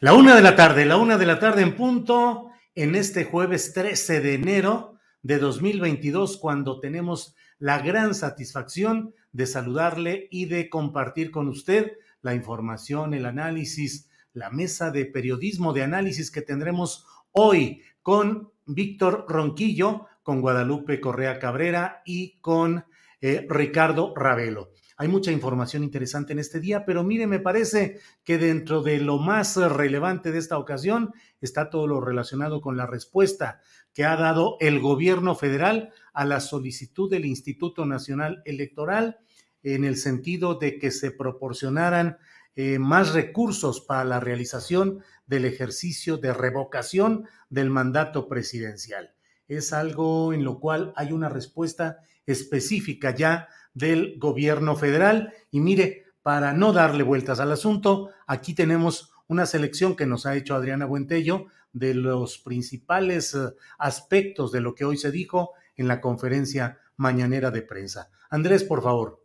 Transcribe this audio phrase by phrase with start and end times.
[0.00, 3.72] La una de la tarde, la una de la tarde en punto, en este jueves
[3.72, 11.32] 13 de enero de 2022, cuando tenemos la gran satisfacción de saludarle y de compartir
[11.32, 17.82] con usted la información, el análisis, la mesa de periodismo de análisis que tendremos hoy
[18.00, 22.84] con Víctor Ronquillo, con Guadalupe Correa Cabrera y con
[23.20, 24.70] eh, Ricardo Ravelo.
[25.00, 29.18] Hay mucha información interesante en este día, pero mire, me parece que dentro de lo
[29.18, 33.60] más relevante de esta ocasión está todo lo relacionado con la respuesta
[33.94, 39.20] que ha dado el gobierno federal a la solicitud del Instituto Nacional Electoral
[39.62, 42.18] en el sentido de que se proporcionaran
[42.56, 49.14] eh, más recursos para la realización del ejercicio de revocación del mandato presidencial.
[49.46, 55.32] Es algo en lo cual hay una respuesta específica ya del gobierno federal.
[55.50, 60.36] Y mire, para no darle vueltas al asunto, aquí tenemos una selección que nos ha
[60.36, 65.86] hecho Adriana Buentello de los principales eh, aspectos de lo que hoy se dijo en
[65.86, 68.10] la conferencia mañanera de prensa.
[68.30, 69.22] Andrés, por favor.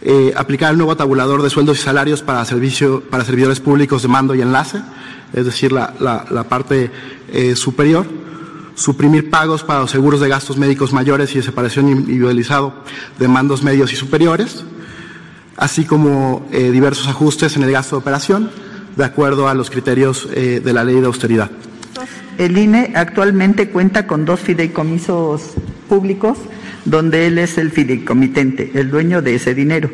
[0.00, 4.08] Eh, aplicar el nuevo tabulador de sueldos y salarios para, servicio, para servidores públicos de
[4.08, 4.82] mando y enlace,
[5.32, 6.90] es decir, la, la, parte
[7.28, 8.04] eh, superior
[8.74, 12.74] suprimir pagos para los seguros de gastos médicos mayores y de separación individualizado
[13.18, 14.64] de mandos medios y superiores,
[15.56, 18.50] así como eh, diversos ajustes en el gasto de operación,
[18.96, 21.50] de acuerdo a los criterios eh, de la ley de austeridad.
[22.38, 25.52] El INE actualmente cuenta con dos fideicomisos
[25.88, 26.38] públicos,
[26.84, 29.90] donde él es el fideicomitente, el dueño de ese dinero.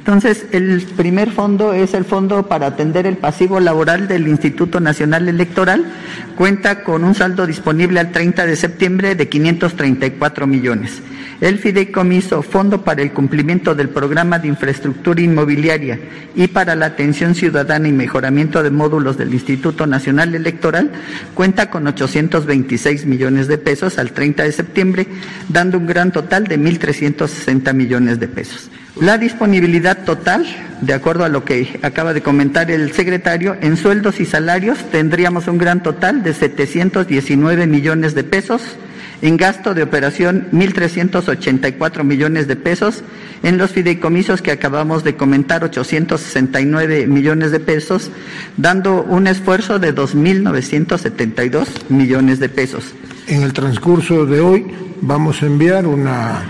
[0.00, 5.28] Entonces, el primer fondo es el fondo para atender el pasivo laboral del Instituto Nacional
[5.28, 5.84] Electoral.
[6.36, 11.02] Cuenta con un saldo disponible al 30 de septiembre de 534 millones.
[11.42, 15.98] El fideicomiso Fondo para el Cumplimiento del Programa de Infraestructura Inmobiliaria
[16.34, 20.92] y para la Atención Ciudadana y Mejoramiento de Módulos del Instituto Nacional Electoral
[21.34, 25.06] cuenta con 826 millones de pesos al 30 de septiembre,
[25.50, 28.69] dando un gran total de 1.360 millones de pesos.
[28.98, 30.44] La disponibilidad total,
[30.80, 35.46] de acuerdo a lo que acaba de comentar el secretario, en sueldos y salarios tendríamos
[35.46, 38.62] un gran total de 719 millones de pesos,
[39.22, 43.02] en gasto de operación 1.384 millones de pesos,
[43.42, 48.10] en los fideicomisos que acabamos de comentar 869 millones de pesos,
[48.56, 52.92] dando un esfuerzo de 2.972 millones de pesos.
[53.28, 54.66] En el transcurso de hoy
[55.00, 56.42] vamos a enviar una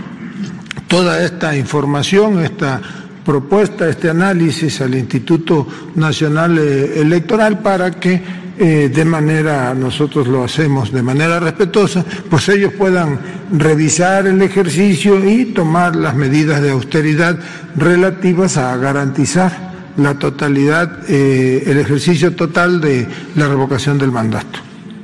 [0.90, 2.80] toda esta información, esta
[3.24, 5.64] propuesta, este análisis al Instituto
[5.94, 8.20] Nacional eh, Electoral para que
[8.58, 13.20] eh, de manera, nosotros lo hacemos de manera respetuosa, pues ellos puedan
[13.52, 17.38] revisar el ejercicio y tomar las medidas de austeridad
[17.76, 24.58] relativas a garantizar la totalidad, eh, el ejercicio total de la revocación del mandato.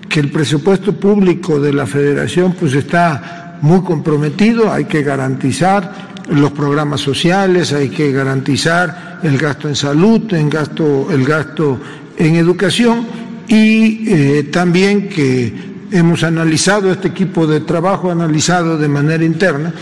[0.09, 6.53] Que el presupuesto público de la Federación pues está muy comprometido, hay que garantizar los
[6.53, 11.81] programas sociales, hay que garantizar el gasto en salud, en gasto, el gasto
[12.19, 13.07] en educación
[13.49, 15.53] y eh, también que
[15.93, 19.73] hemos analizado, este equipo de trabajo analizado de manera interna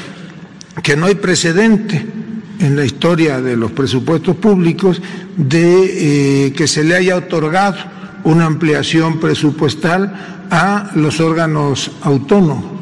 [0.82, 2.04] que no hay precedente
[2.58, 5.00] en la historia de los presupuestos públicos
[5.36, 7.76] de eh, que se le haya otorgado
[8.24, 12.73] una ampliación presupuestal a los órganos autónomos.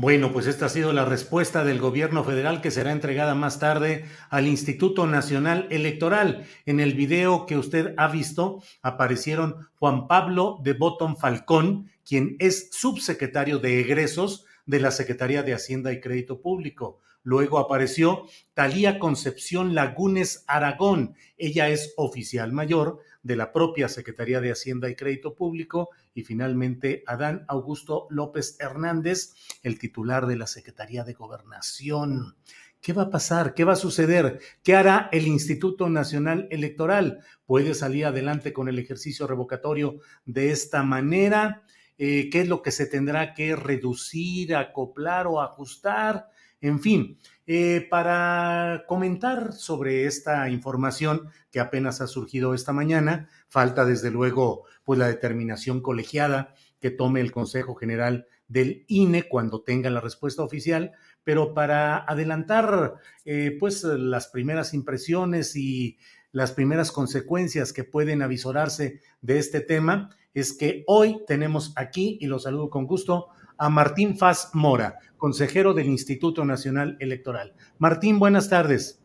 [0.00, 4.06] Bueno, pues esta ha sido la respuesta del gobierno federal que será entregada más tarde
[4.30, 6.46] al Instituto Nacional Electoral.
[6.64, 12.70] En el video que usted ha visto aparecieron Juan Pablo de Botón Falcón, quien es
[12.72, 17.00] subsecretario de egresos de la Secretaría de Hacienda y Crédito Público.
[17.22, 18.24] Luego apareció
[18.54, 21.14] Talía Concepción Lagunes Aragón.
[21.36, 27.02] Ella es oficial mayor de la propia Secretaría de Hacienda y Crédito Público y finalmente
[27.06, 32.36] Adán Augusto López Hernández, el titular de la Secretaría de Gobernación.
[32.80, 33.54] ¿Qué va a pasar?
[33.54, 34.40] ¿Qué va a suceder?
[34.62, 37.20] ¿Qué hará el Instituto Nacional Electoral?
[37.44, 41.62] ¿Puede salir adelante con el ejercicio revocatorio de esta manera?
[41.98, 46.30] Eh, ¿Qué es lo que se tendrá que reducir, acoplar o ajustar?
[46.60, 53.84] En fin, eh, para comentar sobre esta información que apenas ha surgido esta mañana, falta
[53.86, 59.90] desde luego pues la determinación colegiada que tome el Consejo General del INE cuando tenga
[59.90, 60.92] la respuesta oficial,
[61.24, 65.98] pero para adelantar eh, pues las primeras impresiones y
[66.32, 72.26] las primeras consecuencias que pueden avisorarse de este tema, es que hoy tenemos aquí, y
[72.26, 73.28] lo saludo con gusto,
[73.60, 77.52] a Martín Faz Mora, consejero del Instituto Nacional Electoral.
[77.78, 79.00] Martín, buenas tardes.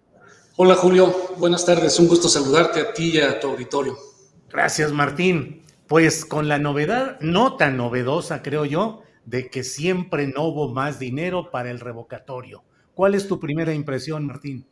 [0.56, 2.00] Hola Julio, buenas tardes.
[2.00, 3.98] Un gusto saludarte a ti y a tu auditorio.
[4.50, 5.62] Gracias Martín.
[5.88, 11.00] Pues con la novedad, no tan novedosa creo yo, de que siempre no hubo más
[11.00, 12.63] dinero para el revocatorio.
[12.94, 14.66] ¿Cuál es tu primera impresión, Martín?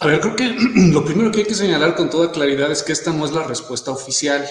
[0.00, 0.54] A ver, creo que
[0.92, 3.44] lo primero que hay que señalar con toda claridad es que esta no es la
[3.44, 4.46] respuesta oficial.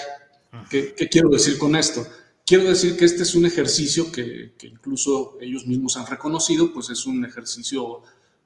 [0.68, 2.04] ¿Qué, qué quiero decir con esto?
[2.46, 7.04] Quiero decir que este es un ejercicio que, incluso ellos mismos han reconocido, pues es
[7.04, 8.02] un ejercicio,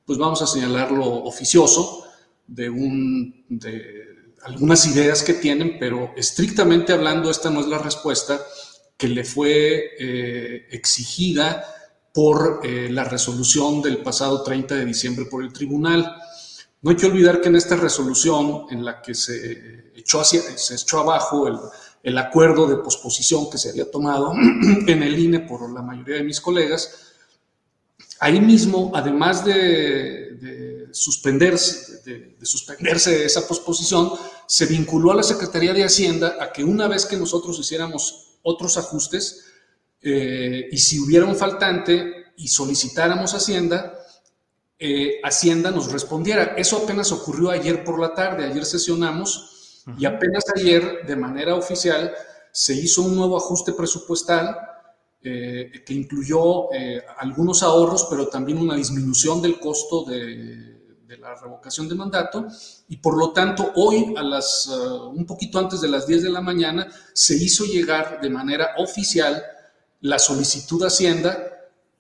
[0.07, 2.07] pues vamos a señalarlo oficioso,
[2.47, 3.45] de, un,
[4.45, 8.41] algunas ideas que tienen, pero estrictamente hablando, esta no es la respuesta
[8.97, 11.63] que le fue eh, exigida
[12.15, 16.17] por eh, la resolución del pasado 30 de diciembre por el tribunal.
[16.81, 21.01] No hay que olvidar que en esta resolución en la que se echó, se echó
[21.01, 21.59] abajo el,
[22.03, 24.33] el acuerdo de posposición que se había tomado
[24.87, 27.13] en el INE por la mayoría de mis colegas,
[28.21, 34.13] ahí mismo, además de, suspenderse, de, suspenderse esa posposición,
[34.47, 38.77] se vinculó a la Secretaría de Hacienda a que una vez que nosotros hiciéramos otros
[38.77, 39.45] ajustes
[40.03, 43.99] eh, y si hubiera un faltante y solicitáramos Hacienda,
[44.79, 46.55] eh, Hacienda nos respondiera.
[46.57, 49.60] Eso apenas ocurrió ayer por la tarde, ayer sesionamos
[49.99, 52.13] y apenas ayer, de manera oficial,
[52.53, 54.57] se hizo un nuevo ajuste presupuestal
[55.23, 60.79] eh, que incluyó eh, algunos ahorros, pero también una disminución del costo de,
[61.19, 62.47] la revocación de mandato.
[62.89, 66.31] Y por lo tanto, hoy, a las, uh, un poquito antes de las 10 de
[66.31, 69.43] la mañana, se hizo llegar de manera oficial
[70.01, 71.47] la solicitud de Hacienda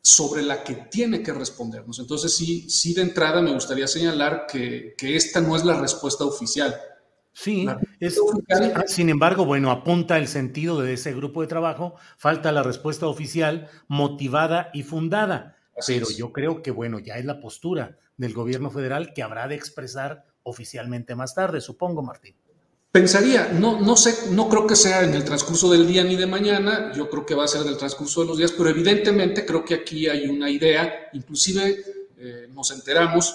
[0.01, 1.99] sobre la que tiene que respondernos.
[1.99, 6.25] Entonces, sí, sí de entrada me gustaría señalar que, que esta no es la respuesta
[6.25, 6.75] oficial.
[7.33, 7.67] Sí,
[8.01, 8.21] es,
[8.87, 13.69] sin embargo, bueno, apunta el sentido de ese grupo de trabajo, falta la respuesta oficial
[13.89, 15.57] motivada y fundada,
[15.87, 19.55] pero yo creo que, bueno, ya es la postura del gobierno federal que habrá de
[19.55, 22.35] expresar oficialmente más tarde, supongo, Martín.
[22.93, 26.27] Pensaría, no, no sé, no creo que sea en el transcurso del día ni de
[26.27, 29.47] mañana, yo creo que va a ser en el transcurso de los días, pero evidentemente
[29.47, 31.85] creo que aquí hay una idea, inclusive
[32.19, 33.33] eh, nos enteramos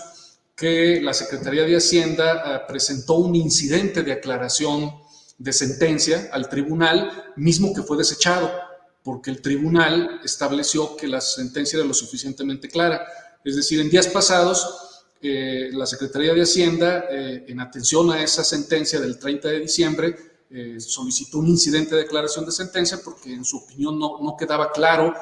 [0.55, 4.93] que la Secretaría de Hacienda eh, presentó un incidente de aclaración
[5.37, 8.49] de sentencia al tribunal, mismo que fue desechado,
[9.03, 13.05] porque el tribunal estableció que la sentencia era lo suficientemente clara.
[13.43, 18.43] Es decir, en días pasados, eh, la Secretaría de Hacienda, eh, en atención a esa
[18.43, 20.15] sentencia del 30 de diciembre,
[20.77, 25.13] solicitó un incidente de declaración de sentencia porque en su opinión no, no quedaba claro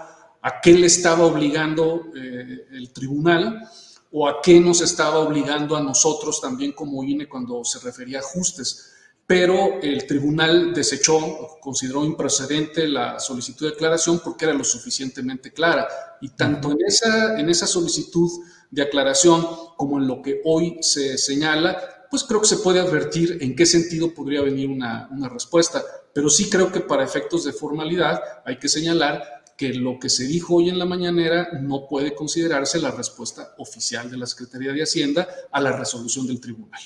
[0.41, 3.67] a qué le estaba obligando el tribunal
[4.15, 8.21] o a qué nos estaba obligando a nosotros también como INE cuando se refería a
[8.21, 8.91] ajustes.
[9.25, 15.87] Pero el tribunal desechó, consideró improcedente la solicitud de aclaración porque era lo suficientemente clara.
[16.21, 18.29] Y tanto en esa, en esa solicitud
[18.69, 23.39] de aclaración como en lo que hoy se señala, pues creo que se puede advertir
[23.41, 25.83] en qué sentido podría venir una, una respuesta.
[26.13, 30.25] Pero sí creo que para efectos de formalidad hay que señalar que lo que se
[30.25, 34.83] dijo hoy en la mañanera no puede considerarse la respuesta oficial de la Secretaría de
[34.83, 36.81] Hacienda a la resolución del tribunal.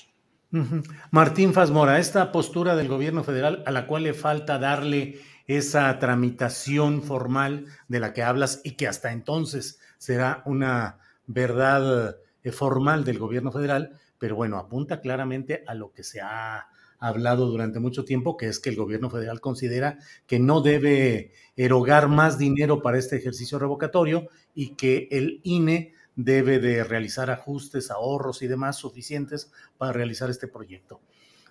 [1.12, 7.04] Martín Fazmora, esta postura del gobierno federal a la cual le falta darle esa tramitación
[7.04, 13.20] formal de la que hablas y que hasta entonces será una verdad eh, formal del
[13.20, 16.68] gobierno federal, pero bueno, apunta claramente a lo que se ha
[17.00, 22.08] hablado durante mucho tiempo, que es que el gobierno federal considera que no debe erogar
[22.08, 28.42] más dinero para este ejercicio revocatorio y que el INE debe de realizar ajustes, ahorros
[28.42, 31.00] y demás suficientes para realizar este proyecto.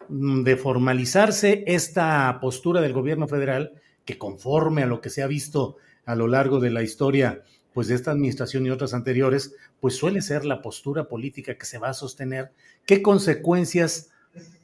[0.08, 3.72] Mm, de formalizarse esta postura del gobierno federal,
[4.04, 7.88] que conforme a lo que se ha visto a lo largo de la historia, pues
[7.88, 11.90] de esta administración y otras anteriores, pues suele ser la postura política que se va
[11.90, 12.52] a sostener,
[12.86, 14.10] ¿qué consecuencias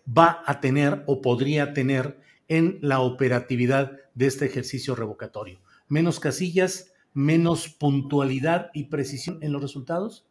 [0.07, 5.61] va a tener o podría tener en la operatividad de este ejercicio revocatorio?
[5.89, 10.25] ¿Menos casillas, menos puntualidad y precisión en los resultados?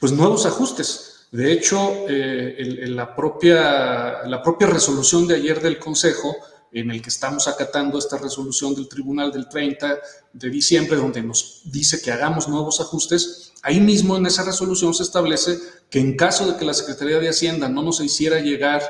[0.00, 1.28] Pues nuevos ajustes.
[1.30, 6.34] De hecho, eh, la, propia, la propia resolución de ayer del Consejo,
[6.72, 9.98] en el que estamos acatando esta resolución del Tribunal del 30
[10.32, 15.02] de diciembre, donde nos dice que hagamos nuevos ajustes, ahí mismo en esa resolución se
[15.02, 15.58] establece
[15.90, 18.82] que en caso de que la Secretaría de Hacienda no nos hiciera llegar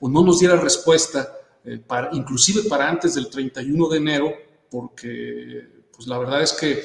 [0.00, 1.32] o no nos diera respuesta,
[1.64, 1.80] eh,
[2.12, 4.32] inclusive para antes del 31 de enero,
[4.70, 6.82] porque pues la verdad es que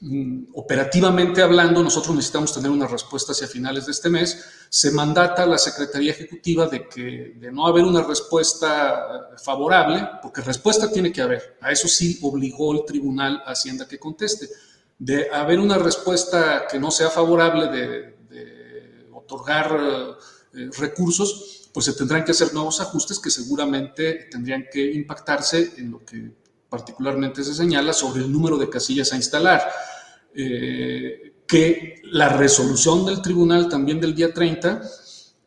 [0.00, 4.44] mm, operativamente hablando, nosotros necesitamos tener una respuesta hacia finales de este mes.
[4.68, 10.08] Se mandata a la Secretaría Ejecutiva de que de no haber una respuesta eh, favorable,
[10.20, 14.48] porque respuesta tiene que haber, a eso sí obligó el Tribunal Hacienda que conteste,
[15.04, 18.12] de haber una respuesta que no sea favorable de,
[19.12, 19.78] otorgar
[20.52, 25.90] eh, recursos, pues se tendrán que hacer nuevos ajustes que seguramente tendrían que impactarse en
[25.90, 26.32] lo que
[26.68, 29.62] particularmente se señala sobre el número de casillas a instalar,
[30.34, 34.82] eh, que la resolución del tribunal también del día 30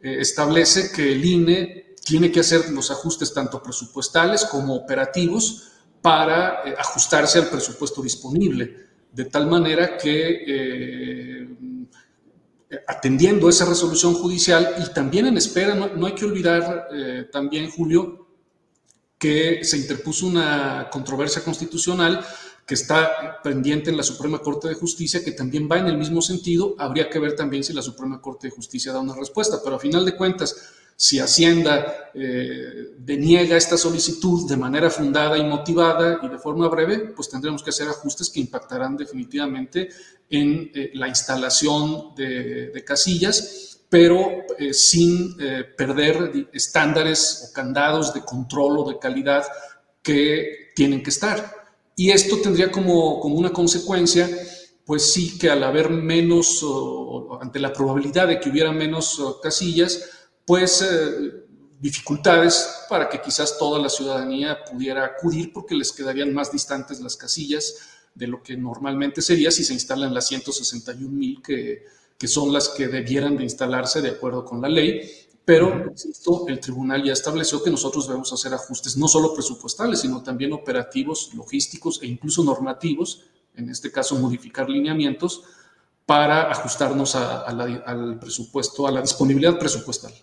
[0.02, 5.72] eh, establece que el INE tiene que hacer los ajustes tanto presupuestales como operativos
[6.02, 8.85] para eh, ajustarse al presupuesto disponible,
[9.16, 11.48] de tal manera que
[12.88, 16.90] atendiendo esa resolución judicial y también en espera, no hay que olvidar
[17.32, 18.28] también, Julio,
[19.18, 22.24] que se interpuso una controversia constitucional
[22.66, 26.22] que está pendiente en la Suprema Corte de Justicia, que también va en el mismo
[26.22, 26.76] sentido.
[26.78, 29.80] Habría que ver también si la Suprema Corte de Justicia da una respuesta, pero a
[29.80, 36.30] final de cuentas, si Hacienda eh, deniega esta solicitud de manera fundada y motivada y
[36.30, 39.90] de forma breve, pues tendremos que hacer ajustes que impactarán definitivamente
[40.30, 45.38] en eh, la instalación de casillas pero eh, sin
[45.78, 49.46] perder estándares o candados de control o de calidad
[50.02, 51.54] que tienen que estar.
[51.96, 54.28] Y esto tendría como, como una consecuencia,
[54.86, 56.66] pues sí, que al haber menos,
[57.40, 60.15] ante la probabilidad de que hubiera menos casillas,
[60.46, 61.46] pues eh,
[61.80, 67.18] dificultades para que quizás toda la ciudadanía pudiera acudir porque les quedarían más distantes las
[67.18, 67.76] casillas
[68.14, 71.84] de lo que normalmente sería si se instalan las 161 mil que
[72.18, 75.02] que son las que debieran de instalarse de acuerdo con la ley,
[75.44, 80.24] pero, insisto, el tribunal ya estableció que nosotros debemos hacer ajustes no solo presupuestales, sino
[80.24, 83.26] también operativos, logísticos e incluso normativos,
[83.56, 85.44] en este caso modificar lineamientos,
[86.06, 90.14] para ajustarnos al presupuesto, a la disponibilidad presupuestal.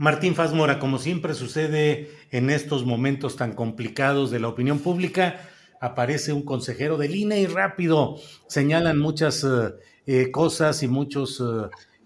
[0.00, 5.40] Martín Fazmora, como siempre sucede en estos momentos tan complicados de la opinión pública,
[5.80, 9.74] aparece un consejero del INE y rápido señalan muchas eh,
[10.06, 11.42] eh, cosas y muchas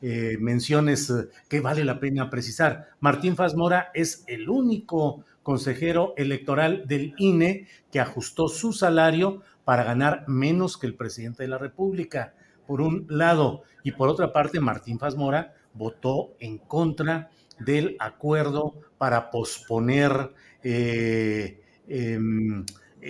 [0.01, 1.13] eh, menciones
[1.51, 2.89] que vale la pena precisar.
[3.01, 10.25] Martín Fazmora es el único consejero electoral del INE que ajustó su salario para ganar
[10.29, 12.33] menos que el presidente de la República,
[12.67, 13.65] por un lado.
[13.85, 17.31] Y por otra parte, Martín Fazmora votó en contra
[17.64, 21.57] del acuerdo para posponer em,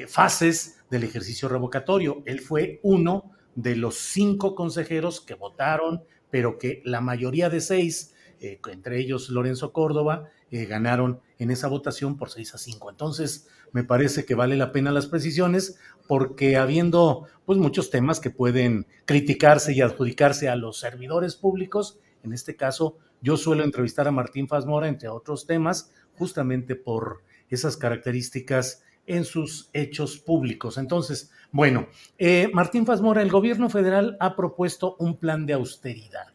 [0.08, 2.22] fases del ejercicio revocatorio.
[2.26, 8.14] Él fue uno de los cinco consejeros que votaron, pero que la mayoría de seis,
[8.40, 12.90] eh, entre ellos Lorenzo Córdoba, eh, ganaron en esa votación por seis a cinco.
[12.90, 18.30] Entonces, me parece que vale la pena las precisiones, porque habiendo pues muchos temas que
[18.30, 24.12] pueden criticarse y adjudicarse a los servidores públicos, en este caso, yo suelo entrevistar a
[24.12, 30.78] Martín Fazmora, entre otros temas, justamente por esas características en sus hechos públicos.
[30.78, 31.86] Entonces, bueno,
[32.18, 36.28] eh, Martín Fazmora, el gobierno federal ha propuesto un plan de austeridad.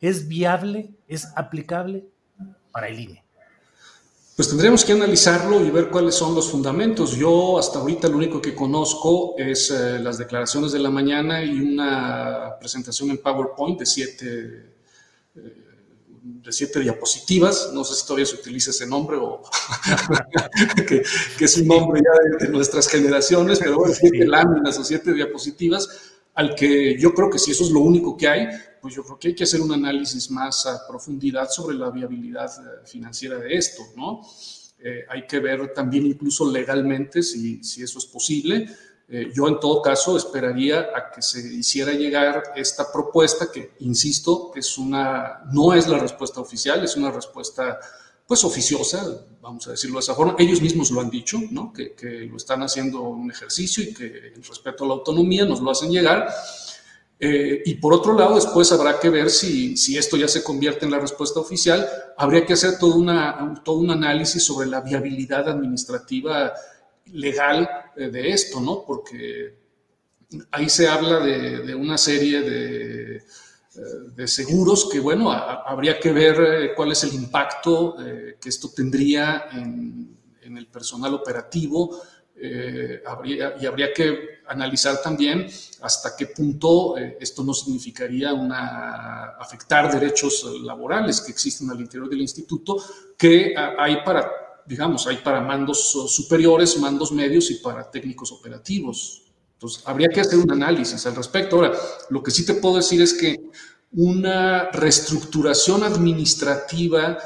[0.00, 0.90] ¿Es viable?
[1.08, 2.06] ¿Es aplicable
[2.70, 3.24] para el INE?
[4.36, 7.16] Pues tendríamos que analizarlo y ver cuáles son los fundamentos.
[7.16, 11.60] Yo hasta ahorita lo único que conozco es eh, las declaraciones de la mañana y
[11.60, 14.72] una presentación en PowerPoint de siete,
[15.36, 15.63] eh,
[16.26, 19.42] de siete diapositivas, no sé si todavía se utiliza ese nombre o
[20.88, 21.02] que,
[21.38, 25.86] es un nombre ya de, nuestras generaciones, pero bueno, siete láminas o siete diapositivas,
[26.32, 28.48] al que yo creo que si eso es lo único que hay,
[28.80, 32.50] pues yo creo que hay que hacer un análisis más a profundidad sobre la viabilidad
[32.58, 34.22] eh, financiera de esto, ¿no?
[34.78, 38.66] Eh, hay que ver también incluso legalmente si, si eso es posible.
[39.14, 44.50] Eh, yo en todo caso esperaría a que se hiciera llegar esta propuesta que, insisto,
[44.56, 47.78] es una, no es la respuesta oficial, es una respuesta
[48.26, 49.06] pues oficiosa,
[49.40, 50.34] vamos a decirlo de esa forma.
[50.36, 51.72] Ellos mismos lo han dicho, ¿no?
[51.72, 51.94] que,
[52.28, 55.92] lo están haciendo un ejercicio y que en respeto a la autonomía nos lo hacen
[55.92, 56.28] llegar.
[57.20, 60.86] Eh, y por otro lado, después habrá que ver si, si, esto ya se convierte
[60.86, 61.88] en la respuesta oficial.
[62.16, 66.52] Habría que hacer todo, una, todo un análisis sobre la viabilidad administrativa
[67.12, 68.84] legal eh, de esto, ¿no?
[68.86, 69.56] Porque
[70.50, 73.22] ahí se habla de, una serie de, eh,
[74.14, 77.96] de, seguros que, bueno, habría que ver cuál es el impacto
[78.40, 82.00] que esto tendría en, el personal operativo
[82.36, 85.46] eh, y habría que analizar también
[85.82, 92.08] hasta qué punto eh, esto no significaría una, afectar derechos laborales que existen al interior
[92.08, 92.76] del instituto,
[93.16, 94.30] que hay para,
[94.66, 99.22] digamos, hay para mandos superiores, mandos medios y para técnicos operativos.
[99.54, 101.56] Entonces, habría que hacer un análisis al respecto.
[101.56, 101.72] Ahora,
[102.10, 103.50] lo que sí te puedo decir es que
[103.92, 107.16] una reestructuración administrativa,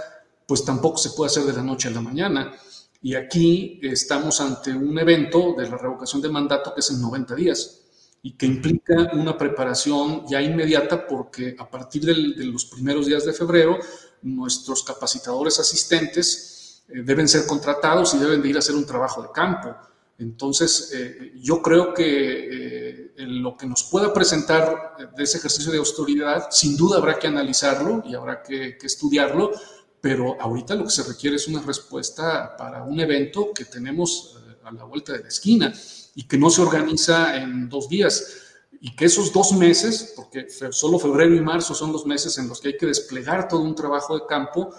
[0.46, 2.52] pues tampoco se puede hacer de la noche a la mañana
[3.00, 7.34] y aquí estamos ante un evento de la revocación de mandato que es en 90
[7.34, 7.80] días
[8.22, 13.32] y que implica una preparación ya inmediata porque a partir de los primeros días de
[13.32, 13.78] febrero
[14.22, 16.57] nuestros capacitadores asistentes
[16.88, 19.76] deben ser contratados y deben de ir a hacer un trabajo de campo.
[20.18, 25.78] Entonces, eh, yo creo que eh, lo que nos pueda presentar de ese ejercicio de
[25.78, 29.52] autoridad, sin duda habrá que analizarlo y habrá que, que estudiarlo,
[30.00, 34.56] pero ahorita lo que se requiere es una respuesta para un evento que tenemos eh,
[34.64, 35.72] a la vuelta de la esquina
[36.14, 38.44] y que no se organiza en dos días
[38.80, 42.60] y que esos dos meses, porque solo febrero y marzo son los meses en los
[42.60, 44.70] que hay que desplegar todo un trabajo de campo,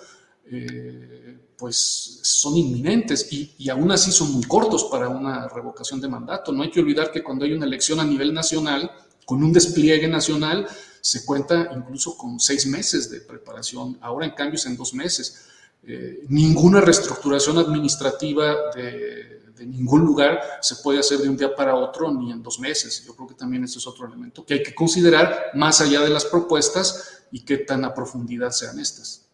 [0.46, 6.08] eh, pues son inminentes y, y, aún así son muy cortos para una revocación de
[6.08, 6.54] mandato.
[6.54, 8.90] No hay que olvidar que cuando hay una elección a nivel nacional,
[9.26, 10.68] con un despliegue nacional,
[11.02, 15.46] se cuenta incluso con seis meses de preparación, ahora en cambio es en dos meses.
[15.84, 22.12] Eh, ninguna reestructuración administrativa de, ningún lugar se puede hacer de un día para otro
[22.12, 23.04] ni en dos meses.
[23.06, 26.10] Yo creo que también ese es otro elemento que hay que considerar más allá de
[26.10, 29.29] las propuestas y qué tan a profundidad sean estas.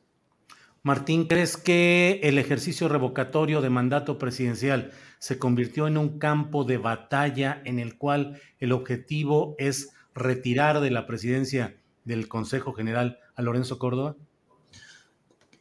[0.86, 6.78] Martín, ¿crees que el ejercicio revocatorio de mandato presidencial se convirtió en un campo de
[6.78, 13.42] batalla en el cual el objetivo es retirar de la presidencia del Consejo General a
[13.42, 14.16] Lorenzo Córdoba?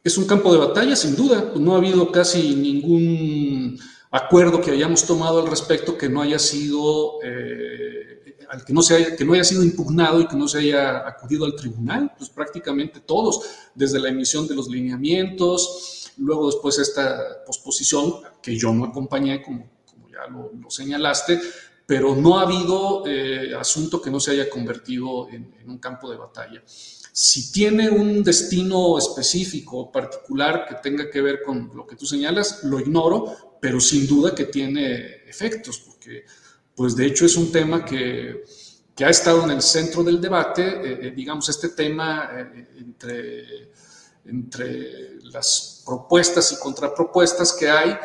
[0.03, 1.53] Es un campo de batalla, sin duda.
[1.59, 3.79] No ha habido casi ningún
[4.11, 7.84] acuerdo que hayamos tomado al respecto que no haya sido, eh,
[8.63, 11.45] que, no se haya, que no haya sido impugnado y que no se haya acudido
[11.45, 12.13] al tribunal.
[12.17, 13.41] Pues prácticamente todos,
[13.73, 19.67] desde la emisión de los lineamientos, luego después esta posposición que yo no acompañé, como,
[19.85, 21.39] como ya lo, lo señalaste,
[21.85, 26.17] pero no ha habido eh, asunto que no se haya convertido en, un campo de
[26.17, 26.63] batalla.
[26.65, 32.63] Si tiene un destino específico, particular, que tenga que ver con lo que tú señalas,
[32.63, 36.25] lo ignoro, pero sin duda que tiene efectos, porque
[36.75, 38.43] pues de hecho es un tema que,
[39.03, 42.29] ha estado en el centro del debate, eh, eh, digamos, este tema
[42.77, 43.71] entre,
[44.25, 47.97] entre las propuestas y contrapropuestas que hay,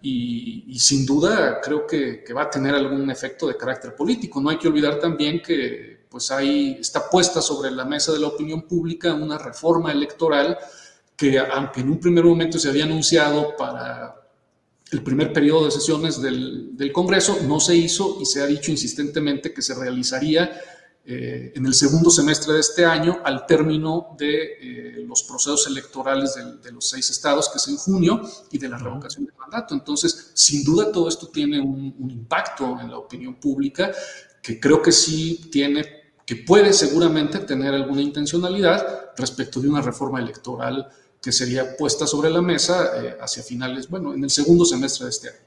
[0.00, 4.40] y, sin duda creo que, va a tener algún efecto de carácter político.
[4.40, 8.28] No hay que olvidar también que pues hay, está puesta sobre la mesa de la
[8.28, 10.56] opinión pública una reforma electoral
[11.16, 14.17] que aunque en un primer momento se había anunciado para
[14.90, 18.70] el primer periodo de sesiones del, del Congreso, no se hizo y se ha dicho
[18.70, 20.50] insistentemente que se realizaría
[21.10, 26.34] eh, en el segundo semestre de este año, al término de eh, los procesos electorales
[26.62, 28.20] de, los seis estados, que es en junio,
[28.50, 29.72] y de la revocación del mandato.
[29.72, 33.90] Entonces, sin duda todo esto tiene un, impacto en la opinión pública
[34.42, 40.20] que creo que sí tiene, que puede seguramente tener alguna intencionalidad respecto de una reforma
[40.20, 40.90] electoral
[41.22, 45.10] que sería puesta sobre la mesa eh, hacia finales, bueno, en el segundo semestre de
[45.10, 45.38] este año.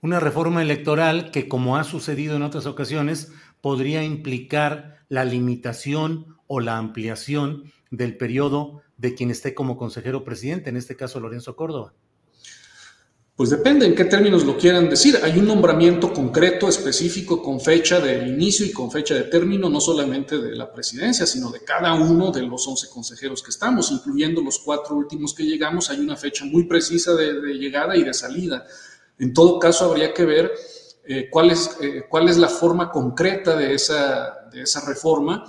[0.00, 6.60] Una reforma electoral que, como ha sucedido en otras ocasiones, podría implicar la limitación o
[6.60, 11.94] la ampliación del periodo de quien esté como consejero presidente, en este caso Lorenzo Córdoba.
[13.38, 15.16] Pues depende en qué términos lo quieran decir.
[15.22, 19.80] Hay un nombramiento concreto, específico, con fecha de inicio y con fecha de término, no
[19.80, 24.42] solamente de la presidencia, sino de cada uno de los 11 consejeros que estamos, incluyendo
[24.42, 25.88] los cuatro últimos que llegamos.
[25.88, 28.66] Hay una fecha muy precisa de, llegada y de salida.
[29.20, 30.50] En todo caso, habría que ver
[31.06, 35.44] eh, cuál, es, eh, cuál es la forma concreta de esa, de esa reforma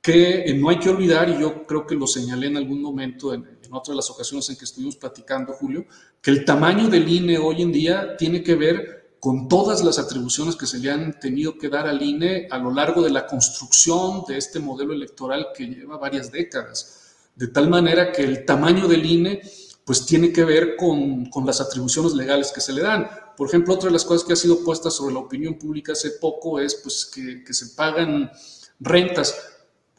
[0.00, 3.32] que eh, no hay que olvidar, y yo creo que lo señalé en algún momento
[3.32, 5.86] en, en otra de las ocasiones en que estuvimos platicando, Julio,
[6.20, 10.56] que el tamaño del INE hoy en día tiene que ver con todas las atribuciones
[10.56, 14.24] que se le han tenido que dar al INE a lo largo de la construcción
[14.28, 17.14] de este modelo electoral que lleva varias décadas.
[17.34, 19.40] De tal manera que el tamaño del INE
[19.86, 23.08] pues tiene que ver con, con, las atribuciones legales que se le dan.
[23.38, 26.10] Por ejemplo, otra de las cosas que ha sido puesta sobre la opinión pública hace
[26.20, 28.30] poco es pues, que, que se pagan
[28.80, 29.51] rentas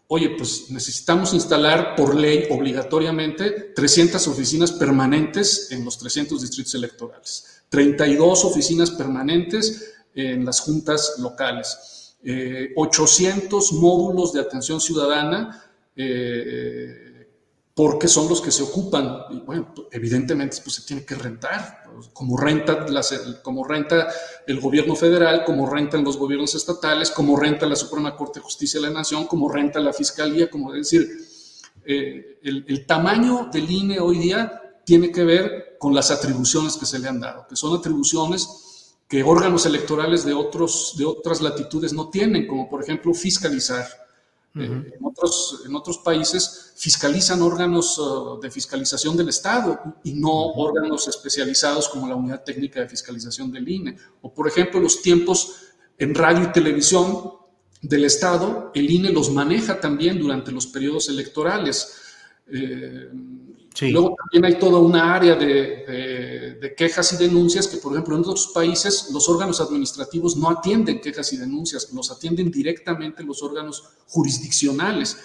[0.08, 7.64] oye, pues necesitamos instalar por ley obligatoriamente 300 oficinas permanentes en los 300 distritos electorales,
[7.70, 12.16] 32 oficinas permanentes en las juntas locales,
[12.76, 15.60] 800 eh, módulos de atención ciudadana.
[15.96, 17.14] Eh,
[17.76, 19.24] porque son los que se ocupan.
[19.32, 21.83] Y bueno, evidentemente pues, se tiene que rentar,
[22.14, 22.86] como renta,
[23.42, 24.08] como renta
[24.48, 28.80] el gobierno federal, como rentan los gobiernos estatales, como renta la Suprema Corte de Justicia
[28.80, 31.08] de la Nación, como renta la Fiscalía, como decir,
[31.86, 36.86] eh, el, el, tamaño del INE hoy día tiene que ver con las atribuciones que
[36.86, 41.94] se le han dado, que son atribuciones que órganos electorales de, otros, de otras latitudes
[41.94, 43.86] no tienen, como por ejemplo fiscalizar
[44.56, 50.32] eh, en, otros, en otros países fiscalizan órganos uh, de fiscalización del Estado y no
[50.32, 53.98] órganos especializados como la Unidad Técnica de Fiscalización del INE.
[54.22, 55.56] O, por ejemplo, los tiempos
[55.98, 57.32] en radio y televisión
[57.82, 61.96] del Estado, el INE los maneja también durante los periodos electorales.
[62.48, 63.10] Eh,
[63.82, 68.52] Luego también hay toda una área de, quejas y denuncias que, por ejemplo, en otros
[68.54, 75.18] países los órganos administrativos no atienden quejas y denuncias, los atienden directamente los órganos jurisdiccionales,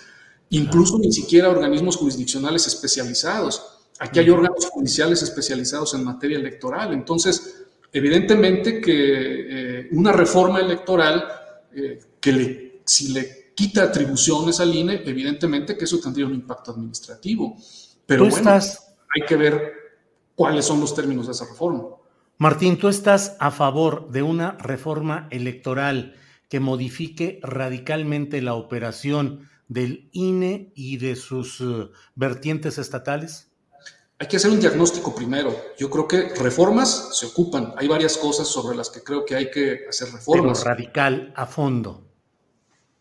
[0.50, 3.62] incluso ni siquiera organismos jurisdiccionales especializados.
[3.98, 6.92] Aquí hay órganos judiciales especializados en materia electoral.
[6.92, 11.26] Entonces, evidentemente que eh, una reforma electoral
[11.74, 16.70] eh, que le, si le quita atribuciones al INE, evidentemente que eso tendría un impacto
[16.70, 17.56] administrativo.
[18.09, 18.97] Pero bueno, estás...
[19.14, 19.75] hay que ver
[20.35, 21.85] cuáles son los términos de esa reforma.
[22.38, 26.14] Martín, tú estás a favor de una reforma electoral
[26.49, 33.51] que modifique radicalmente la operación del INE y de sus uh, vertientes estatales?
[34.18, 35.55] Hay que hacer un diagnóstico primero.
[35.79, 37.75] Yo creo que reformas se ocupan.
[37.77, 40.61] Hay varias cosas sobre las que creo que hay que hacer reformas.
[40.61, 42.09] Pero radical a fondo.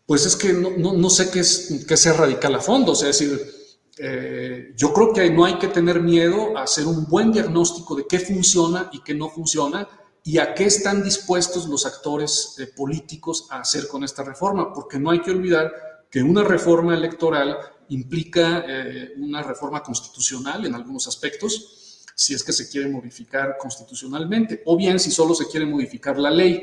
[0.04, 2.92] Pues es que no, no, sé qué es qué radical a fondo.
[2.92, 3.57] O sea, es decir,
[4.00, 8.06] eh, yo creo que no hay que tener miedo a hacer un buen diagnóstico de
[8.06, 9.88] qué funciona y qué no funciona
[10.22, 14.98] y a qué están dispuestos los actores eh, políticos a hacer con esta reforma, porque
[14.98, 15.72] no hay que olvidar
[16.10, 17.58] que una reforma electoral
[17.88, 24.62] implica eh, una reforma constitucional en algunos aspectos, si es que se quiere modificar constitucionalmente,
[24.66, 26.62] o bien si solo se quiere modificar la ley.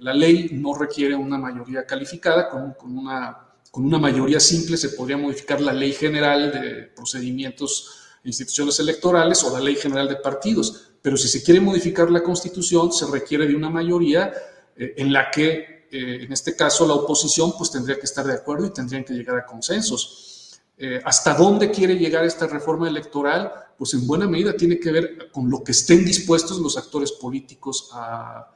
[0.00, 4.90] la ley no requiere una mayoría calificada con, con una con una mayoría simple se
[4.90, 10.16] podría modificar la ley general de procedimientos e instituciones electorales o la ley general de
[10.16, 10.88] partidos.
[11.00, 14.32] Pero si se quiere modificar la constitución, se requiere de una mayoría
[14.76, 18.34] eh, en la que, eh, en este caso, la oposición pues tendría que estar de
[18.34, 20.60] acuerdo y tendrían que llegar a consensos.
[20.76, 23.52] Eh, ¿Hasta dónde quiere llegar esta reforma electoral?
[23.78, 27.90] Pues en buena medida tiene que ver con lo que estén dispuestos los actores políticos
[27.92, 28.50] a,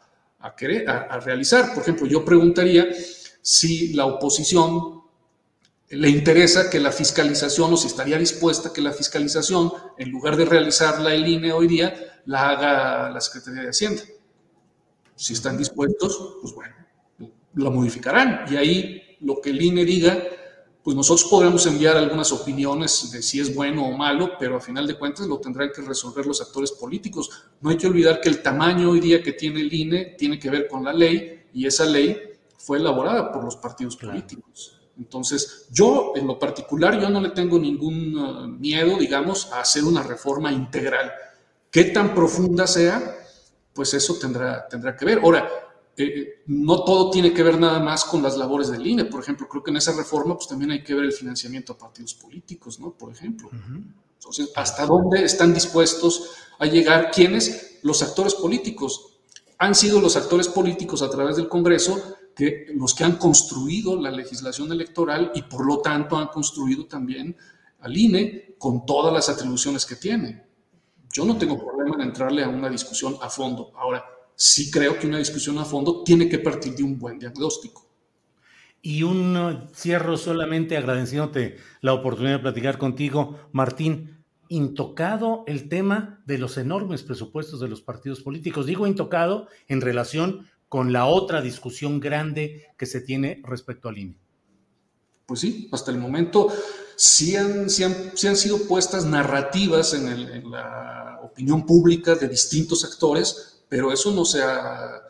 [0.56, 1.72] querer, a realizar.
[1.72, 2.88] Por ejemplo, yo preguntaría
[3.40, 5.03] si la oposición
[5.90, 10.44] le interesa que la fiscalización o si estaría dispuesta que la fiscalización, en lugar de
[10.44, 14.02] realizarla el INE hoy día, la haga la Secretaría de Hacienda.
[15.14, 16.74] Si están dispuestos, pues bueno,
[17.54, 18.46] la modificarán.
[18.52, 20.18] Y ahí lo que el INE diga,
[20.82, 24.86] pues nosotros podremos enviar algunas opiniones de si es bueno o malo, pero a final
[24.86, 27.30] de cuentas lo tendrán que resolver los actores políticos.
[27.60, 30.50] No hay que olvidar que el tamaño hoy día que tiene el INE tiene que
[30.50, 32.18] ver con la ley y esa ley
[32.58, 34.73] fue elaborada por los partidos políticos.
[34.98, 39.84] Entonces, yo en lo particular, yo no le tengo ningún uh, miedo, digamos, a hacer
[39.84, 41.12] una reforma integral.
[41.70, 43.16] ¿Qué tan profunda sea?
[43.72, 45.18] Pues eso tendrá, tendrá que ver.
[45.18, 45.48] Ahora,
[45.96, 49.04] eh, eh, no todo tiene que ver nada más con las labores del INE.
[49.06, 51.78] Por ejemplo, creo que en esa reforma pues también hay que ver el financiamiento a
[51.78, 52.92] partidos políticos, ¿no?
[52.92, 53.50] Por ejemplo.
[54.14, 57.78] Entonces, ¿hasta dónde están dispuestos a llegar quiénes?
[57.82, 59.18] Los actores políticos.
[59.58, 64.10] Han sido los actores políticos a través del Congreso que los que han construido la
[64.10, 67.36] legislación electoral y por lo tanto han construido también
[67.80, 70.42] al INE con todas las atribuciones que tiene.
[71.12, 73.72] Yo no tengo problema en entrarle a una discusión a fondo.
[73.76, 77.88] Ahora, sí creo que una discusión a fondo tiene que partir de un buen diagnóstico.
[78.82, 84.24] Y un cierro solamente agradeciéndote la oportunidad de platicar contigo, Martín.
[84.48, 88.66] Intocado el tema de los enormes presupuestos de los partidos políticos.
[88.66, 94.18] Digo intocado en relación con la otra discusión grande que se tiene respecto al INE.
[95.24, 96.52] Pues sí, hasta el momento
[96.96, 103.92] sí han, han, sido puestas narrativas en, en la opinión pública de distintos actores, pero
[103.92, 105.00] eso no se ha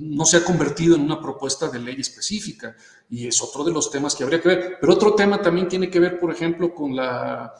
[0.00, 2.74] no se ha convertido en una propuesta de ley específica
[3.10, 4.78] y es otro de los temas que habría que ver.
[4.80, 7.52] Pero otro tema también tiene que ver, por ejemplo, con la,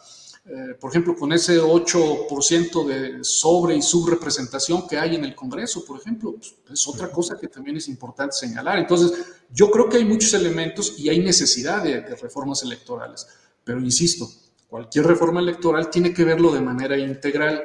[0.49, 5.85] eh, por ejemplo, con ese 8% de sobre y subrepresentación que hay en el Congreso,
[5.85, 6.33] por ejemplo.
[6.33, 8.79] Pues, es otra cosa que también es importante señalar.
[8.79, 9.13] Entonces,
[9.53, 13.27] yo creo que hay muchos elementos y hay necesidad de reformas electorales.
[13.65, 14.29] Pero insisto,
[14.69, 17.63] cualquier reforma electoral tiene que verlo de manera integral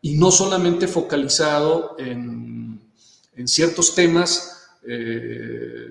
[0.00, 2.60] y no solamente focalizado en
[3.40, 5.88] en ciertos temas eh,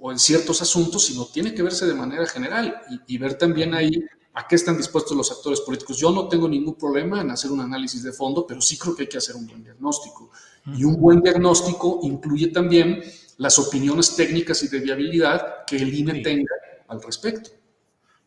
[0.00, 4.04] o en ciertos asuntos, sino tiene que verse de manera general y, ver también ahí
[4.34, 5.98] a qué están dispuestos los actores políticos.
[5.98, 9.02] Yo no tengo ningún problema en hacer un análisis de fondo, pero sí creo que
[9.02, 10.30] hay que hacer un buen diagnóstico.
[10.74, 13.02] Y un buen diagnóstico incluye también
[13.36, 16.52] las opiniones técnicas y de viabilidad que el INE tenga
[16.88, 17.50] al respecto.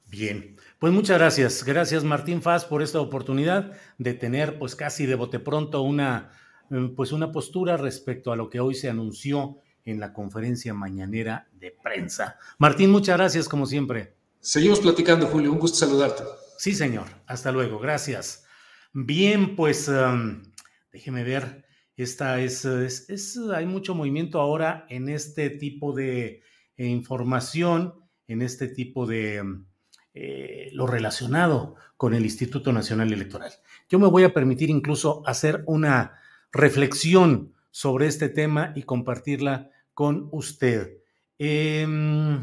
[0.08, 1.64] Bien, pues muchas gracias.
[1.64, 6.32] Gracias Martín Faz por esta oportunidad de tener pues casi de bote pronto una
[6.72, 11.48] eh, pues una postura respecto a lo que hoy se anunció en la conferencia mañanera
[11.54, 12.38] de prensa.
[12.58, 14.16] Martín, muchas gracias como siempre.
[14.46, 15.52] Seguimos platicando, Julio.
[15.52, 16.22] Un gusto saludarte.
[16.60, 17.08] Sí, señor.
[17.26, 17.80] Hasta luego.
[17.80, 18.46] Gracias.
[18.94, 20.44] Bien, pues um,
[20.92, 21.66] déjeme ver.
[21.98, 26.44] Esta es, es, hay mucho movimiento ahora en este tipo de
[26.78, 27.96] eh, información,
[28.28, 29.66] en este tipo de um,
[30.14, 33.52] eh, lo relacionado con el Instituto Nacional Electoral.
[33.90, 36.20] Yo me voy a permitir incluso hacer una
[36.52, 41.00] reflexión sobre este tema y compartirla con usted.
[41.40, 42.40] Em,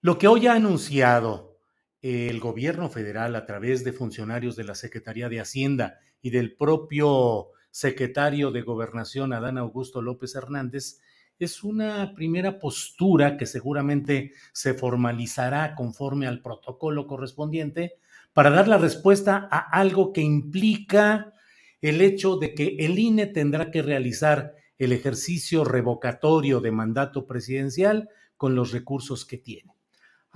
[0.00, 1.58] lo que hoy ha anunciado
[2.02, 7.48] el gobierno federal a través de funcionarios de la Secretaría de Hacienda y del propio
[7.72, 11.00] secretario de Gobernación, Adán Augusto López Hernández,
[11.40, 17.94] es una primera postura que seguramente se formalizará conforme al protocolo correspondiente
[18.32, 21.32] para dar la respuesta a algo que implica
[21.80, 28.08] el hecho de que el INE tendrá que realizar el ejercicio revocatorio de mandato presidencial
[28.36, 29.77] con los recursos que tiene.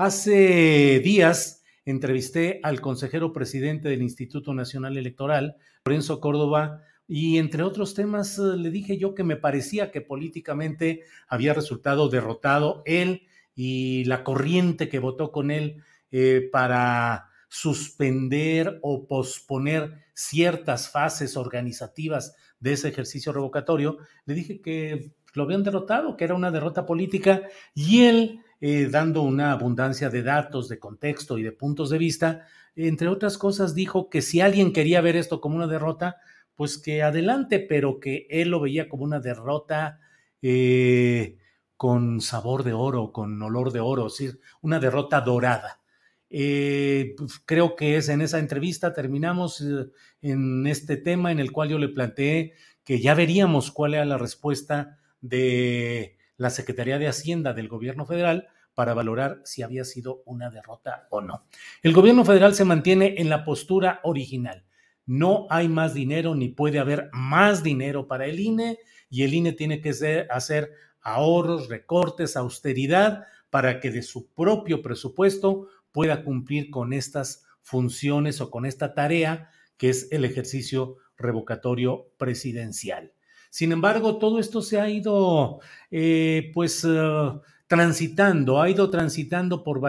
[0.05, 7.95] Hace días entrevisté al consejero presidente del Instituto Nacional Electoral, Lorenzo Córdoba, y entre otros
[7.95, 14.03] temas eh, le dije yo que me parecía que políticamente había resultado derrotado él y
[14.07, 22.73] la corriente que votó con él eh, para suspender o posponer ciertas fases organizativas de
[22.73, 27.43] ese ejercicio revocatorio, le dije que lo habían derrotado, que era una derrota política,
[27.75, 32.47] y él, eh, dando una abundancia de datos, de contexto y de puntos de vista,
[32.77, 36.19] entre otras cosas, dijo que si alguien quería ver esto como una derrota,
[36.55, 39.99] pues que adelante, pero que él lo veía como una derrota
[40.43, 41.39] eh,
[41.77, 45.81] con sabor de oro, con olor de oro, es decir, una derrota dorada.
[46.31, 49.61] Eh, pues, creo que es en esa entrevista terminamos
[50.21, 52.53] en este tema en el cual yo le planteé
[52.85, 58.49] que ya veríamos cuál era la respuesta de la Secretaría de Hacienda del gobierno federal
[58.75, 61.47] para valorar si había sido una derrota o no.
[61.83, 64.65] El gobierno federal se mantiene en la postura original.
[65.05, 68.79] No hay más dinero ni puede haber más dinero para el INE
[69.11, 75.69] y el INE tiene que hacer ahorros, recortes, austeridad para que de su propio presupuesto
[75.91, 83.13] pueda cumplir con estas funciones o con esta tarea que es el ejercicio revocatorio presidencial.
[83.51, 87.33] Sin embargo, todo esto se ha ido, eh, pues, eh,
[87.73, 89.81] transitando, ha ido transitando por,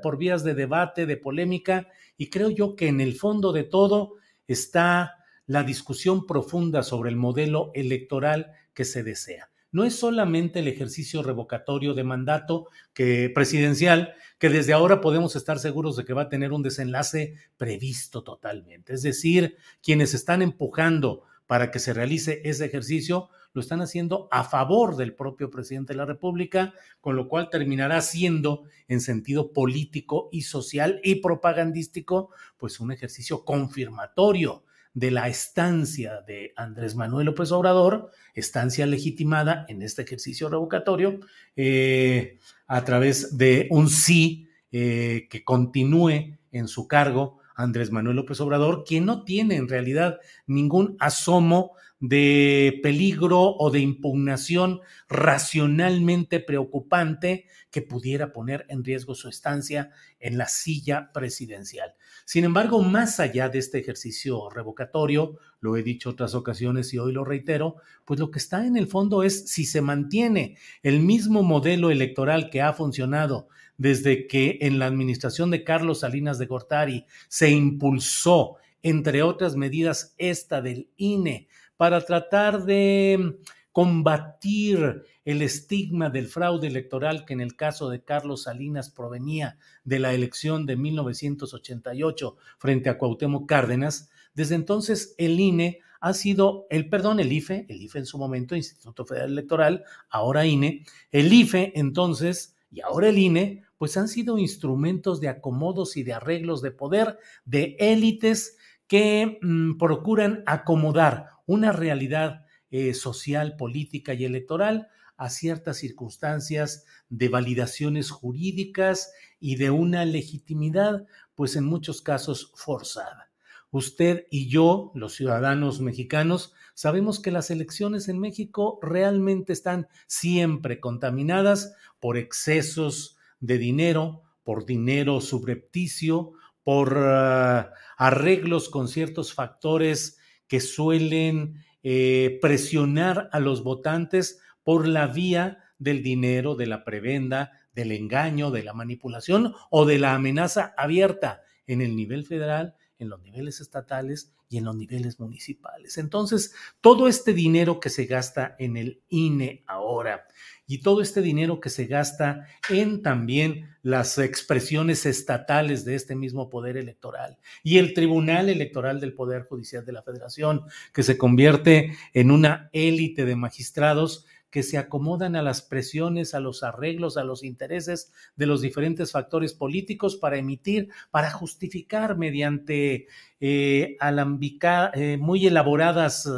[0.00, 4.12] por vías de debate, de polémica, y creo yo que en el fondo de todo
[4.46, 10.68] está la discusión profunda sobre el modelo electoral que se desea no es solamente el
[10.68, 16.22] ejercicio revocatorio de mandato que, presidencial, que desde ahora podemos estar seguros de que va
[16.22, 18.92] a tener un desenlace previsto totalmente.
[18.92, 24.44] Es decir, quienes están empujando para que se realice ese ejercicio, lo están haciendo a
[24.44, 30.28] favor del propio presidente de la República, con lo cual terminará siendo en sentido político
[30.32, 37.50] y social y propagandístico, pues un ejercicio confirmatorio de la estancia de Andrés Manuel López
[37.52, 41.20] Obrador, estancia legitimada en este ejercicio revocatorio,
[41.56, 48.40] eh, a través de un sí eh, que continúe en su cargo Andrés Manuel López
[48.40, 57.46] Obrador, quien no tiene en realidad ningún asomo de peligro o de impugnación racionalmente preocupante
[57.70, 61.94] que pudiera poner en riesgo su estancia en la silla presidencial.
[62.24, 67.12] Sin embargo, más allá de este ejercicio revocatorio, lo he dicho otras ocasiones y hoy
[67.12, 71.44] lo reitero, pues lo que está en el fondo es si se mantiene el mismo
[71.44, 77.06] modelo electoral que ha funcionado desde que en la administración de Carlos Salinas de Gortari
[77.28, 83.38] se impulsó, entre otras medidas, esta del INE, para tratar de
[83.72, 89.98] combatir el estigma del fraude electoral que en el caso de Carlos Salinas provenía de
[89.98, 96.88] la elección de 1988 frente a Cuauhtémoc Cárdenas, desde entonces el INE ha sido, el
[96.88, 101.72] perdón, el IFE, el IFE en su momento, Instituto Federal Electoral, ahora INE, el IFE
[101.76, 106.72] entonces y ahora el INE, pues han sido instrumentos de acomodos y de arreglos de
[106.72, 108.56] poder de élites
[108.88, 117.28] que mm, procuran acomodar una realidad eh, social, política y electoral a ciertas circunstancias de
[117.28, 123.30] validaciones jurídicas y de una legitimidad, pues en muchos casos forzada.
[123.70, 130.80] Usted y yo, los ciudadanos mexicanos, sabemos que las elecciones en México realmente están siempre
[130.80, 136.32] contaminadas por excesos de dinero, por dinero subrepticio,
[136.64, 140.18] por uh, arreglos con ciertos factores
[140.52, 147.52] que suelen eh, presionar a los votantes por la vía del dinero, de la prebenda,
[147.74, 153.08] del engaño, de la manipulación o de la amenaza abierta en el nivel federal, en
[153.08, 155.96] los niveles estatales y en los niveles municipales.
[155.96, 160.26] Entonces, todo este dinero que se gasta en el INE ahora,
[160.66, 166.48] y todo este dinero que se gasta en también las expresiones estatales de este mismo
[166.48, 170.62] poder electoral y el Tribunal Electoral del Poder Judicial de la Federación,
[170.92, 176.40] que se convierte en una élite de magistrados que se acomodan a las presiones, a
[176.40, 183.06] los arreglos, a los intereses de los diferentes factores políticos para emitir, para justificar mediante
[183.40, 186.30] eh, eh muy elaboradas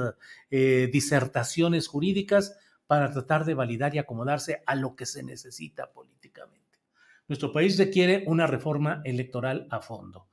[0.50, 6.78] eh, disertaciones jurídicas para tratar de validar y acomodarse a lo que se necesita políticamente.
[7.26, 10.28] Nuestro país requiere una reforma electoral a fondo,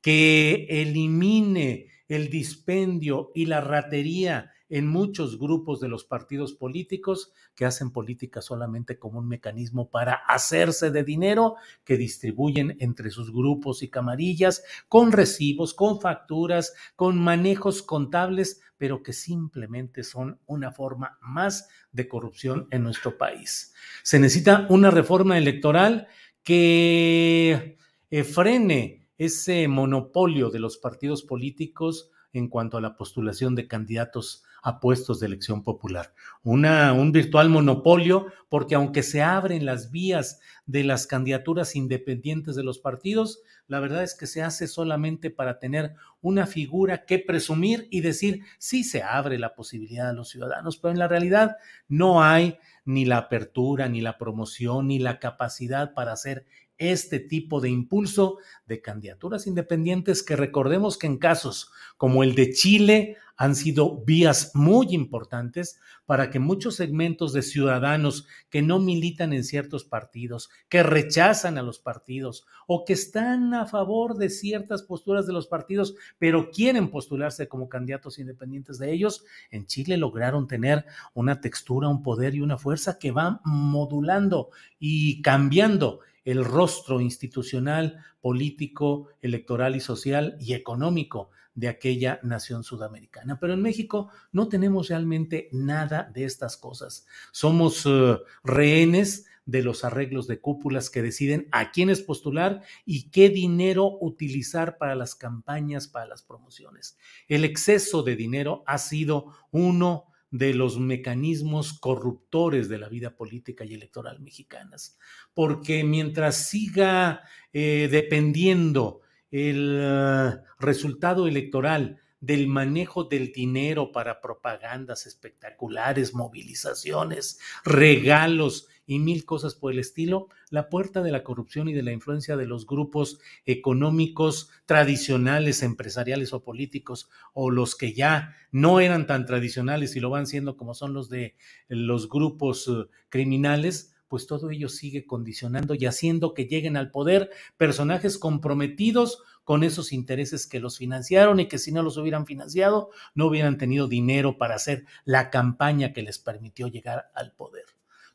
[0.00, 7.64] que elimine el dispendio y la ratería en muchos grupos de los partidos políticos que
[7.64, 13.82] hacen política solamente como un mecanismo para hacerse de dinero que distribuyen entre sus grupos
[13.82, 21.18] y camarillas con recibos, con facturas, con manejos contables, pero que simplemente son una forma
[21.20, 23.72] más de corrupción en nuestro país.
[24.02, 26.08] Se necesita una reforma electoral
[26.42, 27.78] que
[28.10, 34.44] eh, frene ese monopolio de los partidos políticos en cuanto a la postulación de candidatos
[34.66, 36.12] a puestos de elección popular.
[36.42, 42.64] Una, un virtual monopolio, porque aunque se abren las vías de las candidaturas independientes de
[42.64, 47.86] los partidos, la verdad es que se hace solamente para tener una figura que presumir
[47.92, 52.24] y decir, sí se abre la posibilidad a los ciudadanos, pero en la realidad no
[52.24, 56.44] hay ni la apertura, ni la promoción, ni la capacidad para hacer
[56.78, 62.52] este tipo de impulso de candidaturas independientes que recordemos que en casos como el de
[62.52, 69.32] Chile han sido vías muy importantes para que muchos segmentos de ciudadanos que no militan
[69.32, 74.82] en ciertos partidos, que rechazan a los partidos o que están a favor de ciertas
[74.82, 80.46] posturas de los partidos, pero quieren postularse como candidatos independientes de ellos, en Chile lograron
[80.46, 87.00] tener una textura, un poder y una fuerza que van modulando y cambiando el rostro
[87.00, 93.38] institucional, político, electoral y social y económico de aquella nación sudamericana.
[93.40, 97.06] Pero en México no tenemos realmente nada de estas cosas.
[97.30, 103.30] Somos eh, rehenes de los arreglos de cúpulas que deciden a quiénes postular y qué
[103.30, 106.98] dinero utilizar para las campañas, para las promociones.
[107.28, 113.64] El exceso de dinero ha sido uno de los mecanismos corruptores de la vida política
[113.64, 114.98] y electoral mexicanas.
[115.34, 125.06] Porque mientras siga eh, dependiendo el eh, resultado electoral del manejo del dinero para propagandas
[125.06, 131.72] espectaculares, movilizaciones, regalos y mil cosas por el estilo, la puerta de la corrupción y
[131.72, 138.36] de la influencia de los grupos económicos tradicionales, empresariales o políticos, o los que ya
[138.52, 141.34] no eran tan tradicionales y lo van siendo como son los de
[141.68, 147.30] los grupos eh, criminales, pues todo ello sigue condicionando y haciendo que lleguen al poder
[147.56, 152.90] personajes comprometidos con esos intereses que los financiaron y que si no los hubieran financiado
[153.14, 157.64] no hubieran tenido dinero para hacer la campaña que les permitió llegar al poder.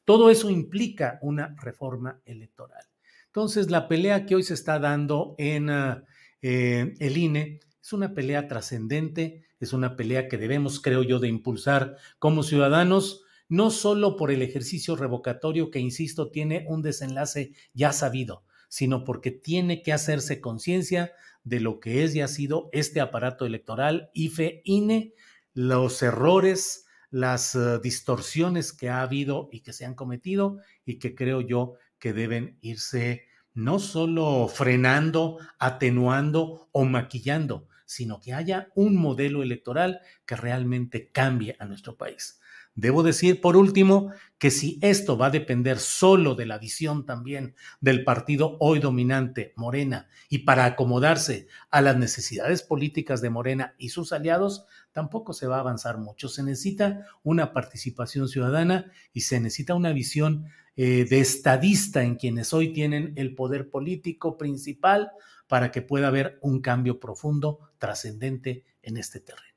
[0.05, 2.83] Todo eso implica una reforma electoral.
[3.27, 6.03] Entonces, la pelea que hoy se está dando en ah,
[6.41, 11.29] eh, el INE es una pelea trascendente, es una pelea que debemos, creo yo, de
[11.29, 17.91] impulsar como ciudadanos, no solo por el ejercicio revocatorio que, insisto, tiene un desenlace ya
[17.91, 21.11] sabido, sino porque tiene que hacerse conciencia
[21.43, 25.15] de lo que es y ha sido este aparato electoral, IFE, INE,
[25.53, 31.13] los errores, las uh, distorsiones que ha habido y que se han cometido y que
[31.13, 38.95] creo yo que deben irse no solo frenando, atenuando o maquillando, sino que haya un
[38.95, 42.39] modelo electoral que realmente cambie a nuestro país.
[42.75, 47.53] Debo decir, por último, que si esto va a depender solo de la visión también
[47.81, 53.89] del partido hoy dominante, Morena, y para acomodarse a las necesidades políticas de Morena y
[53.89, 56.29] sus aliados, tampoco se va a avanzar mucho.
[56.29, 60.45] Se necesita una participación ciudadana y se necesita una visión
[60.77, 65.11] eh, de estadista en quienes hoy tienen el poder político principal
[65.47, 69.50] para que pueda haber un cambio profundo, trascendente en este terreno.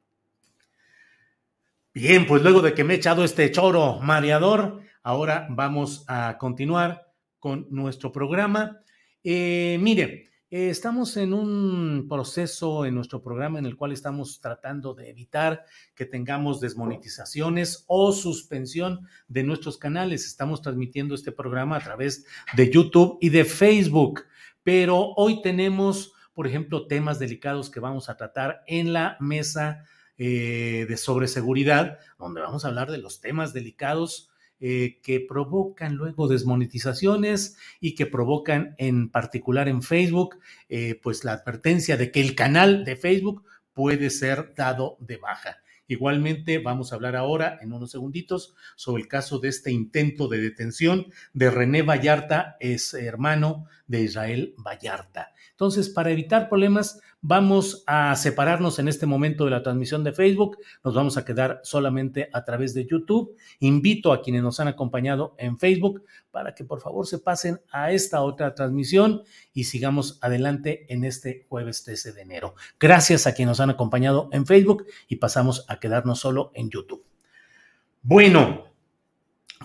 [1.97, 7.07] Bien, pues luego de que me he echado este choro mareador, ahora vamos a continuar
[7.39, 8.81] con nuestro programa.
[9.23, 14.93] Eh, mire, eh, estamos en un proceso en nuestro programa en el cual estamos tratando
[14.93, 20.27] de evitar que tengamos desmonetizaciones o suspensión de nuestros canales.
[20.27, 22.27] Estamos transmitiendo este programa a través
[22.57, 24.25] de YouTube y de Facebook,
[24.65, 29.85] pero hoy tenemos, por ejemplo, temas delicados que vamos a tratar en la mesa
[30.17, 36.29] eh, de sobreseguridad, donde vamos a hablar de los temas delicados eh, que provocan luego
[36.29, 40.39] desmonetizaciones y que provocan en particular en Facebook,
[40.69, 45.59] eh, pues la advertencia de que el canal de Facebook puede ser dado de baja.
[45.87, 50.39] Igualmente, vamos a hablar ahora, en unos segunditos, sobre el caso de este intento de
[50.39, 55.34] detención de René Vallarta, es hermano de Israel Vallarta.
[55.55, 60.59] Entonces, para evitar problemas, vamos a separarnos en este momento de la transmisión de Facebook.
[60.83, 63.37] Nos vamos a quedar solamente a través de YouTube.
[63.61, 66.03] Invito a quienes nos han acompañado en Facebook
[66.33, 71.47] para que por favor se pasen a esta otra transmisión y sigamos adelante en este
[71.49, 72.57] jueves 13 de enero.
[72.81, 77.05] Gracias a quienes nos han acompañado en Facebook y pasamos a quedarnos solo en YouTube.
[78.03, 78.74] Bueno,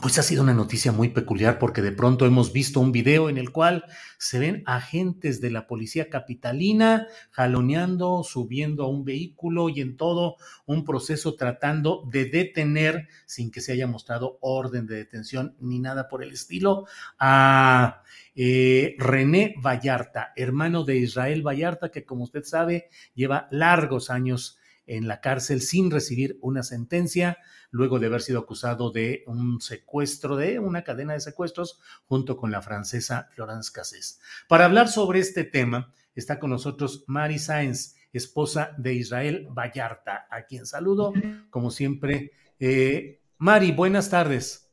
[0.01, 3.37] pues ha sido una noticia muy peculiar porque de pronto hemos visto un video en
[3.37, 3.85] el cual
[4.17, 10.37] se ven agentes de la policía capitalina jaloneando, subiendo a un vehículo y en todo
[10.65, 16.07] un proceso tratando de detener, sin que se haya mostrado orden de detención ni nada
[16.07, 16.85] por el estilo,
[17.17, 18.03] a
[18.35, 24.58] eh, René Vallarta, hermano de Israel Vallarta, que como usted sabe lleva largos años
[24.89, 27.37] en la cárcel sin recibir una sentencia
[27.69, 32.51] luego de haber sido acusado de un secuestro, de una cadena de secuestros, junto con
[32.51, 34.19] la francesa Florence Cassés.
[34.47, 40.43] Para hablar sobre este tema, está con nosotros Mari Sáenz, esposa de Israel Vallarta, a
[40.45, 41.13] quien saludo,
[41.51, 42.31] como siempre.
[42.59, 44.71] Eh, Mari, buenas tardes.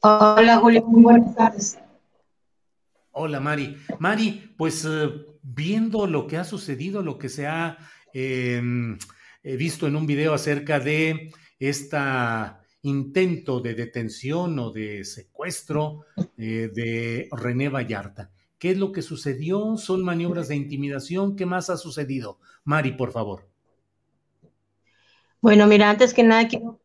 [0.00, 1.78] Hola, Julio, muy buenas tardes.
[3.12, 3.76] Hola, Mari.
[4.00, 5.10] Mari, pues eh,
[5.42, 7.78] viendo lo que ha sucedido, lo que se ha
[8.14, 8.98] em,
[9.42, 11.98] visto en un video acerca de este
[12.82, 16.04] intento de detención o de secuestro
[16.36, 18.30] eh, de René Vallarta.
[18.58, 19.76] ¿Qué es lo que sucedió?
[19.76, 21.36] ¿Son maniobras de intimidación?
[21.36, 22.38] ¿Qué más ha sucedido?
[22.64, 23.48] Mari, por favor.
[25.40, 26.80] Bueno, mira, antes que nada quiero,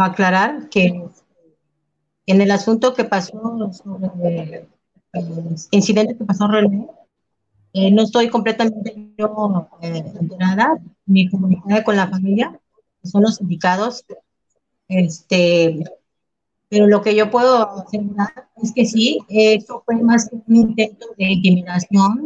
[0.00, 1.04] aclarar que
[2.26, 4.66] en el asunto que pasó sobre
[5.12, 6.88] el incidente que pasó René,
[7.78, 12.58] eh, no estoy completamente yo, eh, enterada ni comunicada con la familia
[13.04, 14.06] son los indicados.
[14.88, 15.84] Este,
[16.70, 21.06] pero lo que yo puedo asegurar es que sí, esto fue más que un intento
[21.18, 22.24] de intimidación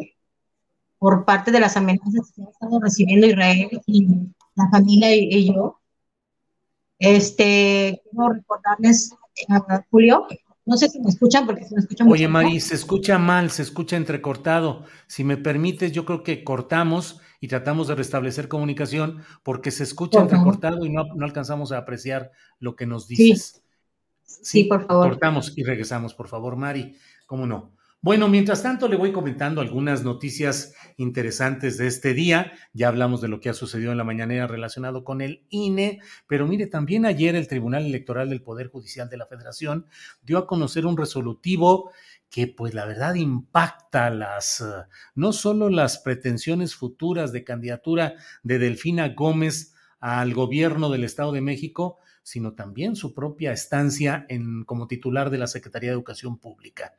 [1.01, 4.07] por parte de las amenazas que ha estado recibiendo Israel y
[4.55, 5.81] la familia y, yo.
[7.01, 9.17] Este, quiero recordarles
[9.49, 10.29] a Julio,
[10.71, 13.63] no sé si me escuchan porque se me escucha Oye, Mari, se escucha mal, se
[13.63, 14.85] escucha entrecortado.
[15.09, 20.21] Si me permites, yo creo que cortamos y tratamos de restablecer comunicación porque se escucha
[20.21, 23.65] entrecortado y no, no, alcanzamos a apreciar lo que nos dices.
[24.23, 24.41] Sí.
[24.45, 25.09] sí, por favor.
[25.09, 26.95] Cortamos y regresamos, por favor, Mari.
[27.27, 27.73] ¿Cómo no?
[28.03, 32.53] Bueno, mientras tanto le voy comentando algunas noticias interesantes de este día.
[32.73, 36.47] Ya hablamos de lo que ha sucedido en la mañanera relacionado con el INE, pero
[36.47, 39.85] mire, también ayer el Tribunal Electoral del Poder Judicial de la Federación
[40.23, 41.91] dio a conocer un resolutivo
[42.31, 44.65] que pues la verdad impacta las,
[45.15, 51.43] no solo las pretensiones futuras de candidatura de Delfina Gómez al gobierno del Estado de
[51.43, 51.99] México,
[52.31, 56.95] sino también su propia estancia en, como titular de la Secretaría de Educación Pública.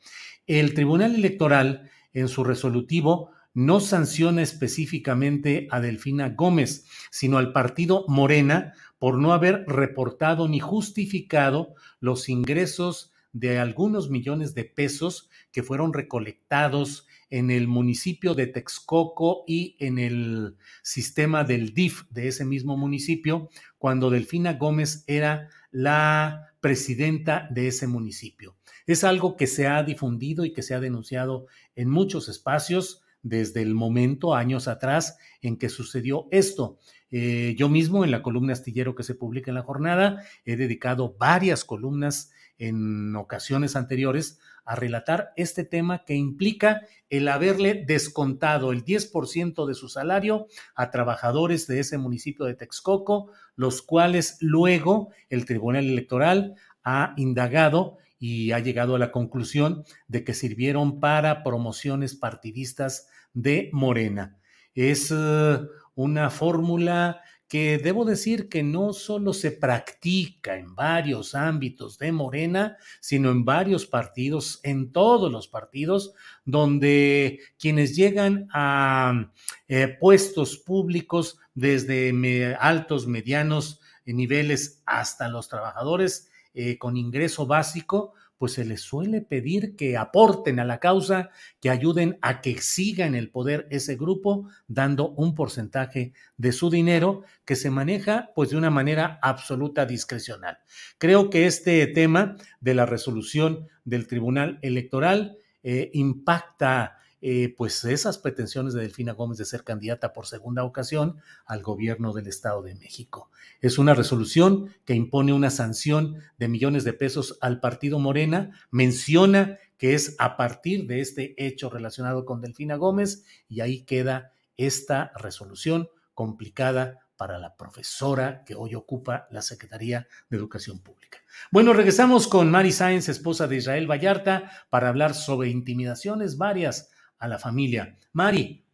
[0.45, 8.03] El Tribunal Electoral, en su resolutivo, no sanciona específicamente a Delfina Gómez, sino al partido
[8.09, 15.63] Morena por no haber reportado ni justificado los ingresos de algunos millones de pesos que
[15.63, 22.45] fueron recolectados en el municipio de Texcoco y en el sistema del DIF de ese
[22.45, 28.57] mismo municipio, cuando Delfina Gómez era la presidenta de ese municipio.
[28.86, 33.61] Es algo que se ha difundido y que se ha denunciado en muchos espacios desde
[33.61, 36.79] el momento, años atrás, en que sucedió esto.
[37.11, 41.15] Eh, yo mismo, en la columna astillero que se publica en la jornada, he dedicado
[41.17, 48.86] varias columnas en ocasiones anteriores a relatar este tema que implica el haberle descontado el
[48.86, 55.45] 10% de su salario a trabajadores de ese municipio de Texcoco, los cuales luego el
[55.45, 62.16] Tribunal Electoral ha indagado y ha llegado a la conclusión de que sirvieron para promociones
[62.16, 64.38] partidistas de Morena.
[64.76, 67.22] Es uh, una fórmula
[67.52, 73.43] que debo decir que no solo se practica en varios ámbitos de Morena, sino en
[73.43, 76.14] varios partidos, en todos los partidos,
[76.45, 79.34] donde quienes llegan a
[79.68, 88.54] eh, puestos públicos desde altos, medianos niveles hasta los trabajadores eh, con ingreso básico, pues
[88.54, 91.30] se les suele pedir que aporten a la causa,
[91.60, 96.72] que ayuden a que siga en el poder ese grupo, dando un porcentaje de su
[96.72, 100.58] dinero que se maneja pues de una manera absoluta discrecional.
[100.98, 108.17] Creo que este tema de la resolución del Tribunal Electoral eh, impacta eh, pues esas
[108.17, 112.76] pretensiones de Delfina Gómez de ser candidata por segunda ocasión al gobierno del Estado de
[112.76, 113.30] México.
[113.61, 119.57] Es una resolución que impone una sanción de millones de pesos al partido Morena, menciona
[119.78, 125.11] que es a partir de este hecho relacionado con Delfina Gómez y ahí queda esta
[125.15, 131.19] resolución complicada para la profesora que hoy ocupa la Secretaría de Educación Pública.
[131.51, 136.91] Bueno, regresamos con Mari Sáenz, esposa de Israel Vallarta, para hablar sobre intimidaciones varias
[137.22, 137.95] a la familia.
[138.13, 138.65] Mari.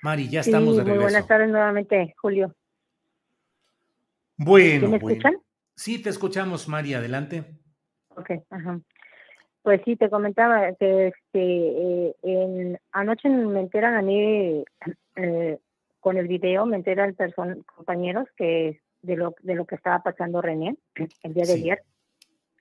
[0.00, 0.94] Mari, ya estamos de regreso.
[0.94, 2.54] Muy buenas tardes nuevamente, Julio.
[4.36, 5.36] Bueno, ¿Me escuchan?
[5.76, 7.44] Sí, te escuchamos, Mari, adelante.
[8.16, 8.80] Ok, ajá.
[9.62, 14.64] Pues sí, te comentaba que este, eh, anoche me enteran a mí
[15.16, 15.58] eh,
[16.00, 20.40] con el video, me enteran person compañeros que de lo, de lo que estaba pasando
[20.40, 20.76] René
[21.22, 21.82] el día de ayer.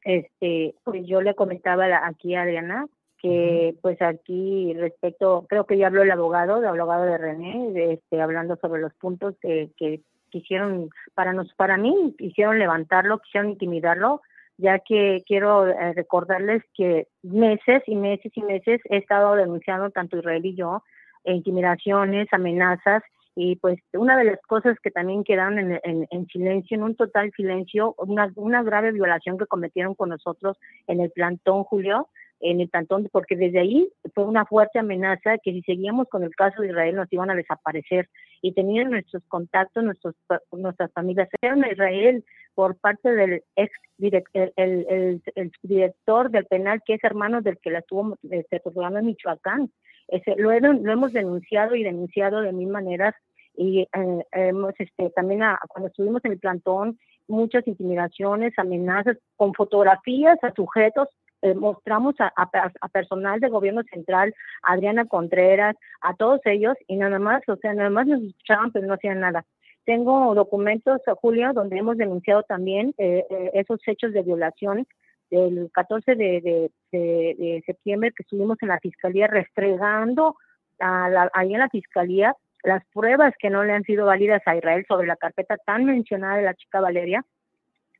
[0.03, 2.85] Este, pues yo le comentaba aquí a Adriana
[3.21, 8.21] que pues aquí respecto, creo que ya habló el abogado, el abogado de René, este,
[8.21, 14.21] hablando sobre los puntos que, que quisieron, para nos, para mí, quisieron levantarlo, quisieron intimidarlo,
[14.57, 20.17] ya que quiero eh, recordarles que meses y meses y meses he estado denunciando tanto
[20.17, 20.83] Israel y yo
[21.23, 23.03] intimidaciones, amenazas
[23.35, 26.95] y pues una de las cosas que también quedaron en, en, en, silencio, en un
[26.95, 30.57] total silencio, una, una grave violación que cometieron con nosotros
[30.87, 32.09] en el plantón, Julio,
[32.41, 36.35] en el plantón, porque desde ahí fue una fuerte amenaza que si seguíamos con el
[36.35, 38.09] caso de Israel nos iban a desaparecer
[38.41, 40.15] y tenían nuestros contactos, nuestros,
[40.51, 41.29] nuestras familias.
[41.41, 42.23] Eran Israel
[42.55, 47.71] por parte del ex director, el, el, director del penal, que es hermano del que
[47.71, 49.71] la tuvo este, torturando en Michoacán.
[50.07, 53.15] Ese, lo, lo hemos denunciado y denunciado de mil maneras
[53.55, 60.37] y eh, hemos este, también cuando estuvimos en el plantón muchas intimidaciones, amenazas con fotografías
[60.43, 61.07] a sujetos
[61.41, 67.17] eh, mostramos a, a, personal del gobierno central, Adriana Contreras, a todos ellos, y nada
[67.17, 69.43] más, o sea, nada más nos escuchaban, pero no hacían nada.
[69.83, 74.87] Tengo documentos, Julio, donde hemos denunciado también eh, eh, esos hechos de violación
[75.31, 80.35] del 14 de, de, septiembre que estuvimos en la fiscalía restregando
[80.79, 84.85] a ahí en la fiscalía las pruebas que no le han sido válidas a Israel
[84.87, 87.23] sobre la carpeta tan mencionada de la chica Valeria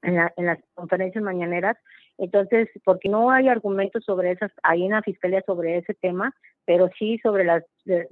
[0.02, 1.78] en, en las conferencias mañaneras
[2.18, 6.34] entonces, porque no hay argumentos sobre esas, ahí en la fiscalía sobre ese tema,
[6.66, 7.64] pero sí sobre las,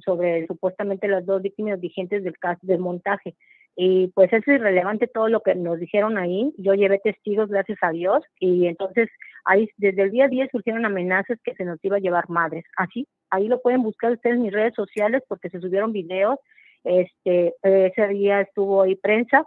[0.04, 3.36] sobre supuestamente las dos víctimas vigentes del caso del montaje.
[3.76, 6.52] y pues es irrelevante todo lo que nos dijeron ahí.
[6.58, 9.10] Yo llevé testigos, gracias a Dios, y entonces
[9.45, 12.66] ahí desde el día 10 surgieron amenazas que se nos iba a llevar madres.
[12.78, 16.39] Así, ahí lo pueden buscar ustedes en mis redes sociales porque se subieron videos.
[16.84, 19.45] Este, ese día estuvo ahí prensa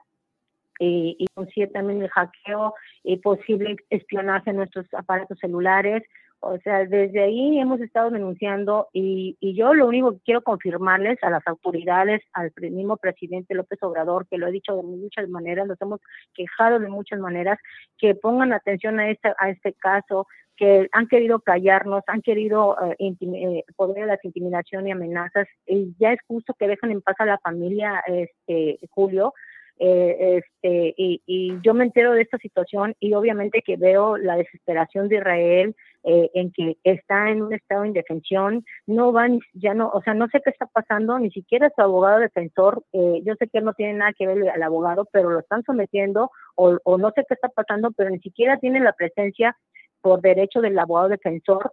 [0.78, 6.02] y, y también el hackeo y posible espionaje en nuestros aparatos celulares.
[6.44, 11.22] O sea, desde ahí hemos estado denunciando y, y yo lo único que quiero confirmarles
[11.22, 15.68] a las autoridades, al mismo presidente López Obrador, que lo he dicho de muchas maneras,
[15.68, 16.00] los hemos
[16.34, 17.60] quejado de muchas maneras,
[17.96, 23.14] que pongan atención a este, a este caso, que han querido callarnos, han querido eh,
[23.20, 23.64] eh,
[24.04, 28.02] las intimidación y amenazas, y ya es justo que dejen en paz a la familia,
[28.08, 29.32] este Julio,
[29.78, 34.36] eh, este, y, y, yo me entero de esta situación y obviamente que veo la
[34.36, 39.72] desesperación de Israel eh, en que está en un estado de indefensión, no van, ya
[39.72, 43.34] no, o sea, no sé qué está pasando, ni siquiera su abogado defensor, eh, yo
[43.36, 46.76] sé que él no tiene nada que ver al abogado, pero lo están sometiendo o,
[46.84, 49.56] o no sé qué está pasando, pero ni siquiera tiene la presencia
[50.00, 51.72] por derecho del abogado defensor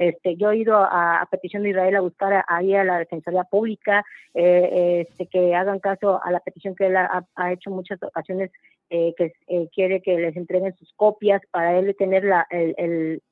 [0.00, 4.02] este, yo he ido a, petición de Israel a buscar ahí a la Defensoría Pública
[4.32, 8.50] eh, este, que hagan caso a la petición que él ha, hecho muchas ocasiones,
[8.88, 12.46] eh, que eh, quiere que les entreguen sus copias para él tener la,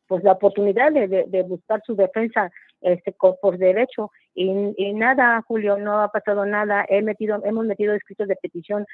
[0.06, 2.50] pues la oportunidad de, buscar su defensa
[2.82, 4.10] este, por derecho.
[4.34, 6.84] Y, nada, Julio, no ha pasado nada.
[6.86, 8.84] He metido, hemos metido escritos de petición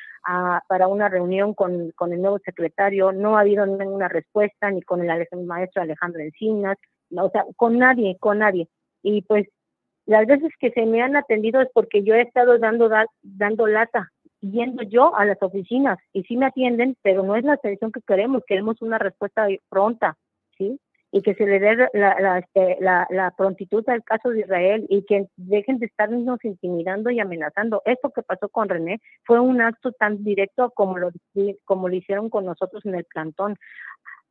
[0.68, 3.10] para una reunión con el nuevo secretario.
[3.10, 6.78] No ha habido ninguna respuesta, ni con el maestro Alejandro Encinas
[7.16, 8.68] o sea, con nadie, con nadie.
[9.02, 9.46] Y pues
[10.06, 12.90] las veces que se me han atendido es porque yo he estado dando,
[13.22, 14.10] dando lata,
[14.40, 18.00] yendo yo a las oficinas y sí me atienden, pero no es la atención que
[18.06, 20.16] queremos, queremos una respuesta pronta,
[20.58, 20.78] ¿sí?
[21.10, 24.84] Y que se le dé la, la, este, la, la prontitud al caso de Israel
[24.88, 27.82] y que dejen de estarnos intimidando y amenazando.
[27.84, 31.10] Esto que pasó con René fue un acto tan directo como lo,
[31.64, 33.56] como lo hicieron con nosotros en el plantón.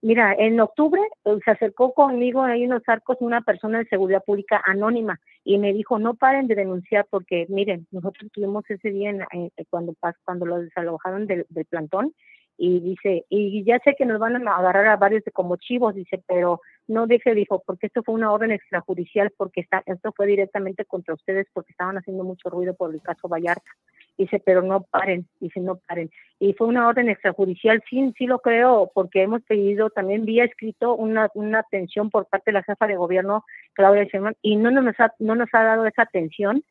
[0.04, 4.22] Mira, en octubre eh, se acercó conmigo ahí en los arcos una persona de seguridad
[4.22, 9.12] pública anónima y me dijo, no paren de denunciar porque, miren, nosotros tuvimos ese día
[9.12, 9.96] en, cuando,
[10.26, 12.14] cuando lo desalojaron del, del plantón
[12.58, 15.96] y dice, y ya sé que nos van a agarrar a varios de como chivos,
[15.96, 20.28] dice, pero no deje, dijo, porque esto fue una orden extrajudicial, porque está, esto fue
[20.28, 23.72] directamente contra ustedes porque estaban haciendo mucho ruido por el caso Vallarta.
[24.18, 26.12] Dice, pero no paren, dice, no paren.
[26.40, 30.96] Y fue una orden extrajudicial, sí, sí lo creo, porque hemos pedido también vía escrito
[30.96, 33.44] una, una atención por parte de la jefa de gobierno,
[33.74, 36.64] Claudia Sheinbaum, y no nos ha, no nos ha dado esa atención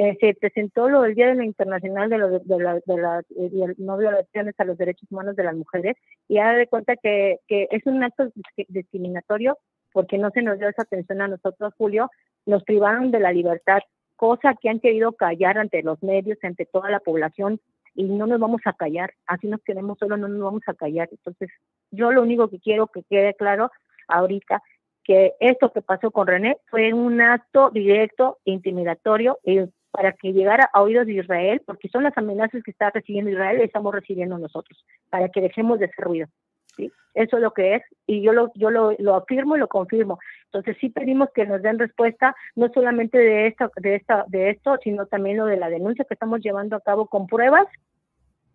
[0.00, 3.96] eh, se presentó lo del Día de la Internacional de, la, de, la, de no
[3.96, 5.96] violaciones a los derechos humanos de las mujeres
[6.28, 8.30] y ha de cuenta que, que es un acto
[8.68, 9.58] discriminatorio
[9.92, 12.12] porque no se nos dio esa atención a nosotros, Julio,
[12.46, 13.80] nos privaron de la libertad,
[14.18, 17.60] cosa que han querido callar ante los medios, ante toda la población
[17.94, 21.08] y no nos vamos a callar, así nos queremos solo, no nos vamos a callar.
[21.10, 21.50] Entonces,
[21.92, 23.70] yo lo único que quiero que quede claro
[24.08, 24.60] ahorita
[25.04, 29.60] que esto que pasó con René fue un acto directo, intimidatorio, y
[29.90, 33.58] para que llegara a oídos de Israel, porque son las amenazas que está recibiendo Israel
[33.60, 36.28] y estamos recibiendo nosotros, para que dejemos de hacer ruido.
[36.76, 36.92] ¿sí?
[37.14, 40.18] Eso es lo que es, y yo lo, yo lo, lo afirmo y lo confirmo.
[40.52, 44.78] Entonces sí pedimos que nos den respuesta, no solamente de esta, de esta, de esto,
[44.82, 47.66] sino también lo de la denuncia que estamos llevando a cabo con pruebas,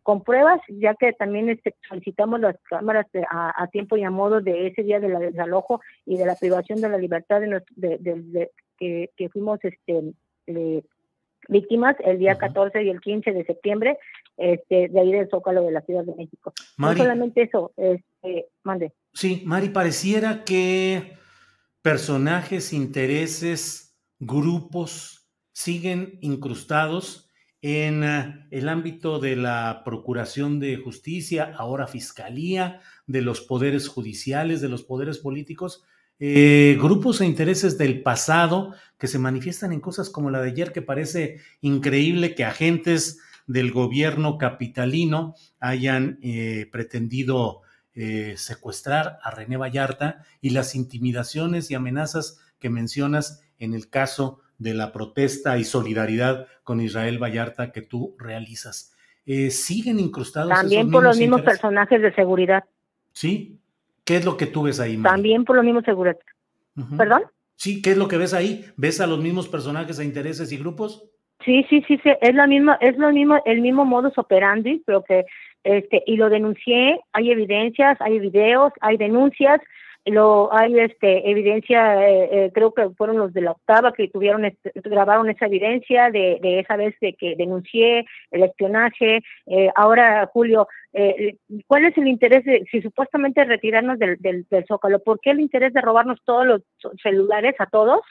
[0.01, 4.67] con pruebas, ya que también este, solicitamos las cámaras a, tiempo y a modo de
[4.67, 9.29] ese día del desalojo y de la privación de la libertad de, de, que, que,
[9.29, 10.13] fuimos este,
[10.47, 10.83] eh,
[11.47, 13.97] víctimas el día 14 y el 15 de septiembre
[14.35, 16.53] este, de ahí del Zócalo de la Ciudad de México.
[16.77, 18.91] no solamente eso, este, mande.
[19.13, 21.13] Sí, Mari, pareciera que
[21.83, 27.29] personajes, intereses, grupos siguen incrustados
[27.61, 34.61] en eh, el ámbito de la Procuración de Justicia, ahora Fiscalía, de los poderes judiciales,
[34.61, 35.83] de los poderes políticos,
[36.19, 40.71] eh, grupos e intereses del pasado que se manifiestan en cosas como la de ayer,
[40.71, 47.62] que parece increíble que agentes del gobierno capitalino hayan eh, pretendido
[47.95, 54.41] eh, secuestrar a René Vallarta y las intimidaciones y amenazas que mencionas en el caso
[54.57, 58.95] de la protesta y solidaridad con Israel Vallarta que tú realizas.
[59.49, 60.49] siguen incrustados.
[60.49, 62.63] También por los mismos personajes de seguridad.
[63.11, 63.59] Sí,
[64.05, 65.01] ¿Qué es lo que tú ves ahí?
[65.01, 66.17] También por lo mismo seguridad.
[66.97, 67.23] ¿Perdón?
[67.55, 68.65] Sí, ¿qué es lo que ves ahí?
[68.75, 71.09] ¿Ves a los mismos personajes e intereses y grupos?
[71.45, 75.03] Sí, sí, sí, sí, es la misma, es lo mismo, el mismo modus operandi, pero
[75.03, 75.25] que,
[75.63, 79.61] este, y lo denuncié, hay evidencias, hay videos, hay denuncias,
[80.05, 84.43] lo hay este evidencia eh, eh, creo que fueron los de la octava que tuvieron
[84.43, 89.21] este, grabaron esa evidencia de, de esa vez de que denuncié el espionaje.
[89.47, 91.37] Eh, ahora Julio eh,
[91.67, 95.39] cuál es el interés de si supuestamente retirarnos del, del, del zócalo por qué el
[95.39, 96.61] interés de robarnos todos los
[97.01, 98.01] celulares a todos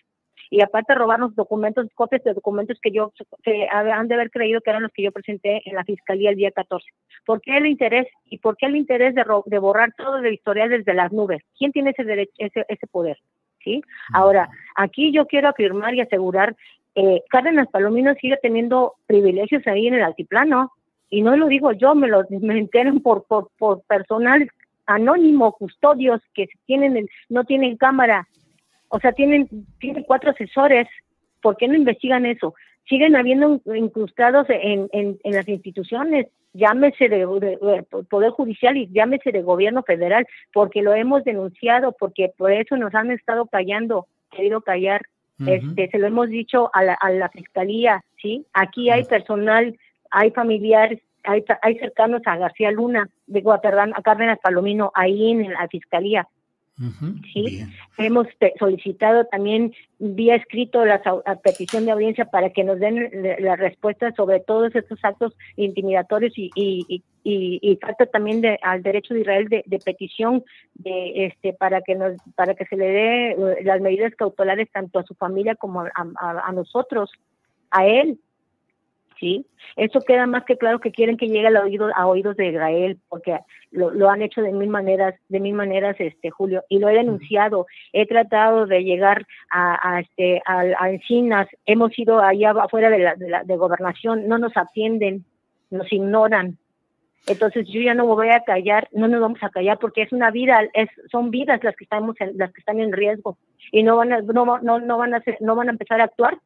[0.52, 3.10] y aparte robarnos documentos, copias de documentos que yo,
[3.42, 6.36] que han de haber creído que eran los que yo presenté en la fiscalía el
[6.36, 6.86] día 14.
[7.24, 10.68] ¿Por qué el interés y por qué el interés de, de borrar todo el historial
[10.68, 11.42] desde las nubes?
[11.56, 13.16] ¿Quién tiene ese derecho, ese, ese poder?
[13.64, 13.80] ¿Sí?
[14.12, 16.54] Ahora, aquí yo quiero afirmar y asegurar,
[16.96, 20.70] eh, Cárdenas Palomino sigue teniendo privilegios ahí en el altiplano,
[21.08, 24.46] y no lo digo yo, me lo me enteran por, por, por personal
[24.84, 28.28] anónimo, custodios que tienen el, no tienen cámara
[28.94, 29.48] o sea, tienen,
[29.80, 30.86] tienen cuatro asesores.
[31.40, 32.54] ¿Por qué no investigan eso?
[32.86, 37.26] Siguen habiendo incrustados en, en, en las instituciones, llámese de,
[38.10, 42.94] Poder Judicial y llámese de Gobierno Federal, porque lo hemos denunciado, porque por eso nos
[42.94, 45.00] han estado callando, querido callar.
[45.46, 48.44] este, se lo hemos dicho a la, a la Fiscalía, ¿sí?
[48.52, 49.74] Aquí hay personal,
[50.10, 55.50] hay familiares, hay, hay cercanos a García Luna, digo, perdón, a Cárdenas Palomino, ahí en
[55.50, 56.28] la Fiscalía.
[57.32, 57.64] ¿Sí?
[57.98, 58.26] Hemos
[58.58, 61.00] solicitado también vía escrito la
[61.42, 63.10] petición de audiencia para que nos den
[63.40, 68.82] la respuesta sobre todos estos actos intimidatorios y, y, y, y falta también de, al
[68.82, 70.44] derecho de Israel de, de, petición
[70.74, 74.98] de este para que nos para que se le dé eh, las medidas cautelares tanto
[74.98, 77.10] a su familia como a, a, a nosotros
[77.70, 78.18] a él
[79.22, 79.46] ¿sí?
[79.76, 82.98] Eso queda más que claro que quieren que llegue al oído, a oídos de Israel,
[83.08, 83.38] porque
[83.70, 86.94] lo, lo, han hecho de mil maneras, de mil maneras, este Julio, y lo he
[86.94, 87.66] denunciado.
[87.92, 92.98] He tratado de llegar a, a este a, a, Encinas, hemos ido allá afuera de
[92.98, 95.24] la, de la de gobernación, no nos atienden,
[95.70, 96.58] nos ignoran.
[97.28, 100.32] Entonces yo ya no voy a callar, no nos vamos a callar porque es una
[100.32, 103.38] vida, es, son vidas las que estamos en, las que están en riesgo
[103.70, 106.04] y no van a, no, no, no van a hacer, no van a empezar a
[106.04, 106.38] actuar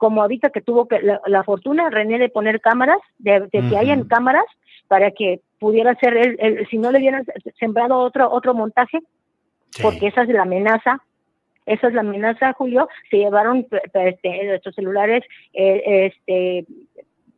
[0.00, 3.58] como ahorita que tuvo que la, la fortuna René de poner cámaras, de, de que
[3.58, 3.80] uh -huh.
[3.80, 4.46] hayan cámaras
[4.88, 7.26] para que pudiera ser él, él, si no le hubieran
[7.58, 9.00] sembrado otro otro montaje,
[9.72, 9.82] sí.
[9.82, 11.02] porque esa es la amenaza,
[11.66, 15.22] esa es la amenaza, Julio, se llevaron este, nuestros celulares,
[15.52, 16.64] eh, este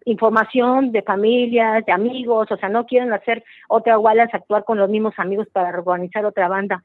[0.05, 4.89] información de familias, de amigos, o sea, no quieren hacer otra Wallace, actuar con los
[4.89, 6.85] mismos amigos para organizar otra banda.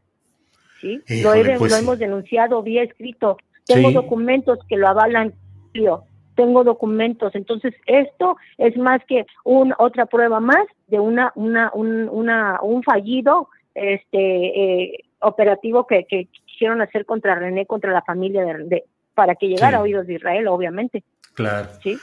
[0.82, 1.02] ¿sí?
[1.08, 3.38] Híjole, lo, he, pues, lo hemos denunciado vía escrito.
[3.66, 3.94] Tengo sí.
[3.94, 5.34] documentos que lo avalan
[6.36, 7.36] tengo documentos.
[7.36, 12.84] Entonces, esto es más que un, otra prueba más de una, una, un, una, un
[12.84, 14.14] fallido este,
[14.84, 19.48] eh, operativo que, que, quisieron hacer contra René, contra la familia de, de para que
[19.48, 19.76] llegara sí.
[19.76, 21.04] a oídos de Israel, obviamente.
[21.34, 21.70] Claro.
[21.84, 21.98] Sí.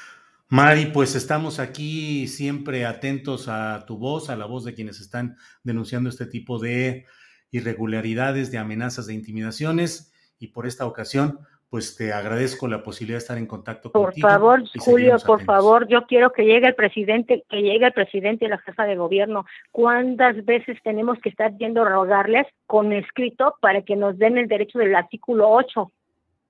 [0.48, 5.36] Mari, pues estamos aquí siempre atentos a tu voz, a la voz de quienes están
[5.64, 7.06] denunciando este tipo de
[7.50, 11.40] irregularidades, de amenazas, de intimidaciones, y por esta ocasión,
[11.74, 14.28] pues te agradezco la posibilidad de estar en contacto por contigo.
[14.28, 18.44] Por favor, Julio, por favor, yo quiero que llegue el presidente, que llegue el presidente
[18.44, 19.44] y la jefa de gobierno.
[19.72, 24.46] ¿Cuántas veces tenemos que estar yendo a rogarles con escrito para que nos den el
[24.46, 25.90] derecho del artículo 8?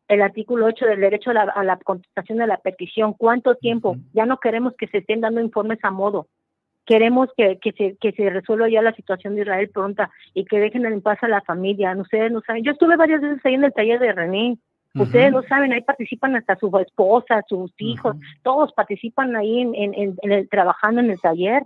[0.08, 3.14] El artículo 8 del derecho a la, a la contestación de la petición.
[3.14, 3.92] ¿Cuánto tiempo?
[3.92, 4.04] Uh -huh.
[4.12, 6.26] Ya no queremos que se estén dando informes a modo
[6.84, 10.58] queremos que, que, se, que se resuelva ya la situación de Israel pronta y que
[10.58, 11.96] dejen en paz a la familia.
[11.96, 12.62] Ustedes no saben.
[12.62, 14.58] Yo estuve varias veces ahí en el taller de René.
[14.94, 18.38] Ustedes lo saben, ahí participan hasta su esposa, sus hijos, uh -huh.
[18.42, 21.62] todos participan ahí en, en, en, el, trabajando en el taller.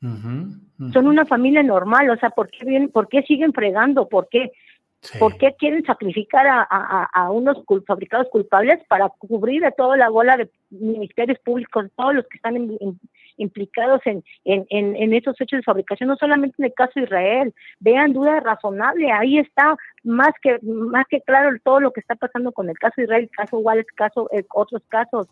[0.00, 0.92] Uh -huh.
[0.92, 4.08] Son una familia normal, o sea, ¿por qué, vienen, ¿por qué siguen fregando?
[4.08, 4.52] ¿Por qué?
[5.00, 5.18] Sí.
[5.18, 9.96] ¿Por qué quieren sacrificar a, a, a unos cul fabricados culpables para cubrir a toda
[9.96, 12.78] la bola de ministerios públicos, todos los que están en,
[13.38, 17.02] implicados en, en, en, en esos hechos de fabricación, no solamente en el caso de
[17.02, 22.14] Israel, vean duda razonable, ahí está más que más que claro todo lo que está
[22.14, 25.28] pasando con el caso de Israel, el caso Wallace, caso eh, otros casos,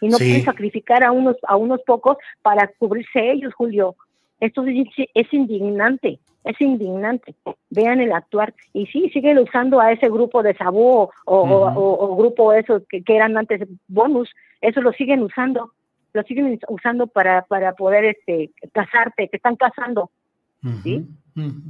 [0.00, 0.24] y no sí.
[0.24, 3.96] pueden sacrificar a unos a unos pocos para cubrirse ellos, Julio.
[4.40, 7.34] Esto es, es indignante, es indignante.
[7.70, 8.54] Vean el actuar.
[8.72, 11.76] Y sí, siguen usando a ese grupo de Sabú o, uh -huh.
[11.76, 14.30] o, o, o, grupo esos que, que eran antes bonus,
[14.60, 15.72] eso lo siguen usando
[16.12, 20.10] lo siguen usando para, para poder este, casarte, te están casando.
[20.62, 21.08] Uh -huh, ¿sí?
[21.36, 21.62] uh -huh.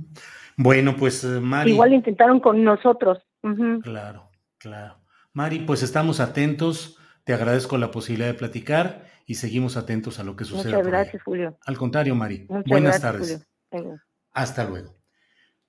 [0.56, 1.72] Bueno, pues Mari.
[1.72, 3.18] Igual intentaron con nosotros.
[3.42, 3.82] Uh -huh.
[3.82, 4.96] Claro, claro.
[5.32, 6.98] Mari, pues estamos atentos.
[7.24, 10.72] Te agradezco la posibilidad de platicar y seguimos atentos a lo que sucede.
[10.72, 11.58] Muchas gracias, Julio.
[11.66, 12.46] Al contrario, Mari.
[12.48, 14.00] Muchas Buenas gracias, tardes.
[14.32, 14.96] Hasta luego.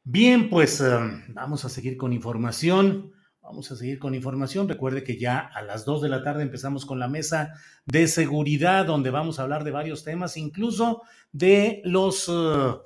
[0.03, 3.11] Bien, pues um, vamos a seguir con información.
[3.49, 4.69] Vamos a seguir con información.
[4.69, 7.55] Recuerde que ya a las 2 de la tarde empezamos con la mesa
[7.87, 12.83] de seguridad, donde vamos a hablar de varios temas, incluso de los, uh,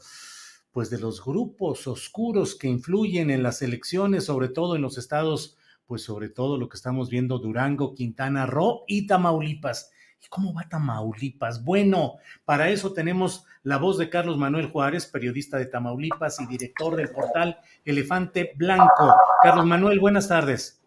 [0.71, 5.57] pues de los grupos oscuros que influyen en las elecciones, sobre todo en los estados,
[5.85, 9.91] pues sobre todo lo que estamos viendo Durango, Quintana Roo y Tamaulipas.
[10.23, 11.63] ¿Y cómo va Tamaulipas?
[11.65, 12.15] Bueno,
[12.45, 17.09] para eso tenemos la voz de Carlos Manuel Juárez, periodista de Tamaulipas y director del
[17.09, 19.15] portal Elefante Blanco.
[19.41, 20.81] Carlos Manuel, buenas tardes.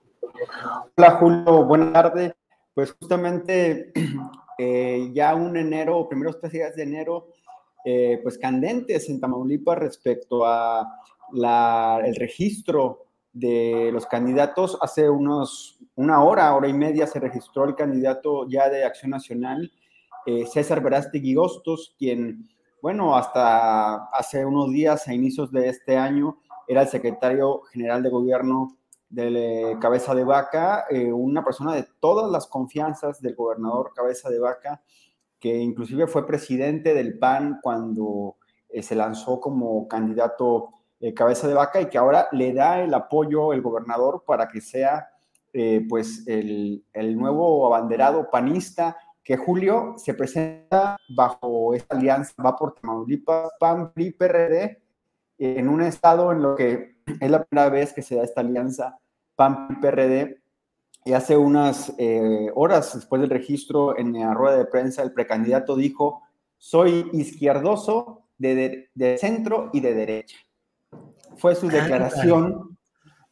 [0.97, 2.34] Hola Julio, buenas tardes.
[2.72, 3.93] Pues justamente
[4.59, 7.28] eh, ya un enero, primeros tres días de enero,
[7.84, 11.03] eh, pues candentes en Tamaulipas respecto a
[12.05, 13.06] el registro
[13.37, 14.78] de los candidatos.
[14.80, 19.70] Hace unos, una hora, hora y media se registró el candidato ya de Acción Nacional,
[20.24, 22.49] eh, César Verástegui Hostos, quien,
[22.80, 28.09] bueno, hasta hace unos días, a inicios de este año, era el secretario general de
[28.09, 28.78] gobierno
[29.11, 34.41] de Cabeza de Vaca, eh, una persona de todas las confianzas del gobernador Cabeza de
[34.41, 34.82] Vaca,
[35.39, 38.37] que inclusive fue presidente del PAN cuando
[38.70, 42.95] eh, se lanzó como candidato eh, cabeza de vaca y que ahora le da el
[42.95, 45.11] apoyo el gobernador para que sea
[45.53, 46.85] eh, pues el,
[47.17, 54.13] nuevo abanderado panista que Julio se presenta bajo esta alianza, va por Tamaulipas, PAN, PRI,
[54.13, 54.83] PRD,
[55.39, 58.99] en un estado en lo que es la primera vez que se da esta alianza
[59.35, 60.43] PAN, PRI, PRD,
[61.05, 65.77] y hace unas eh, horas después del registro en la rueda de prensa, el precandidato
[65.77, 66.23] dijo,
[66.57, 70.46] soy izquierdoso de, de centro y de derecha
[71.37, 72.78] fue su declaración,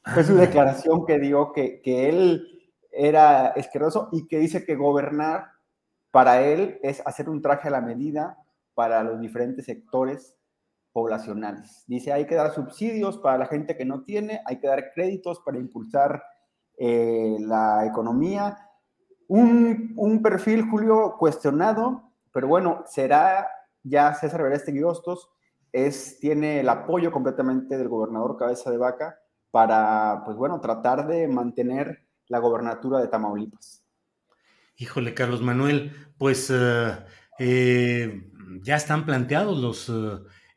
[0.05, 2.47] fue su declaración que dio que, que él
[2.91, 5.49] era izquierdoso y que dice que gobernar
[6.11, 8.39] para él es hacer un traje a la medida
[8.75, 10.37] para los diferentes sectores
[10.93, 11.83] poblacionales.
[11.89, 15.41] Dice, hay que dar subsidios para la gente que no tiene, hay que dar créditos
[15.41, 16.23] para impulsar
[16.79, 18.57] eh, la economía.
[19.27, 23.49] Un, un, perfil, Julio, cuestionado, pero bueno, será
[23.83, 25.34] ya César Bereste Hostos
[26.21, 29.19] tiene el apoyo completamente del gobernador Cabeza de Vaca
[29.51, 33.85] para, pues bueno, tratar de mantener la gobernatura de Tamaulipas.
[34.77, 36.93] Híjole, Carlos Manuel, pues eh,
[37.39, 38.31] eh,
[38.63, 39.93] ya están planteados los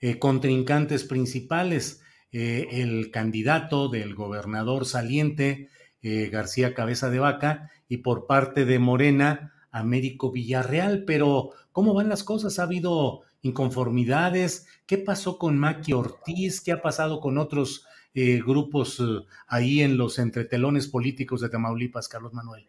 [0.01, 2.03] eh, contrincantes principales.
[2.32, 5.70] el candidato del gobernador saliente,
[6.03, 11.03] García Cabeza de Vaca, y por parte de Morena, Américo Villarreal.
[11.05, 12.59] Pero, ¿cómo van las cosas?
[12.59, 14.67] ¿Ha habido inconformidades?
[14.85, 16.61] ¿Qué pasó con Maki Ortiz?
[16.61, 22.07] ¿Qué ha pasado con otros eh, grupos eh, ahí en los entretelones políticos de Tamaulipas,
[22.07, 22.65] Carlos Manuel?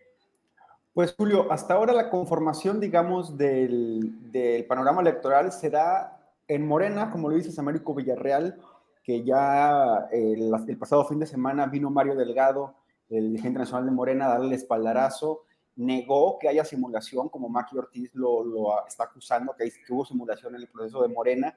[0.94, 7.28] Pues Julio, hasta ahora la conformación, digamos, del, panorama electoral se da en Morena, como
[7.28, 8.58] lo dices, Américo Villarreal,
[9.04, 12.74] que ya el, el, pasado fin de semana vino Mario Delgado,
[13.10, 15.44] el dirigente nacional de Morena, a darle el espaldarazo
[15.78, 20.68] negó que haya simulación, como Maki Ortiz lo, está acusando, que, hubo simulación en el
[20.68, 21.56] proceso de Morena.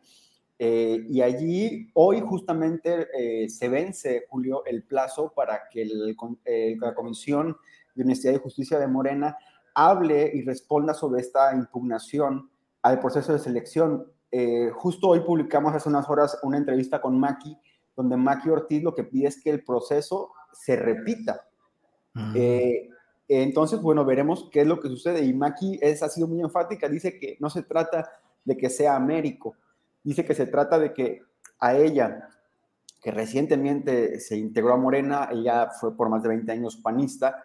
[0.60, 5.86] Eh, y allí, hoy justamente eh, se vence, Julio, el plazo para que
[6.80, 7.58] la Comisión
[7.96, 9.36] de Honestidad y Justicia de Morena
[9.74, 12.48] hable y responda sobre esta impugnación
[12.84, 14.06] al proceso de selección.
[14.30, 17.58] Eh, justo hoy publicamos hace unas horas una entrevista con Maki,
[17.96, 21.48] donde Maki Ortiz lo que pide es que el proceso se repita.
[23.34, 25.24] Entonces, bueno, veremos qué es lo que sucede.
[25.24, 28.12] Y Maki es, ha sido muy enfática, dice que no se trata
[28.44, 29.56] de que sea Américo,
[30.04, 31.22] dice que se trata de que
[31.58, 32.28] a ella,
[33.02, 37.42] que recientemente se integró a Morena, ella fue por más de 20 años panista,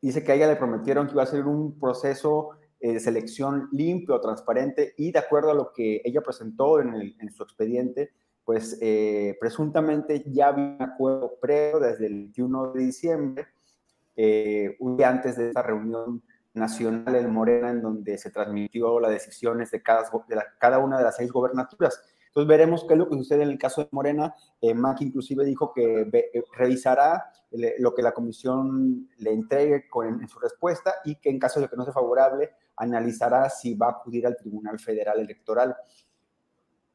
[0.00, 3.68] dice que a ella le prometieron que iba a ser un proceso eh, de selección
[3.72, 8.12] limpio, transparente y de acuerdo a lo que ella presentó en, su expediente,
[8.44, 13.46] pues eh, presuntamente ya había un acuerdo previo desde el 21 de diciembre
[14.16, 16.22] eh, un día antes de esta reunión
[16.54, 21.04] nacional en Morena, en donde se transmitió las decisiones de cada, de cada una de
[21.04, 22.00] las seis gobernaturas.
[22.28, 24.34] Entonces veremos qué es lo que sucede en el caso de Morena.
[24.60, 27.24] Eh, Mac inclusive dijo que eh, revisará
[27.78, 31.68] lo que la comisión le entregue con, en su respuesta y que en caso de
[31.68, 35.76] que no sea favorable, analizará si va a acudir al Tribunal Federal Electoral.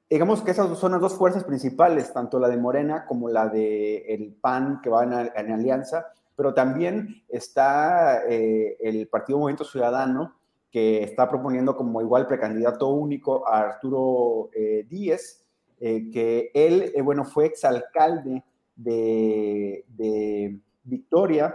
[0.09, 4.13] Digamos que esas son las dos fuerzas principales, tanto la de Morena como la de
[4.13, 6.07] el PAN que van en alianza,
[6.39, 10.37] pero también está eh, el Partido Movimiento Ciudadano,
[10.71, 15.45] que está proponiendo como igual precandidato único a Arturo eh, Díez,
[15.81, 18.41] eh, que él, bueno, fue exalcalde
[18.73, 21.53] de, de Victoria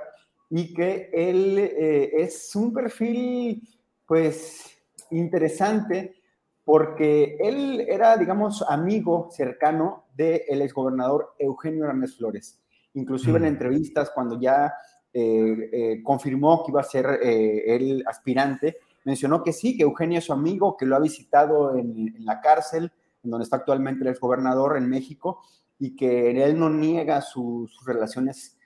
[0.51, 3.67] y que él es un perfil,
[4.05, 4.67] pues,
[5.13, 6.15] interesante
[6.63, 12.61] porque él era, digamos, amigo cercano del exgobernador Eugenio Hernández Flores
[12.95, 14.73] inclusive en entrevistas cuando ya
[15.13, 20.19] eh, eh, confirmó que iba a ser eh, el aspirante, mencionó que sí, que Eugenio
[20.19, 22.91] es su amigo, que lo ha visitado en, la cárcel,
[23.23, 25.43] en donde está actualmente el gobernador en México,
[25.79, 28.59] y que él no niega sus relaciones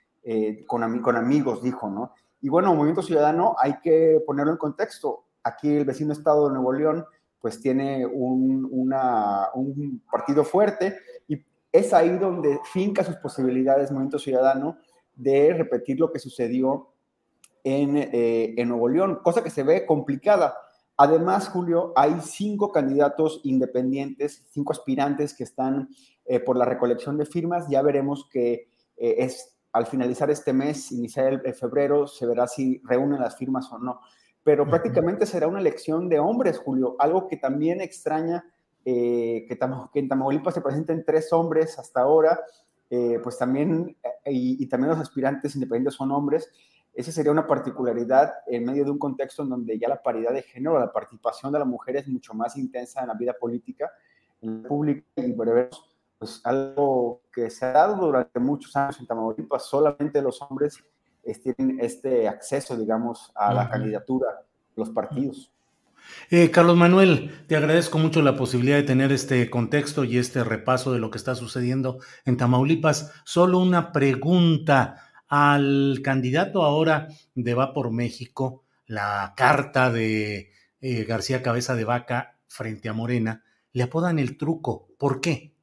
[0.67, 2.13] con, con amigos, dijo, ¿no?
[2.41, 5.25] Y bueno, Movimiento Ciudadano hay que ponerlo en contexto.
[5.43, 7.05] Aquí el vecino estado de Nuevo León,
[7.41, 10.97] pues tiene un, un partido fuerte
[11.71, 14.77] es ahí donde finca sus posibilidades Movimiento Ciudadano
[15.15, 16.93] de repetir lo que sucedió
[17.63, 20.55] en, eh, en Nuevo León, cosa que se ve complicada.
[21.01, 25.89] Además, Julio, hay cinco candidatos independientes, cinco aspirantes que están
[26.25, 27.67] eh, por la recolección de firmas.
[27.69, 28.67] Ya veremos que
[28.97, 33.71] eh, es al finalizar este mes, iniciar el, febrero, se verá si reúnen las firmas
[33.71, 34.01] o no.
[34.43, 38.43] Pero prácticamente será una elección de hombres, Julio, algo que también extraña
[38.83, 39.57] que,
[39.93, 42.39] en Tamaulipas se presenten tres hombres hasta ahora,
[42.89, 46.51] pues también, y, y, también los aspirantes independientes son hombres,
[46.93, 50.41] esa sería una particularidad en medio de un contexto en donde ya la paridad de
[50.41, 53.91] género, la participación de la mujer es mucho más intensa en la vida política,
[54.41, 55.85] en la pública, y veremos
[56.17, 60.83] pues, algo que se ha dado durante muchos años en Tamaulipas, solamente los hombres
[61.37, 64.41] tienen este acceso, digamos, a la candidatura,
[64.75, 65.51] los partidos.
[66.29, 70.91] Eh, Carlos Manuel, te agradezco mucho la posibilidad de tener este contexto y este repaso
[70.91, 73.11] de lo que está sucediendo en Tamaulipas.
[73.25, 80.51] Solo una pregunta al candidato ahora de Va por México, la carta de
[80.81, 83.43] eh, García Cabeza de Vaca frente a Morena,
[83.73, 84.87] le apodan el truco.
[84.97, 85.53] ¿Por qué?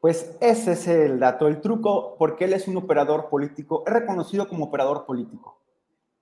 [0.00, 4.48] Pues ese es el dato, el truco, porque él es un operador político, es reconocido
[4.48, 5.60] como operador político.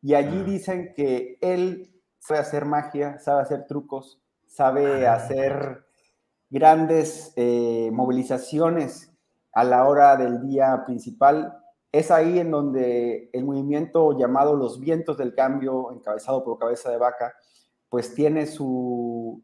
[0.03, 0.45] Y allí ah.
[0.45, 5.15] dicen que él sabe hacer magia, sabe hacer trucos, sabe ah.
[5.15, 5.85] hacer
[6.51, 9.13] grandes eh, movilizaciones
[9.53, 11.59] a la hora del día principal
[11.93, 16.99] es ahí en donde el movimiento llamado Los Vientos del Cambio, encabezado por Cabeza de
[16.99, 17.35] Vaca,
[17.89, 19.43] pues tiene su,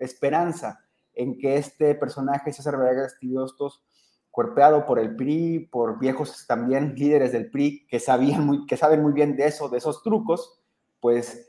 [0.00, 0.80] esperanza
[1.12, 3.84] en que este personaje, César Vega Tibiostos,
[4.30, 9.02] cuerpeado por el PRI, por viejos también líderes del PRI que, sabían muy, que saben
[9.02, 10.60] muy bien de eso, de esos trucos,
[11.00, 11.45] pues,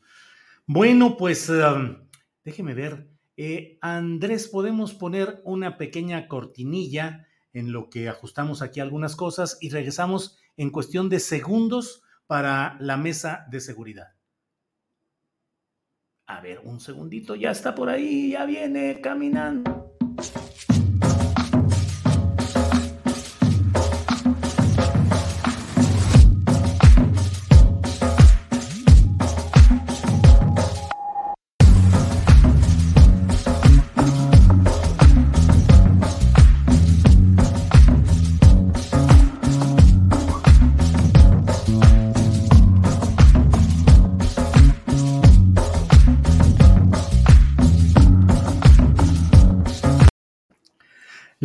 [0.65, 2.07] Bueno, pues um,
[2.43, 3.09] déjeme ver.
[3.35, 9.69] Eh, Andrés, podemos poner una pequeña cortinilla en lo que ajustamos aquí algunas cosas y
[9.69, 14.13] regresamos en cuestión de segundos para la mesa de seguridad.
[16.27, 19.97] A ver, un segundito, ya está por ahí, ya viene caminando.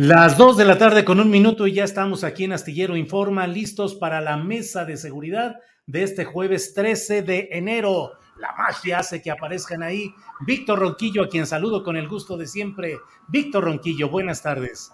[0.01, 3.45] Las dos de la tarde con un minuto y ya estamos aquí en Astillero Informa,
[3.47, 8.13] listos para la mesa de seguridad de este jueves 13 de enero.
[8.37, 10.15] La magia hace que aparezcan ahí.
[10.47, 12.97] Víctor Ronquillo, a quien saludo con el gusto de siempre.
[13.27, 14.93] Víctor Ronquillo, buenas tardes.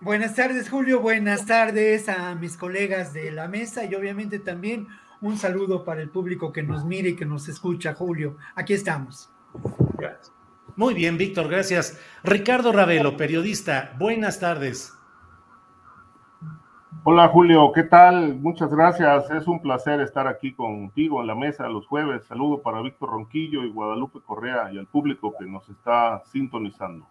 [0.00, 1.00] Buenas tardes, Julio.
[1.00, 4.88] Buenas tardes a mis colegas de la mesa y obviamente también
[5.20, 8.38] un saludo para el público que nos mire y que nos escucha, Julio.
[8.54, 9.28] Aquí estamos.
[9.98, 10.32] Gracias.
[10.76, 12.00] Muy bien, Víctor, gracias.
[12.24, 14.94] Ricardo Ravelo, periodista, buenas tardes.
[17.04, 18.36] Hola Julio, ¿qué tal?
[18.36, 19.28] Muchas gracias.
[19.30, 22.24] Es un placer estar aquí contigo en la mesa los jueves.
[22.26, 27.06] Saludo para Víctor Ronquillo y Guadalupe Correa y al público que nos está sintonizando.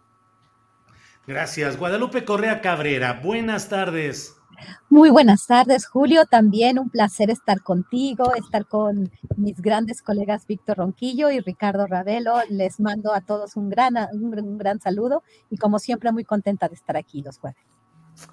[1.26, 1.78] Gracias.
[1.78, 4.41] Guadalupe Correa Cabrera, buenas tardes.
[4.90, 6.24] Muy buenas tardes, Julio.
[6.26, 12.34] También un placer estar contigo, estar con mis grandes colegas Víctor Ronquillo y Ricardo Ravelo.
[12.48, 16.74] Les mando a todos un gran, un gran saludo y como siempre muy contenta de
[16.74, 17.62] estar aquí los jueves.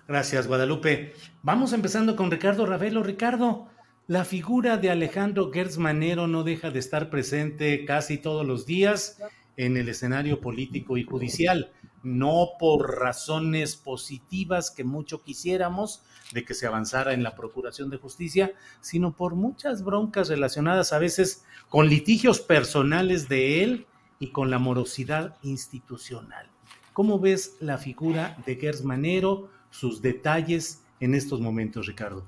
[0.08, 1.14] Gracias, Guadalupe.
[1.42, 3.04] Vamos empezando con Ricardo Ravelo.
[3.04, 3.68] Ricardo,
[4.08, 9.20] la figura de Alejandro Gertz Manero no deja de estar presente casi todos los días
[9.56, 11.72] en el escenario político y judicial,
[12.04, 17.98] no por razones positivas que mucho quisiéramos de que se avanzara en la procuración de
[17.98, 23.88] justicia, sino por muchas broncas relacionadas a veces con litigios personales de él
[24.20, 26.48] y con la morosidad institucional.
[26.94, 29.50] ¿Cómo ves la figura de Gertz Manero?
[29.70, 32.24] sus detalles en estos momentos, Ricardo?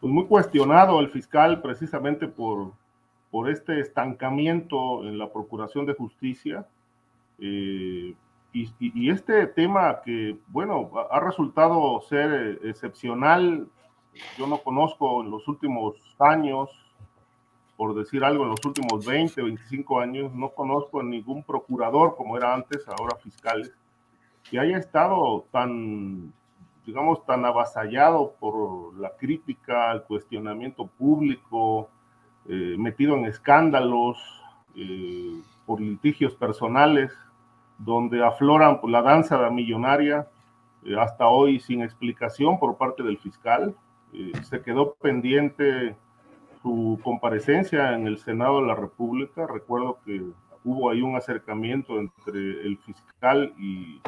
[0.00, 2.72] Pues muy cuestionado el fiscal precisamente por,
[3.30, 6.66] por este estancamiento en la Procuración de Justicia.
[7.40, 8.14] Eh,
[8.52, 13.68] y, este tema que, bueno, ha resultado ser excepcional,
[14.36, 16.68] yo no conozco en los últimos años,
[17.76, 22.52] por decir algo, en los últimos 20, 25 años, no conozco ningún procurador como era
[22.52, 23.72] antes, ahora fiscales,
[24.50, 26.32] que haya estado tan,
[26.84, 31.88] digamos, tan avasallado por la crítica, el cuestionamiento público,
[32.48, 34.18] eh, metido en escándalos,
[34.74, 37.12] eh, por litigios personales,
[37.80, 40.28] donde afloran la danza de millonaria,
[40.84, 43.74] eh, hasta hoy sin explicación por parte del fiscal.
[44.42, 45.96] se quedó pendiente
[46.62, 49.46] su comparecencia en el Senado de la República.
[49.46, 50.22] Recuerdo que
[50.64, 52.32] hubo ahí un acercamiento entre
[52.66, 54.00] el fiscal y,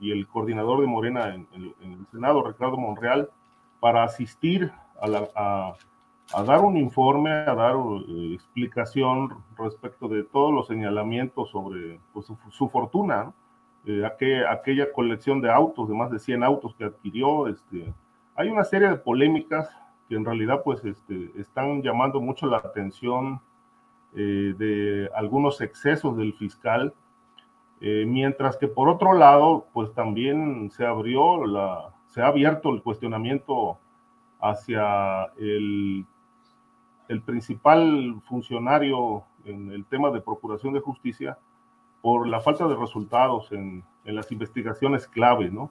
[0.00, 3.30] el coordinador de Morena en, el Senado, Ricardo Monreal,
[3.80, 5.74] para asistir a,
[6.46, 12.68] dar un informe, a dar eh, explicación respecto de todos los señalamientos sobre pues, su,
[12.68, 13.32] fortuna,
[13.86, 17.48] eh, aquella, colección de autos, de más de 100 autos que adquirió.
[17.48, 17.92] Este,
[18.34, 19.70] hay una serie de polémicas
[20.08, 23.40] que en realidad pues, este, están llamando mucho la atención
[24.14, 26.94] eh, de algunos excesos del fiscal,
[27.80, 32.82] eh, mientras que por otro lado, pues también se abrió la, se ha abierto el
[32.82, 33.78] cuestionamiento
[34.40, 36.06] hacia el,
[37.08, 41.38] el principal funcionario en el tema de procuración de justicia
[42.02, 45.70] por la falta de resultados en, en las investigaciones clave, ¿no?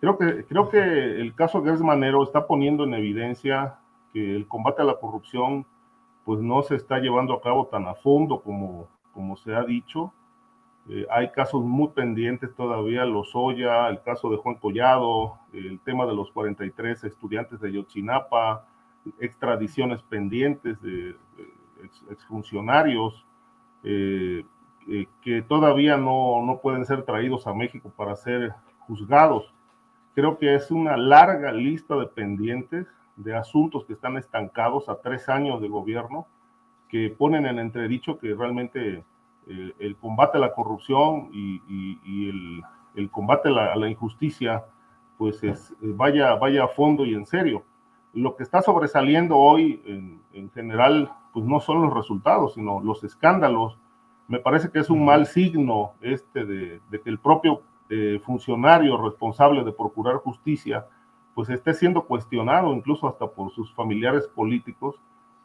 [0.00, 3.78] Creo que, creo que el caso Gers Manero está poniendo en evidencia
[4.12, 5.66] que el combate a la corrupción
[6.24, 10.12] pues no se está llevando a cabo tan a fondo como, como se ha dicho.
[10.88, 16.04] Eh, hay casos muy pendientes todavía, los Oya, el caso de Juan Collado, el tema
[16.04, 18.66] de los 43 estudiantes de Yotzinapa,
[19.18, 21.16] extradiciones pendientes de,
[22.10, 23.24] exfuncionarios
[23.84, 24.44] eh,
[24.88, 29.52] eh, que todavía no, no pueden ser traídos a México para ser juzgados.
[30.14, 32.86] Creo que es una larga lista de pendientes
[33.16, 36.26] de asuntos que están estancados a tres años de gobierno,
[36.88, 39.04] que ponen en entredicho que realmente
[39.48, 42.28] eh, el combate a la corrupción y,
[42.94, 44.64] el, combate a la, injusticia,
[45.18, 47.64] pues es, vaya, vaya a fondo y en serio.
[48.16, 49.82] Lo que está sobresaliendo hoy
[50.32, 53.78] en, general, pues no son los resultados, sino los escándalos.
[54.26, 57.60] Me parece que es un mal signo este de, que el propio
[57.90, 60.86] eh, funcionario responsable de procurar justicia
[61.34, 64.96] pues esté siendo cuestionado incluso hasta por sus familiares políticos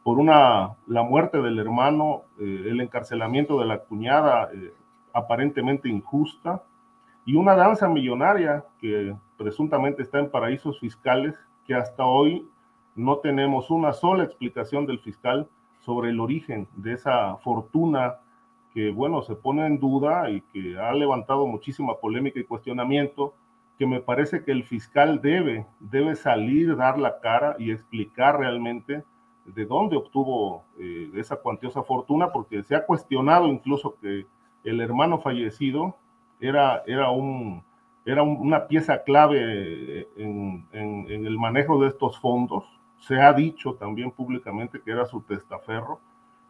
[0.02, 4.72] por una la muerte del hermano, eh, el encarcelamiento de la cuñada eh,
[5.12, 6.62] aparentemente injusta
[7.26, 11.34] y una danza millonaria que presuntamente está en paraísos fiscales
[11.66, 12.48] que hasta hoy
[12.94, 15.48] no tenemos una sola explicación del fiscal
[15.80, 18.16] sobre el origen de esa fortuna
[18.74, 23.34] que, bueno, se pone en duda y que ha levantado muchísima polémica y cuestionamiento
[23.78, 29.02] que me parece que el fiscal debe, debe salir, dar la cara y explicar realmente
[29.44, 34.26] de dónde obtuvo eh, esa cuantiosa fortuna, porque se ha cuestionado incluso que
[34.64, 35.96] el hermano fallecido
[36.40, 37.62] era, era, un,
[38.04, 42.64] era una pieza clave en, en, el manejo de estos fondos.
[43.02, 46.00] Se ha dicho también públicamente que era su testaferro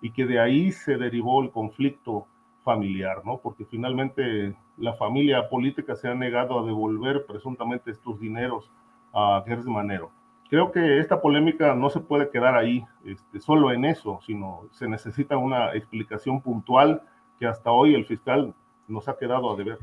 [0.01, 2.27] y que de ahí se derivó el conflicto
[2.63, 3.39] familiar, ¿no?
[3.39, 8.71] Porque finalmente la familia política se ha negado a devolver presuntamente estos dineros
[9.13, 10.11] a Gers Manero.
[10.51, 14.87] Creo que esta polémica no se puede quedar ahí, este, solo en eso, sino se
[14.87, 17.03] necesita una explicación puntual
[17.39, 18.55] que hasta hoy el fiscal
[18.87, 19.79] nos ha quedado a deber.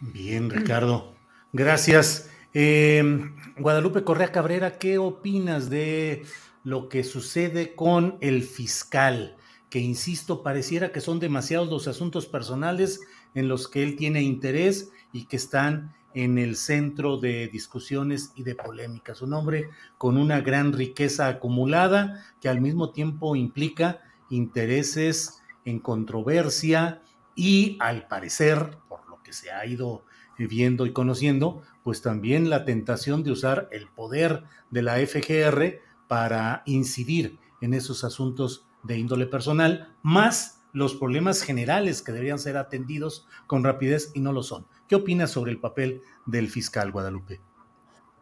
[0.00, 1.14] Bien, Ricardo.
[1.52, 2.29] Gracias.
[2.52, 6.24] Eh, Guadalupe Correa Cabrera, ¿qué opinas de
[6.64, 9.36] lo que sucede con el fiscal?
[9.68, 13.00] Que, insisto, pareciera que son demasiados los asuntos personales
[13.34, 18.42] en los que él tiene interés y que están en el centro de discusiones y
[18.42, 19.22] de polémicas.
[19.22, 27.00] Un hombre con una gran riqueza acumulada que al mismo tiempo implica intereses en controversia
[27.36, 30.02] y al parecer, por lo que se ha ido
[30.46, 36.62] viendo y conociendo, pues también la tentación de usar el poder de la FGR para
[36.66, 43.26] incidir en esos asuntos de índole personal, más los problemas generales que deberían ser atendidos
[43.46, 44.66] con rapidez y no lo son.
[44.88, 47.40] ¿Qué opinas sobre el papel del fiscal Guadalupe?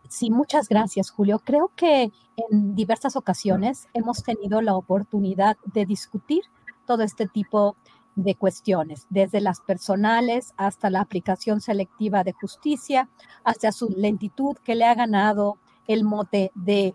[0.09, 1.39] Sí, muchas gracias, Julio.
[1.45, 6.45] Creo que en diversas ocasiones hemos tenido la oportunidad de discutir
[6.87, 7.98] todo este tipo de
[8.35, 13.09] cuestiones, desde las personales hasta la aplicación selectiva de justicia,
[13.45, 16.95] hasta su lentitud que le ha ganado el mote de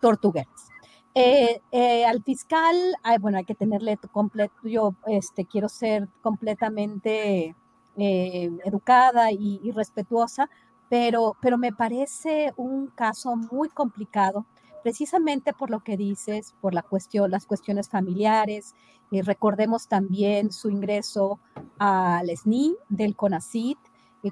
[0.00, 0.68] tortugueras.
[1.14, 2.76] Eh, eh, al fiscal,
[3.20, 7.54] bueno, hay que tenerle completo, yo este, quiero ser completamente
[7.96, 10.50] eh, educada y, respetuosa,
[10.90, 14.44] pero, pero me parece un caso muy complicado,
[14.86, 18.76] precisamente por lo que dices, por la cuestión, las cuestiones familiares.
[19.10, 21.40] recordemos también su ingreso
[21.76, 23.78] al SNI del CONACIT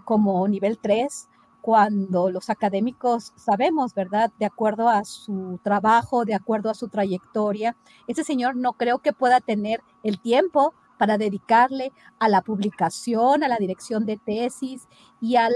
[0.05, 1.29] como nivel 3,
[1.61, 4.31] cuando los académicos sabemos, ¿verdad?
[4.39, 7.77] De acuerdo a su trabajo, de acuerdo a su trayectoria,
[8.07, 13.49] ese señor no creo que pueda tener el tiempo para dedicarle a la publicación, a
[13.49, 14.89] la dirección de tesis
[15.21, 15.55] y al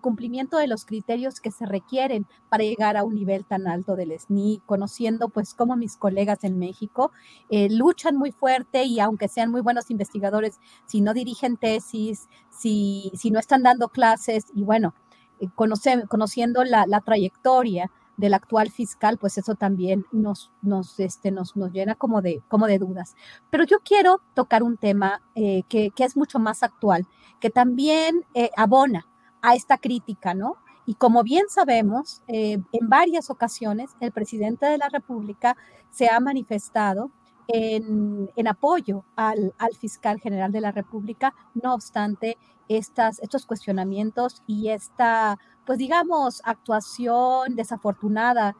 [0.00, 4.18] cumplimiento de los criterios que se requieren para llegar a un nivel tan alto del
[4.18, 7.10] SNI, conociendo pues cómo mis colegas en México
[7.50, 13.10] eh, luchan muy fuerte y aunque sean muy buenos investigadores, si no dirigen tesis, si,
[13.14, 14.94] si no están dando clases y bueno,
[15.40, 21.72] eh, conociendo la, trayectoria del actual fiscal, pues eso también nos, nos, este, nos, nos
[21.72, 23.16] llena como de, como de dudas.
[23.48, 27.06] Pero yo quiero tocar un tema eh, que, es mucho más actual,
[27.40, 29.06] que también eh, abona
[29.40, 30.56] a esta crítica, ¿no?
[30.84, 35.54] Y como bien sabemos, en varias ocasiones el presidente de la República
[35.90, 37.10] se ha manifestado
[37.48, 42.36] en, apoyo al, al, fiscal general de la República, no obstante,
[42.68, 48.54] estas, estos cuestionamientos y esta, pues digamos, actuación desafortunada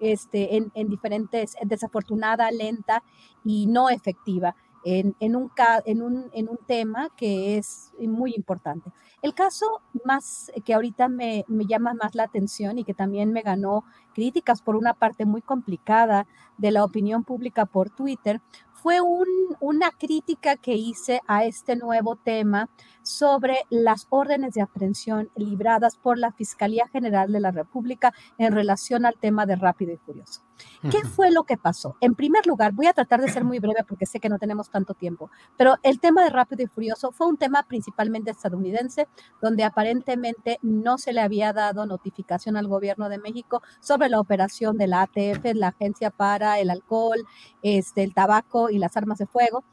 [0.00, 3.02] este, en, en diferentes, desafortunada, lenta
[3.44, 4.56] y no efectiva.
[4.82, 5.50] En, en, un,
[5.84, 8.90] en, un, en, un, tema que es muy importante.
[9.20, 13.42] El caso más que ahorita me, me, llama más la atención y que también me
[13.42, 13.84] ganó
[14.14, 16.26] críticas por una parte muy complicada
[16.56, 18.40] de la opinión pública por Twitter
[18.82, 19.26] fue un,
[19.60, 22.70] una crítica que hice a este nuevo tema
[23.02, 29.06] sobre las órdenes de aprehensión libradas por la Fiscalía General de la República en relación
[29.06, 30.42] al tema de Rápido y Furioso.
[30.90, 31.96] ¿Qué fue lo que pasó?
[32.00, 34.70] En primer lugar, voy a tratar de ser muy breve porque sé que no tenemos
[34.70, 39.08] tanto tiempo, pero el tema de Rápido y Furioso fue un tema principalmente estadounidense,
[39.40, 44.76] donde aparentemente no se le había dado notificación al gobierno de México sobre la operación
[44.76, 47.24] de la ATF, la Agencia para el Alcohol,
[47.62, 49.64] este, el Tabaco y las Armas de Fuego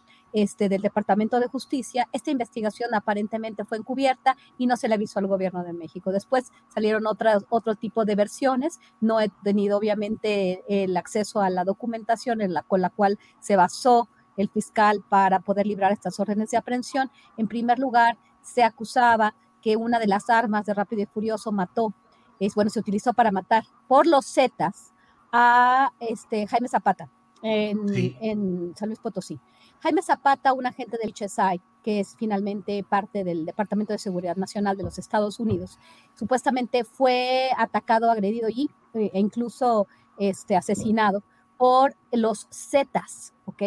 [0.41, 5.17] este, del Departamento de Justicia, esta investigación aparentemente fue encubierta y no se le avisó
[5.17, 6.11] al gobierno de México.
[6.11, 8.79] Después salieron otras, otro tipo de versiones.
[9.01, 13.55] No he tenido obviamente el acceso a la documentación en la, con la cual se
[13.55, 17.09] basó el fiscal para poder librar estas órdenes de aprehensión.
[17.35, 19.33] En primer lugar, se acusaba
[19.63, 21.95] que una de las armas de Rápido y Furioso mató,
[22.39, 24.93] es bueno, se utilizó para matar por los Zetas
[25.31, 27.09] a este, Jaime Zapata
[27.41, 27.89] en,
[28.21, 29.39] en San Luis Potosí.
[29.79, 34.75] Jaime Zapata, un agente del CHESAI, que es finalmente parte del Departamento de Seguridad Nacional
[34.75, 35.77] de los Estados Unidos,
[36.15, 39.87] supuestamente fue atacado, agredido y, eh, e incluso
[40.17, 41.23] este, asesinado
[41.57, 43.63] por los Zetas, ¿ok?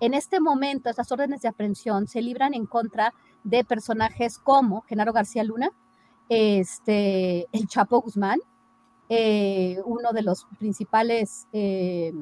[0.00, 3.14] En este momento, estas órdenes de aprehensión se libran en contra
[3.44, 5.70] de personajes como Genaro García Luna,
[6.28, 8.40] este, el Chapo Guzmán,
[9.08, 12.12] eh, uno de los principales eh,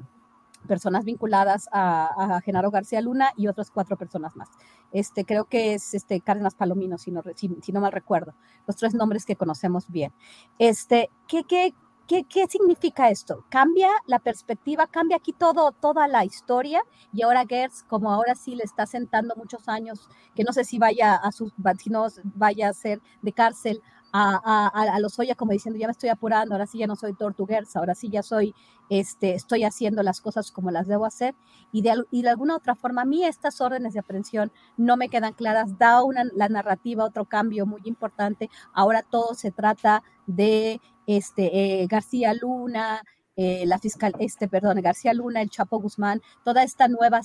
[0.66, 4.48] personas vinculadas a, Genaro García Luna y otras cuatro personas más.
[4.92, 8.34] Este, creo que es este, Cárdenas Palomino, si no, si, no mal recuerdo,
[8.66, 10.12] los tres nombres que conocemos bien.
[10.58, 11.74] Este, ¿qué, qué,
[12.06, 13.44] qué, qué significa esto?
[13.48, 16.82] Cambia la perspectiva, cambia aquí todo, toda la historia
[17.12, 20.78] y ahora Gertz, como ahora sí le está sentando muchos años, que no sé si
[20.78, 23.82] vaya a, su, si no vaya a ser de cárcel
[24.12, 27.14] a, a, los Oya como diciendo, ya me estoy apurando, ahora sí ya no soy
[27.14, 28.54] tortuguerza, ahora sí ya soy,
[28.90, 31.34] este, estoy haciendo las cosas como las debo hacer.
[31.72, 35.08] Y de, y de alguna otra forma, a mí estas órdenes de aprehensión no me
[35.08, 38.50] quedan claras, da una, la narrativa otro cambio muy importante.
[38.74, 43.02] Ahora todo se trata de este, García Luna,
[43.34, 47.22] eh, la fiscal, este, perdón, García Luna, el Chapo Guzmán, toda esta nueva,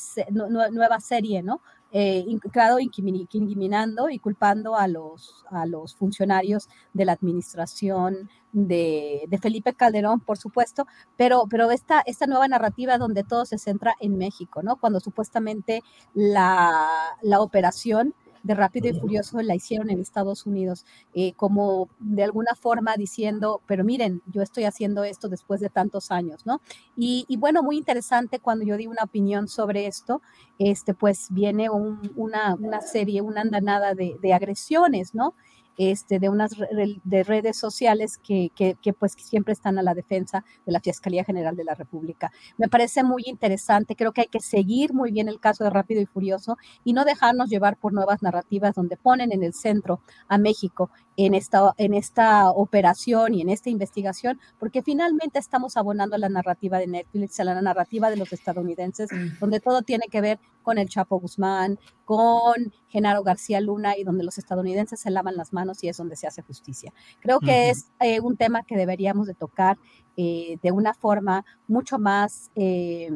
[0.71, 1.61] nueva serie, ¿no?
[1.93, 2.25] Eh,
[2.79, 10.19] incriminando y culpando a los, a los funcionarios de la administración de, de, Felipe Calderón,
[10.19, 10.85] por supuesto,
[11.15, 14.75] pero, pero esta, esta nueva narrativa donde todo se centra en México, ¿no?
[14.75, 15.81] Cuando supuestamente
[16.13, 16.89] la,
[17.21, 18.13] la operación
[18.47, 23.61] de Rápido y Furioso la hicieron en Estados Unidos, eh, como de alguna forma diciendo,
[23.67, 26.61] pero miren, yo estoy haciendo esto después de tantos años, ¿no?
[26.95, 30.21] Y, bueno, muy interesante cuando yo di una opinión sobre esto,
[30.57, 35.35] este, pues viene una, una, serie, una andanada de, de agresiones, ¿no?
[35.77, 36.51] Este, de unas
[37.03, 41.55] de redes sociales que, que, pues siempre están a la defensa de la Fiscalía General
[41.55, 42.31] de la República.
[42.57, 46.01] Me parece muy interesante, creo que hay que seguir muy bien el caso de Rápido
[46.01, 50.37] y Furioso y no dejarnos llevar por nuevas narrativas donde ponen en el centro a
[50.37, 56.19] México en esta, en esta operación y en esta investigación, porque finalmente estamos abonando a
[56.19, 60.39] la narrativa de Netflix, a la narrativa de los estadounidenses, donde todo tiene que ver
[60.61, 65.53] con el Chapo Guzmán, con Genaro García Luna y donde los estadounidenses se lavan las
[65.53, 66.93] manos y es donde se hace justicia.
[67.19, 69.77] Creo que es eh, un tema que deberíamos de tocar
[70.17, 72.51] eh, de una forma mucho más...
[72.55, 73.11] Eh,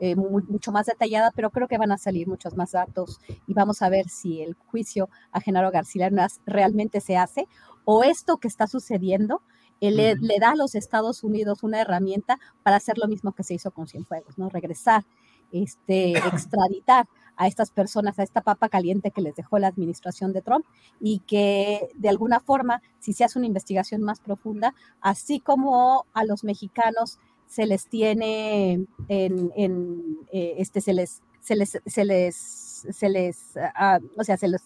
[0.00, 3.82] eh, mucho más detallada, pero creo que van a salir muchos más datos y vamos
[3.82, 6.10] a ver si el juicio a Genaro García
[6.46, 7.46] realmente se hace
[7.84, 9.42] o esto que está sucediendo
[9.80, 13.54] eh, le, da a los Estados Unidos una herramienta para hacer lo mismo que se
[13.54, 14.50] hizo con Cienfuegos, ¿no?
[14.50, 15.04] Regresar,
[15.52, 20.42] este, extraditar a estas personas, a esta papa caliente que les dejó la administración de
[20.42, 20.66] Trump
[21.00, 26.24] y que de alguna forma, si se hace una investigación más profunda, así como a
[26.24, 27.18] los mexicanos
[27.50, 33.98] se les tiene en, eh, este, se les, se les, se les, se les, ah,
[34.16, 34.62] o sea, se les,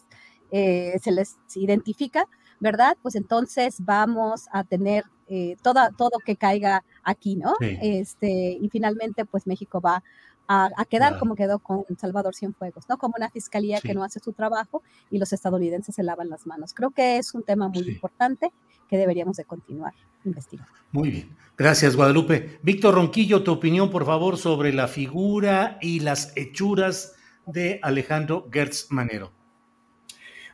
[0.50, 2.28] eh, se les identifica,
[2.60, 2.98] ¿verdad?
[3.00, 7.54] Pues entonces vamos a tener eh, todo que caiga aquí, ¿no?
[7.60, 10.04] Este, y finalmente, pues México va
[10.48, 12.98] a, quedar como quedó con Salvador Cienfuegos, ¿no?
[12.98, 16.74] Como una fiscalía que no hace su trabajo y los estadounidenses se lavan las manos.
[16.74, 18.52] Creo que es un tema muy importante
[18.88, 19.94] que deberíamos de continuar
[20.24, 20.72] investigando.
[20.92, 21.36] Muy bien.
[21.56, 22.58] Gracias, Guadalupe.
[22.62, 27.14] Víctor Ronquillo, tu opinión, por favor, sobre la figura y las hechuras
[27.46, 29.32] de Alejandro Gertz Manero.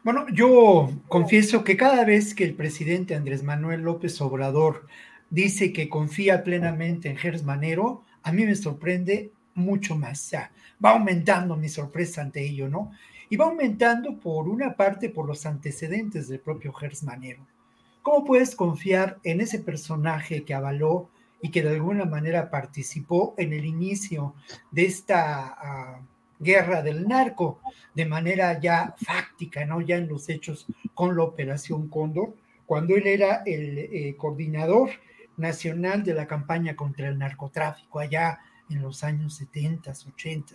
[0.03, 4.87] Bueno, yo confieso que cada vez que el presidente Andrés Manuel López Obrador
[5.29, 10.27] dice que confía plenamente en Gertz Manero, a mí me sorprende mucho más.
[10.27, 10.53] O sea,
[10.85, 12.93] va aumentando mi sorpresa ante ello, ¿no?
[13.29, 17.47] Y va aumentando por una parte por los antecedentes del propio Gertz Manero.
[18.03, 21.11] ¿Cómo puedes confiar en ese personaje que avaló
[21.43, 24.35] y que de alguna manera participó en el inicio
[24.71, 26.01] de esta ah,
[26.39, 27.61] guerra del narco
[27.95, 29.81] de manera ya fáctica, ¿no?
[29.81, 32.35] Ya en los hechos con la Operación Cóndor,
[32.67, 34.91] cuando él era el eh, coordinador
[35.37, 38.41] nacional de la campaña contra el narcotráfico allá
[38.71, 40.55] en los años 70, 80.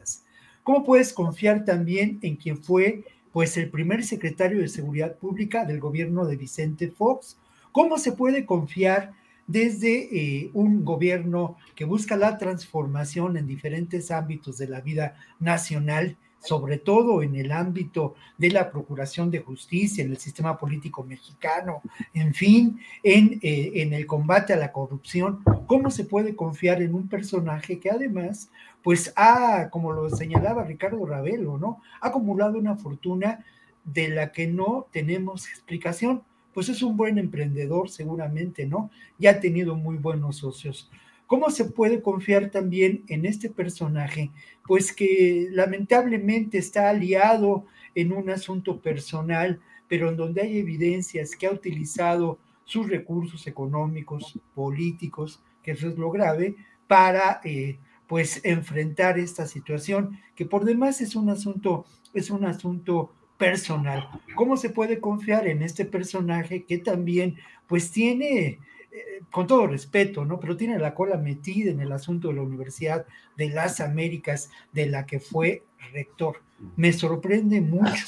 [0.64, 5.80] ¿Cómo puedes confiar también en quien fue pues el primer secretario de Seguridad Pública del
[5.80, 7.38] gobierno de Vicente Fox?
[7.72, 9.14] ¿Cómo se puede confiar
[9.48, 16.18] desde eh, un gobierno que busca la transformación en diferentes ámbitos de la vida nacional
[16.46, 21.82] sobre todo en el ámbito de la procuración de justicia, en el sistema político mexicano,
[22.14, 26.94] en fin, en, eh, en, el combate a la corrupción, ¿cómo se puede confiar en
[26.94, 28.50] un personaje que además,
[28.84, 31.82] pues ha, como lo señalaba Ricardo Ravelo, ¿no?
[32.02, 33.44] Ha acumulado una fortuna
[33.84, 36.24] de la que no tenemos explicación.
[36.54, 38.90] Pues es un buen emprendedor seguramente, ¿no?
[39.20, 40.90] Ya ha tenido muy buenos socios.
[41.28, 44.32] ¿Cómo se puede confiar también en este personaje?
[44.68, 47.66] Pues que lamentablemente está aliado
[47.96, 54.40] en un asunto personal, pero en donde hay evidencias que ha utilizado sus recursos económicos,
[54.54, 56.56] políticos, que eso es lo grave,
[56.88, 63.12] para eh, pues enfrentar esta situación, que por demás es un asunto, es un asunto
[63.38, 64.10] personal.
[64.36, 67.36] ¿Cómo se puede confiar en este personaje que también
[67.68, 68.60] pues tiene
[68.96, 70.40] eh, con todo respeto, ¿no?
[70.40, 73.06] Pero tiene la cola metida en el asunto de la Universidad
[73.36, 76.38] de las Américas, de la que fue rector.
[76.78, 78.06] Me sorprende mucho.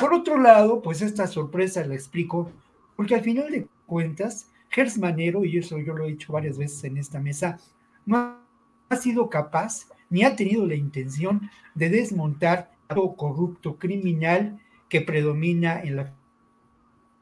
[0.00, 2.50] Por otro lado, pues esta sorpresa la explico,
[2.96, 6.82] porque al final de cuentas, Gers Manero, y eso yo lo he dicho varias veces
[6.82, 7.58] en esta mesa,
[8.04, 8.40] no
[8.88, 14.58] ha sido capaz ni ha tenido la intención de desmontar todo corrupto criminal
[14.88, 16.12] que predomina en la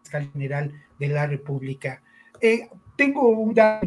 [0.02, 2.02] Fiscalía General de la República.
[2.40, 3.86] Eh, tengo un dato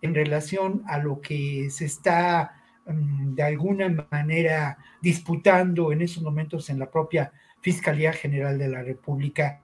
[0.00, 6.70] en relación a lo que se está mm, de alguna manera disputando en esos momentos
[6.70, 9.60] en la propia Fiscalía General de la República.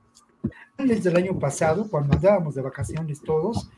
[0.77, 3.71] Desde el año pasado, cuando andábamos de vacaciones todos,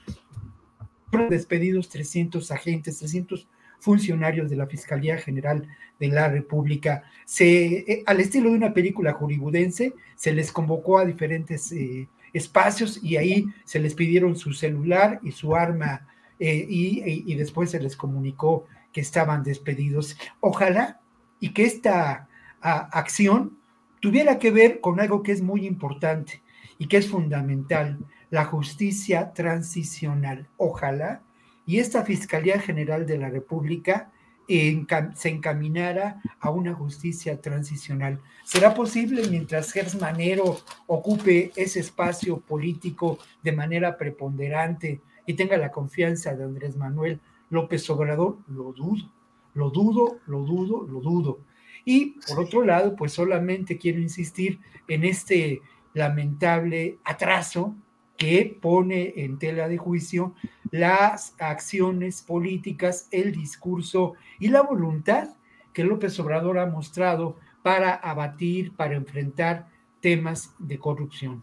[1.10, 3.46] fueron despedidos 300 agentes, 300
[3.78, 5.66] funcionarios de la Fiscalía General
[6.00, 7.04] de la República.
[7.24, 13.02] Se, eh, al estilo de una película hollywoodense, se les convocó a diferentes eh, espacios
[13.02, 16.06] y ahí se les pidieron su celular y su arma
[16.38, 20.18] eh, y, y, después se les comunicó que estaban despedidos.
[20.40, 21.00] Ojalá
[21.40, 22.28] y que esta
[22.60, 23.58] acción
[24.00, 26.42] tuviera que ver con algo que es muy importante
[26.78, 27.98] y que es fundamental,
[28.30, 30.48] la justicia transicional.
[30.56, 31.22] Ojalá
[31.66, 34.10] y esta Fiscalía General de la República
[34.46, 38.20] se encaminara a una justicia transicional.
[38.44, 45.72] ¿Será posible mientras Gers Manero ocupe ese espacio político de manera preponderante y tenga la
[45.72, 47.20] confianza de Andrés Manuel
[47.50, 48.38] López Obrador?
[48.48, 49.10] Lo dudo,
[49.54, 51.40] lo dudo, lo dudo, lo dudo.
[51.84, 55.62] Y por otro lado, pues solamente quiero insistir en este
[55.94, 57.74] lamentable atraso
[58.16, 60.34] que pone en tela de juicio
[60.70, 65.30] las acciones políticas, el discurso y la voluntad
[65.72, 69.68] que López Obrador ha mostrado para abatir, para enfrentar
[70.00, 71.42] temas de corrupción.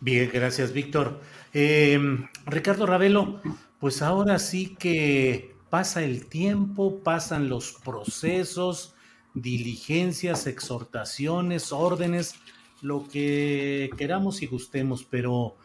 [0.00, 1.20] Bien, gracias, Víctor.
[1.52, 3.40] Em, Ricardo Ravelo,
[3.80, 8.94] pues ahora sí que pasa el tiempo, pasan los procesos,
[9.34, 12.34] diligencias, exhortaciones, órdenes,
[12.82, 15.56] lo que queramos y gustemos, pero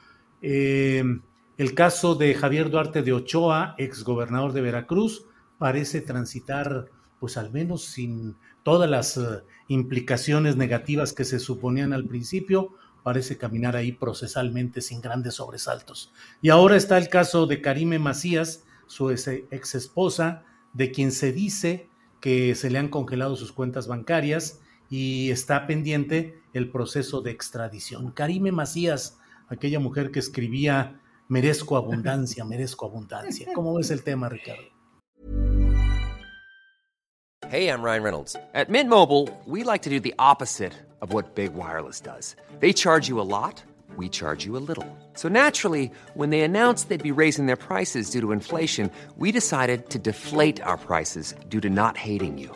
[0.41, 1.03] eh,
[1.57, 5.25] el caso de Javier Duarte de Ochoa, exgobernador de Veracruz,
[5.57, 12.05] parece transitar, pues al menos sin todas las uh, implicaciones negativas que se suponían al
[12.05, 12.73] principio,
[13.03, 16.11] parece caminar ahí procesalmente sin grandes sobresaltos.
[16.41, 21.89] Y ahora está el caso de Karime Macías, su ex esposa, de quien se dice
[22.19, 24.59] que se le han congelado sus cuentas bancarias
[24.93, 28.11] y está pendiente el proceso de extradición.
[28.11, 29.17] Karime Macías,
[29.47, 33.47] aquella mujer que escribía merezco abundancia, merezco abundancia.
[33.55, 34.61] ¿Cómo ves el tema, Ricardo?
[37.49, 38.35] Hey, I'm Ryan Reynolds.
[38.53, 42.35] At Mint Mobile, we like to do the opposite of what Big Wireless does.
[42.59, 43.63] They charge you a lot,
[43.97, 44.85] we charge you a little.
[45.15, 49.89] So naturally, when they announced they'd be raising their prices due to inflation, we decided
[49.89, 52.55] to deflate our prices due to not hating you.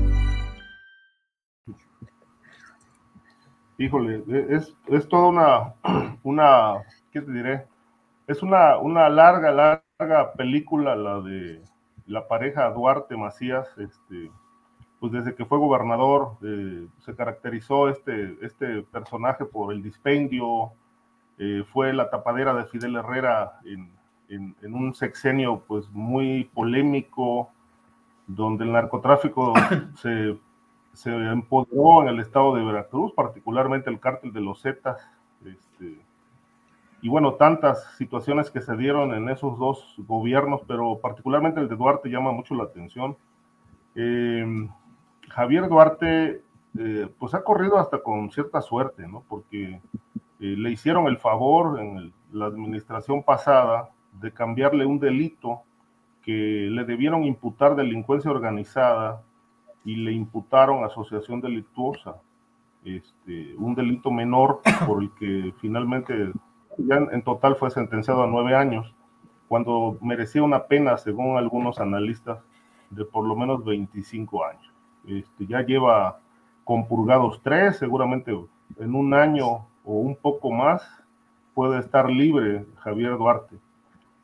[3.81, 5.73] Híjole, es, es toda una,
[6.23, 7.65] una, ¿qué te diré?
[8.27, 11.63] Es una, una larga, larga película la de
[12.05, 14.29] la pareja Duarte Macías, este,
[14.99, 20.73] pues desde que fue gobernador eh, se caracterizó este, este personaje por el dispendio,
[21.39, 23.91] eh, fue la tapadera de Fidel Herrera en,
[24.29, 27.49] en, en, un sexenio pues muy polémico,
[28.27, 29.53] donde el narcotráfico
[29.95, 30.37] se
[30.93, 35.01] se empoderó en el estado de Veracruz, particularmente el cártel de los Zetas,
[35.45, 35.99] este,
[37.01, 41.75] y bueno, tantas situaciones que se dieron en esos dos gobiernos, pero particularmente el de
[41.75, 43.17] Duarte llama mucho la atención.
[43.95, 44.45] Eh,
[45.29, 46.43] Javier Duarte,
[46.77, 49.23] eh, pues ha corrido hasta con cierta suerte, ¿no?
[49.27, 49.79] Porque eh,
[50.39, 53.89] le hicieron el favor en la administración pasada
[54.21, 55.61] de cambiarle un delito
[56.21, 59.23] que le debieron imputar delincuencia organizada
[59.83, 62.15] y le imputaron asociación delictuosa,
[62.83, 66.31] este, un delito menor por el que finalmente
[66.77, 68.93] ya en total fue sentenciado a nueve años,
[69.47, 72.39] cuando merecía una pena, según algunos analistas,
[72.89, 74.73] de por lo menos 25 años.
[75.05, 76.19] Este, ya lleva
[76.63, 78.37] compurgados tres, seguramente
[78.77, 80.81] en un año o un poco más
[81.53, 83.57] puede estar libre Javier Duarte.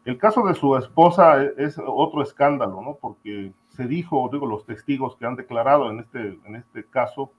[0.08, 2.96] El caso de su esposa es otro escándalo, ¿no?
[2.96, 7.30] Porque se dijo, digo, los testigos que han declarado en este, en este caso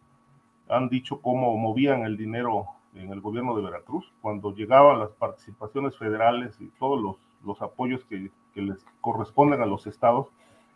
[0.68, 5.96] han dicho cómo movían el dinero en el gobierno de Veracruz, cuando llegaban las participaciones
[5.96, 10.26] federales y todos los, los apoyos que, que, les corresponden a los estados,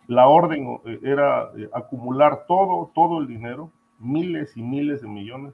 [0.07, 5.53] la orden eh, era eh, acumular todo, todo el dinero, miles y miles de millones,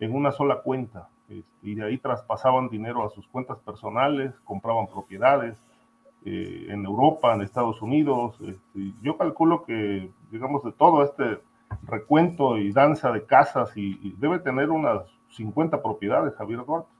[0.00, 1.10] en una sola cuenta.
[1.28, 5.65] este, y de ahí traspasaban dinero a sus cuentas personales, compraban propiedades
[6.28, 8.36] eh, en Europa, en Estados Unidos.
[8.40, 11.38] Este, yo calculo que, digamos, de todo este
[11.84, 16.90] recuento y danza de casas, y, debe tener unas 50 propiedades, Javier Duarte.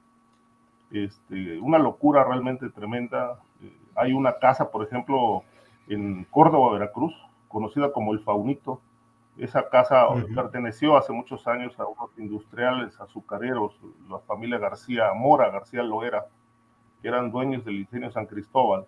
[0.93, 3.41] Este, una locura realmente tremenda.
[3.61, 5.43] Eh, hay una casa, por ejemplo,
[5.89, 7.13] en Córdoba, Veracruz,
[7.49, 8.81] conocida como el Faunito.
[9.37, 13.77] Esa casa perteneció hace muchos años a unos industriales azucareros,
[14.09, 16.27] la familia García Mora, García Loera,
[17.03, 18.87] que eran dueños del ingenio San Cristóbal.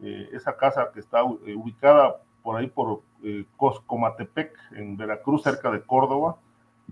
[0.00, 5.70] Eh, esa casa que está eh, ubicada por ahí por eh, Coscomatepec, en Veracruz, cerca
[5.70, 6.36] de Córdoba,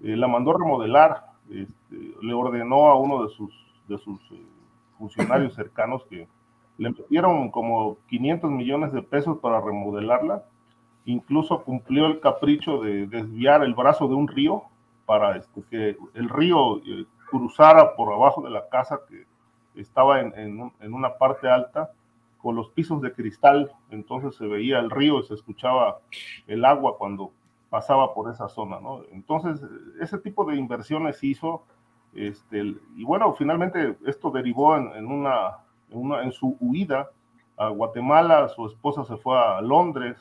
[0.03, 3.51] la mandó remodelar, este, le ordenó a uno de sus,
[3.89, 4.21] de sus
[4.99, 6.29] funcionarios cercanos que
[6.77, 10.45] le metieron como 500 millones de pesos para remodelarla.
[11.07, 14.65] Incluso cumplió el capricho de desviar el brazo de un río
[15.07, 16.83] para este, que el río
[17.31, 19.25] cruzara por abajo de la casa que
[19.81, 21.91] estaba en, en, una parte alta
[22.47, 23.73] con los pisos de cristal.
[23.91, 25.99] Entonces se veía el río y se escuchaba
[26.47, 27.33] el agua cuando
[27.71, 28.79] pasaba por esa zona.
[28.79, 29.03] ¿no?
[29.11, 29.61] Entonces
[30.01, 31.65] ese tipo de inversiones hizo.
[32.15, 35.57] Este, y bueno, finalmente esto derivó en, una
[35.91, 37.11] en, su huida
[37.57, 40.17] a Guatemala, su esposa se fue a Londres,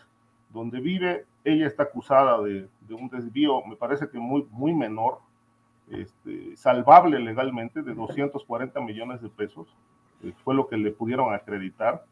[0.50, 5.20] donde vive, ella está acusada de, un desvío, me parece que muy, muy menor,
[5.92, 9.68] este, salvable legalmente, de 240 millones de pesos,
[10.24, 12.04] eh, fue lo que le pudieron acreditar,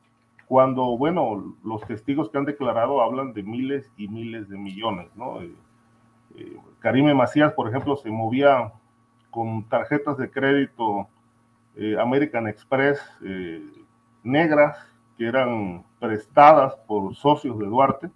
[0.47, 5.41] cuando, bueno, los testigos que han declarado hablan de miles y miles de millones, ¿no?
[5.41, 5.53] Eh,
[6.35, 8.73] eh, Karime Macías, por ejemplo, se movía
[9.29, 11.07] con tarjetas de crédito
[11.75, 13.63] eh, American Express eh,
[14.23, 14.77] negras
[15.17, 18.11] que eran prestadas por socios de Duarte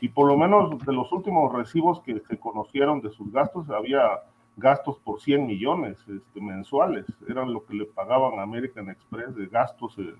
[0.00, 4.20] y por lo menos de los últimos recibos que se conocieron de sus gastos había
[4.56, 9.46] gastos por 100 millones este, mensuales, eran lo que le pagaban a American Express de
[9.46, 10.14] gastos eh,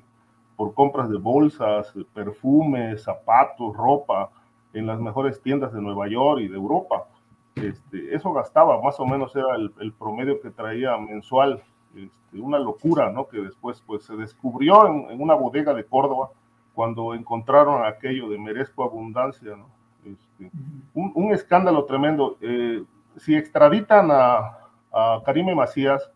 [0.56, 4.30] por compras de bolsas, perfumes, zapatos, ropa
[4.72, 7.06] en las mejores tiendas de Nueva York y de Europa.
[7.54, 11.62] Este, eso gastaba, más o menos era el, el promedio que traía mensual
[11.94, 13.28] este, una locura, ¿no?
[13.28, 16.30] Que después pues se descubrió en, una bodega de Córdoba
[16.74, 19.66] cuando encontraron aquello de merezco abundancia, ¿no?
[20.04, 20.50] Este,
[20.94, 22.38] un, escándalo tremendo.
[22.40, 22.82] Eh,
[23.18, 24.58] si extraditan a,
[24.90, 26.10] a Karime Macías,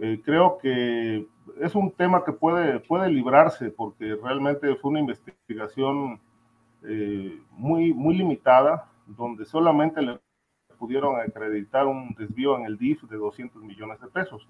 [0.00, 1.26] eh, creo que
[1.60, 6.20] es un tema que puede, puede librarse porque realmente fue una investigación
[6.82, 10.18] eh, muy, muy limitada, donde solamente le
[10.78, 14.48] pudieron acreditar un desvío en el DIF de 200 millones de pesos.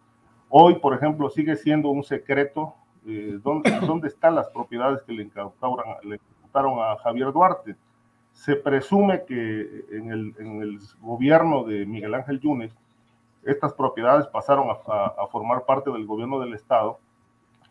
[0.48, 2.74] Hoy, por ejemplo, sigue siendo un secreto
[3.06, 6.18] eh, ¿dónde, dónde, están las propiedades que le incautaron, le
[6.54, 7.76] a Javier Duarte.
[8.32, 12.76] Se presume que en el, en el, gobierno de Miguel Ángel Yunes,
[13.46, 16.98] estas propiedades pasaron a, formar parte del gobierno del Estado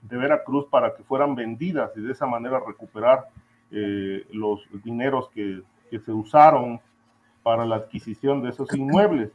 [0.02, 3.28] de Veracruz para que fueran vendidas y de esa manera recuperar
[3.72, 6.82] eh, los dineros que, que se usaron
[7.42, 9.32] para la adquisición de esos inmuebles.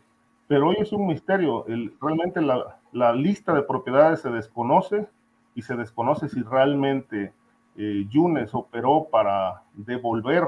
[0.47, 1.65] Pero hoy es un misterio.
[2.01, 5.07] Realmente la, la lista de propiedades se desconoce
[5.55, 7.33] y se desconoce si realmente
[7.77, 10.45] eh, Yunes operó para devolver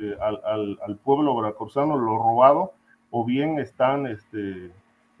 [0.00, 2.72] eh, al, al, pueblo veracruzano lo robado
[3.10, 4.72] o bien están, este,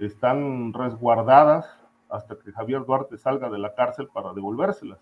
[0.06, 1.66] están resguardadas
[2.10, 4.98] hasta que Javier Duarte salga de la cárcel para devolvérselas.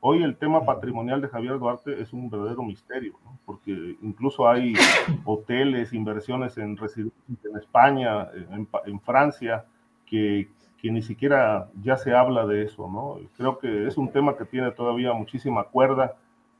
[0.00, 3.14] Hoy el tema patrimonial de Javier Duarte es un verdadero misterio,
[3.44, 4.74] porque incluso hay
[5.24, 9.64] hoteles, inversiones en en España, en, en Francia,
[10.06, 10.48] que,
[10.78, 13.18] que ni siquiera ya se habla de eso, ¿no?
[13.36, 16.14] Creo que es un tema que tiene todavía muchísima cuerda.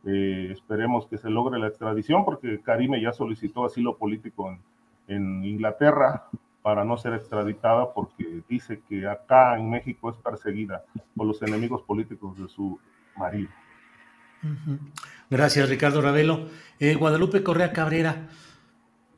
[0.05, 4.61] Eh, esperemos que se logre la extradición porque Karime ya solicitó asilo político en,
[5.09, 6.25] en, Inglaterra
[6.67, 10.85] para no ser extraditada porque dice que acá en México es perseguida
[11.15, 12.81] por los enemigos políticos de su
[13.17, 13.51] marido.
[15.31, 16.49] Gracias, Ricardo Ravelo.
[16.81, 18.27] Eh, Guadalupe Correa Cabrera,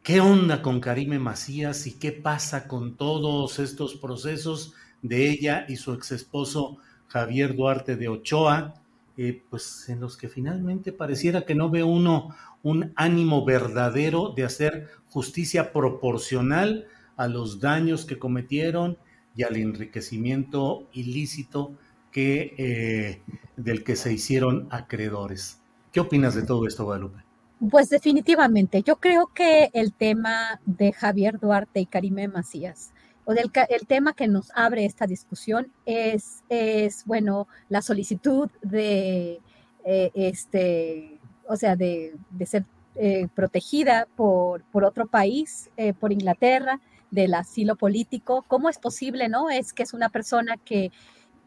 [0.02, 4.74] ¿qué onda con Karime Macías y qué pasa con todos estos procesos?
[5.02, 8.74] de ella y su ex esposo Javier Duarte de Ochoa,
[9.16, 14.44] eh, pues en los que finalmente pareciera que no ve uno un ánimo verdadero de
[14.44, 16.86] hacer justicia proporcional
[17.18, 18.96] a los daños que cometieron
[19.36, 21.74] y al enriquecimiento ilícito
[22.10, 23.22] que, eh,
[23.56, 25.60] del que se hicieron acreedores.
[25.92, 27.22] ¿Qué opinas de todo esto, Guadalupe?
[27.70, 32.92] Pues definitivamente, yo creo que el tema de Javier Duarte y Karime Macías
[33.24, 39.40] o del el tema que nos abre esta discusión es, es bueno, la solicitud de,
[39.84, 42.14] eh, este, o sea, de,
[42.46, 42.64] ser
[42.94, 46.80] eh, protegida por, por, otro país, eh, por Inglaterra,
[47.10, 48.44] del asilo político.
[48.48, 49.50] ¿Cómo es posible, no?
[49.50, 50.90] Es que es una persona que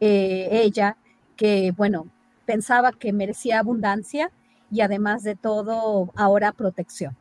[0.00, 0.96] eh, ella,
[1.36, 2.06] que, bueno,
[2.46, 4.30] pensaba que merecía abundancia
[4.70, 7.16] y además de todo, ahora protección.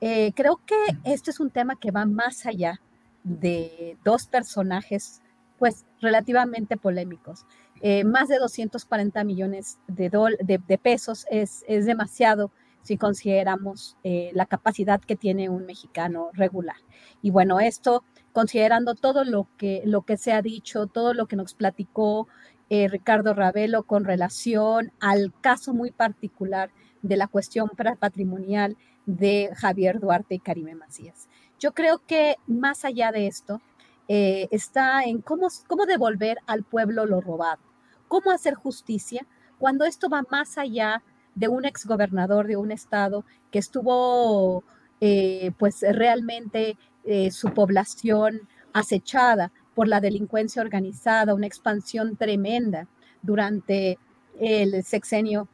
[0.00, 0.74] Eh, creo que
[1.04, 2.80] esto es un tema que va más allá
[3.24, 5.20] de dos personajes,
[5.58, 7.46] pues relativamente polémicos.
[7.80, 10.10] Eh, más de 240 millones de,
[10.40, 12.50] de, pesos es, es, demasiado
[12.82, 16.76] si consideramos eh, la capacidad que tiene un mexicano regular.
[17.22, 21.36] Y bueno, esto considerando todo lo que, lo que se ha dicho, todo lo que
[21.36, 22.28] nos platicó
[22.70, 26.70] Ricardo Ravelo con relación al caso muy particular
[27.02, 27.68] de la cuestión
[27.98, 31.28] patrimonial de Javier Duarte y Karime Macías.
[31.58, 33.60] Yo creo que más allá de esto,
[34.08, 37.62] eh, está en cómo, cómo devolver al pueblo lo robado,
[38.08, 39.26] cómo hacer justicia
[39.58, 41.02] cuando esto va más allá
[41.34, 44.64] de un exgobernador de un estado que estuvo
[45.00, 52.86] eh, pues realmente eh, su población acechada por la delincuencia organizada, una expansión tremenda
[53.22, 53.98] durante
[54.38, 55.48] el sexenio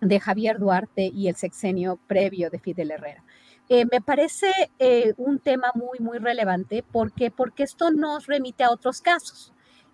[0.00, 3.22] de Javier Duarte y el sexenio previo de Fidel Herrera.
[3.68, 4.50] Eh, me parece
[5.18, 9.52] un tema muy, muy relevante porque, porque esto nos remite a otros casos.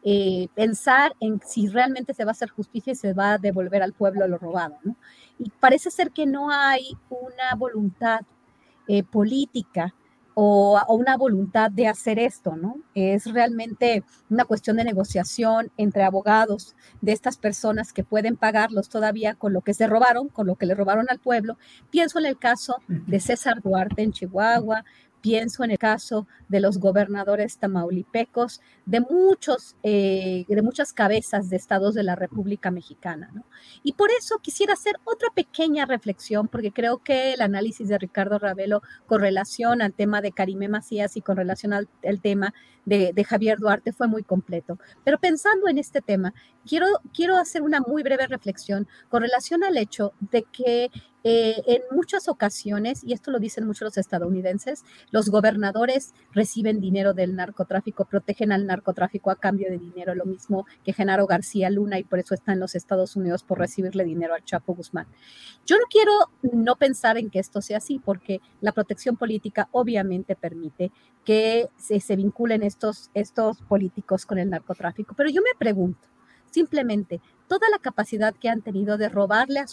[0.08, 3.82] Eh, pensar en si realmente se va a hacer justicia y se va a devolver
[3.82, 4.78] al pueblo lo robado.
[4.84, 4.94] ¿no?
[5.36, 8.20] Y parece ser que no hay una voluntad
[9.10, 9.92] política
[10.38, 12.76] o, una voluntad de hacer esto, ¿no?
[12.94, 19.34] Es realmente una cuestión de negociación entre abogados de estas personas que pueden pagarlos todavía
[19.34, 21.56] con lo que se robaron, con lo que le robaron al pueblo.
[21.88, 24.84] Pienso en el caso de César Duarte en Chihuahua,
[25.20, 31.56] Pienso en el caso de los gobernadores tamaulipecos, de, muchos, eh, de muchas cabezas de
[31.56, 33.32] estados de la República Mexicana.
[33.82, 38.38] Y por eso quisiera hacer otra pequeña reflexión, porque creo que el análisis de Ricardo
[38.38, 41.88] Ravelo con relación al tema de Karime Macías y con relación al,
[42.20, 42.54] tema
[42.86, 44.78] de, Javier Duarte fue muy completo.
[45.04, 46.32] Pero pensando en este tema,
[46.64, 50.90] quiero, quiero hacer una muy breve reflexión con relación al hecho de que
[51.28, 57.14] eh, en muchas ocasiones, y esto lo dicen muchos los estadounidenses, los gobernadores reciben dinero
[57.14, 61.98] del narcotráfico, protegen al narcotráfico a cambio de dinero, lo mismo que Genaro García Luna,
[61.98, 65.08] y por eso está en los Estados Unidos por recibirle dinero al Chapo Guzmán.
[65.66, 70.36] Yo no quiero no pensar en que esto sea así, porque la protección política obviamente
[70.36, 70.92] permite
[71.26, 76.08] que se, vinculen estos, estos políticos con el narcotráfico, pero yo me pregunto,
[76.52, 79.64] simplemente toda la capacidad que han tenido de robarle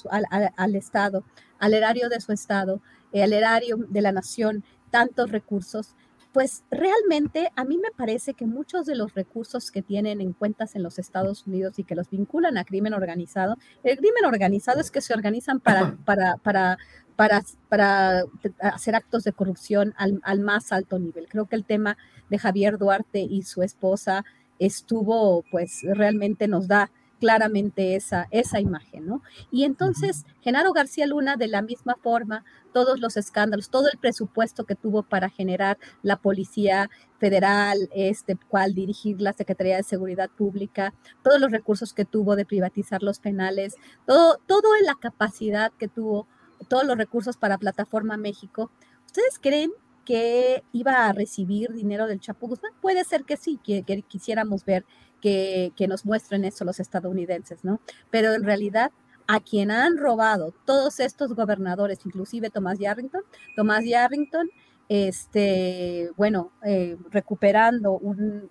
[0.58, 1.24] al, Estado,
[1.60, 2.82] al erario de su Estado,
[3.14, 5.96] eh, al erario de la nación, tantos recursos,
[6.34, 10.76] pues realmente a mí me parece que muchos de los recursos que tienen en cuentas
[10.76, 14.90] en los Estados Unidos y que los vinculan a crimen organizado, el crimen organizado es
[14.90, 16.80] que se organizan para, para, para,
[17.16, 18.24] para, para
[18.60, 21.28] hacer actos de corrupción al, al, más alto nivel.
[21.30, 21.98] Creo que el tema
[22.32, 24.26] de Javier Duarte y su esposa
[24.58, 26.90] estuvo, pues realmente nos da
[27.24, 29.22] claramente esa, esa imagen, ¿no?
[29.50, 32.44] Y entonces, Genaro García Luna, de la misma forma,
[32.74, 36.90] todos los escándalos, todo el presupuesto que tuvo para generar la Policía
[37.20, 40.94] Federal, este, cual dirigir la Secretaría de Seguridad Pública,
[41.24, 43.76] todos los recursos que tuvo de privatizar los penales,
[44.06, 46.28] todo, todo en la capacidad que tuvo,
[46.68, 48.70] todos los recursos para Plataforma México.
[49.06, 49.72] ¿Ustedes creen
[50.04, 52.74] que iba a recibir dinero del Chapo Guzmán?
[52.82, 54.84] Puede ser que sí, que quisiéramos ver
[55.24, 57.80] que, nos muestren eso los estadounidenses, ¿no?
[58.12, 58.92] Pero en realidad
[59.26, 63.22] a quien han robado todos estos gobernadores, inclusive Tomás Yarrington,
[63.56, 64.50] Tomás Yarrington,
[64.90, 68.50] este, bueno, eh, recuperando un,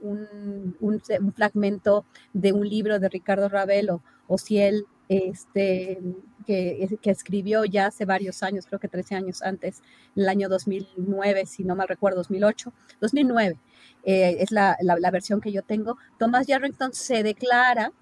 [0.81, 6.01] un, fragmento de un libro de Ricardo Ravelo, o si él este,
[6.43, 9.83] que, que, escribió ya hace varios años, creo que 13 años antes,
[10.17, 13.59] el año 2009, si no mal recuerdo, 2008, 2009,
[14.05, 17.93] eh, es la, la, versión que yo tengo, Thomas Yarrington se declara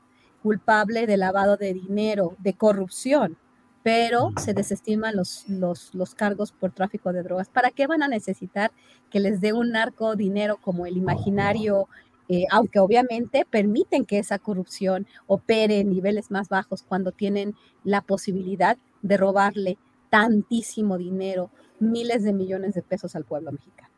[0.43, 3.37] culpable de lavado de dinero, de corrupción,
[3.83, 7.49] pero se desestiman los, los, los, cargos por tráfico de drogas.
[7.49, 8.73] ¿Para qué van a necesitar
[9.11, 11.89] que les dé un narco dinero como el imaginario
[12.33, 18.03] eh, aunque obviamente permiten que esa corrupción opere en niveles más bajos cuando tienen la
[18.03, 19.79] posibilidad de robarle
[20.11, 21.51] tantísimo dinero,
[21.81, 23.91] miles de millones de pesos al pueblo mexicano.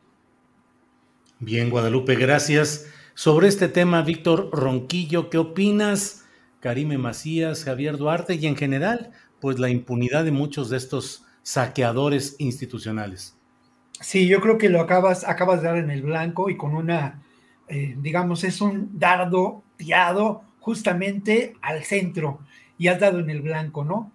[1.40, 2.86] Bien, Guadalupe, gracias.
[3.12, 6.24] Sobre este tema, Víctor Ronquillo, ¿qué opinas?
[6.60, 9.10] Karime Macías, Javier Duarte y en general,
[9.42, 13.36] pues la impunidad de muchos de estos saqueadores institucionales.
[14.00, 17.22] Sí, yo creo que lo acabas, acabas de dar en el blanco y con una
[17.74, 22.40] eh, digamos, es un dardo tirado justamente al centro
[22.76, 24.12] y has dado en el blanco, ¿no?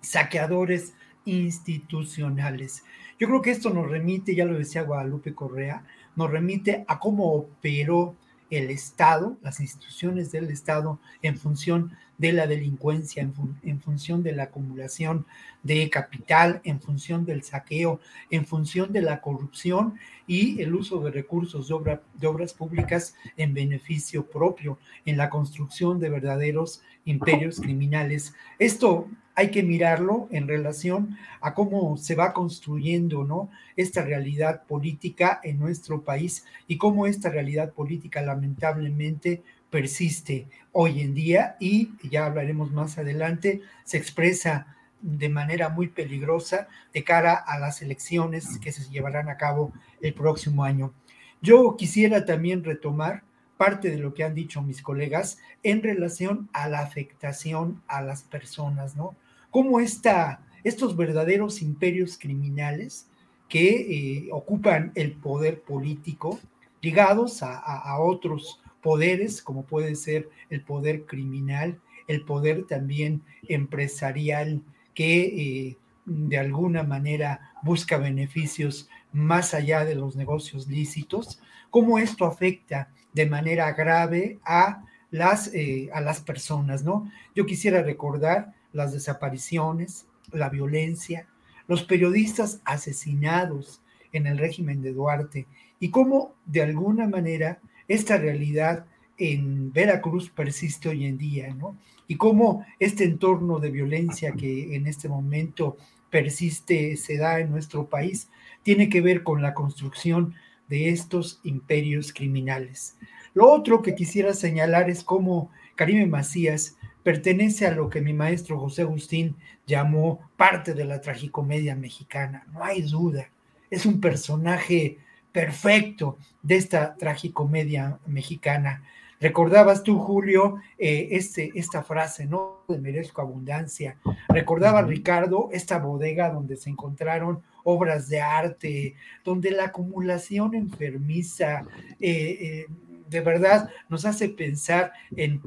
[0.00, 2.84] Saqueadores institucionales.
[3.18, 5.84] Yo creo que esto nos remite, ya lo decía Guadalupe Correa,
[6.14, 8.14] nos remite a cómo operó
[8.50, 14.44] el Estado, las instituciones del Estado en función de la delincuencia, en, función de la
[14.44, 15.26] acumulación
[15.64, 17.98] de capital, en función del saqueo,
[18.30, 23.54] en función de la corrupción y el uso de recursos de, de obras públicas en
[23.54, 28.32] beneficio propio, en la construcción de verdaderos imperios criminales.
[28.60, 33.50] Esto hay que mirarlo en relación a cómo se va construyendo ¿no?
[33.74, 39.42] esta realidad política en nuestro país y cómo esta realidad política lamentablemente
[39.72, 46.68] persiste hoy en día y ya hablaremos más adelante, se expresa de manera muy peligrosa
[46.94, 50.92] de cara a las elecciones que se llevarán a cabo el próximo año.
[51.40, 53.24] Yo quisiera también retomar
[53.56, 58.22] parte de lo que han dicho mis colegas en relación a la afectación a las
[58.22, 59.16] personas, ¿no?
[59.52, 63.06] cómo estos verdaderos imperios criminales
[63.48, 66.40] que eh, ocupan el poder político,
[66.80, 74.60] ligados a, otros poderes, como puede ser el poder criminal, el poder también empresarial,
[74.94, 81.40] que eh, de alguna manera busca beneficios más allá de los negocios lícitos,
[81.70, 87.10] cómo esto afecta de manera grave a las, eh, a las personas, ¿no?
[87.34, 91.28] Yo quisiera recordar las desapariciones, la violencia,
[91.68, 93.82] los periodistas asesinados
[94.12, 95.46] en el régimen de Duarte
[95.78, 97.60] y cómo de alguna manera
[97.94, 98.86] esta realidad
[99.18, 101.76] en Veracruz persiste hoy en día, ¿no?
[102.08, 105.76] Y cómo este entorno de violencia que en este momento
[106.10, 108.28] persiste, se da en nuestro país,
[108.62, 110.34] tiene que ver con la construcción
[110.68, 112.96] de estos imperios criminales.
[113.34, 118.58] Lo otro que quisiera señalar es cómo Karime Macías pertenece a lo que mi maestro
[118.58, 119.36] José Agustín
[119.66, 123.30] llamó parte de la tragicomedia mexicana, no hay duda.
[123.70, 124.98] Es un personaje
[125.32, 128.82] perfecto de esta tragicomedia mexicana.
[129.22, 132.64] Recordabas tú, Julio, eh, este, esta frase, ¿no?
[132.66, 133.96] De merezco abundancia.
[134.28, 141.62] Recordaba Ricardo esta bodega donde se encontraron obras de arte, donde la acumulación enfermiza,
[142.00, 142.66] eh, eh,
[143.08, 145.40] de verdad nos hace pensar en,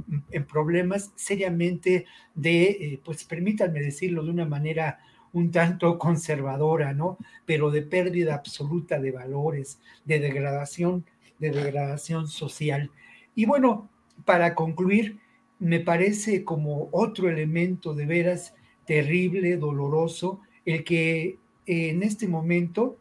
[0.48, 5.00] problemas seriamente de, pues permítanme decirlo de una manera
[5.36, 7.18] un tanto conservadora, ¿no?
[7.46, 11.06] Pero de pérdida absoluta de valores, de degradación,
[11.40, 12.90] de degradación social.
[13.36, 13.90] Y bueno,
[14.24, 15.20] para concluir,
[15.60, 18.56] me parece como otro elemento de veras
[18.86, 22.98] terrible, doloroso, el que en este momento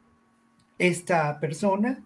[0.79, 2.03] esta persona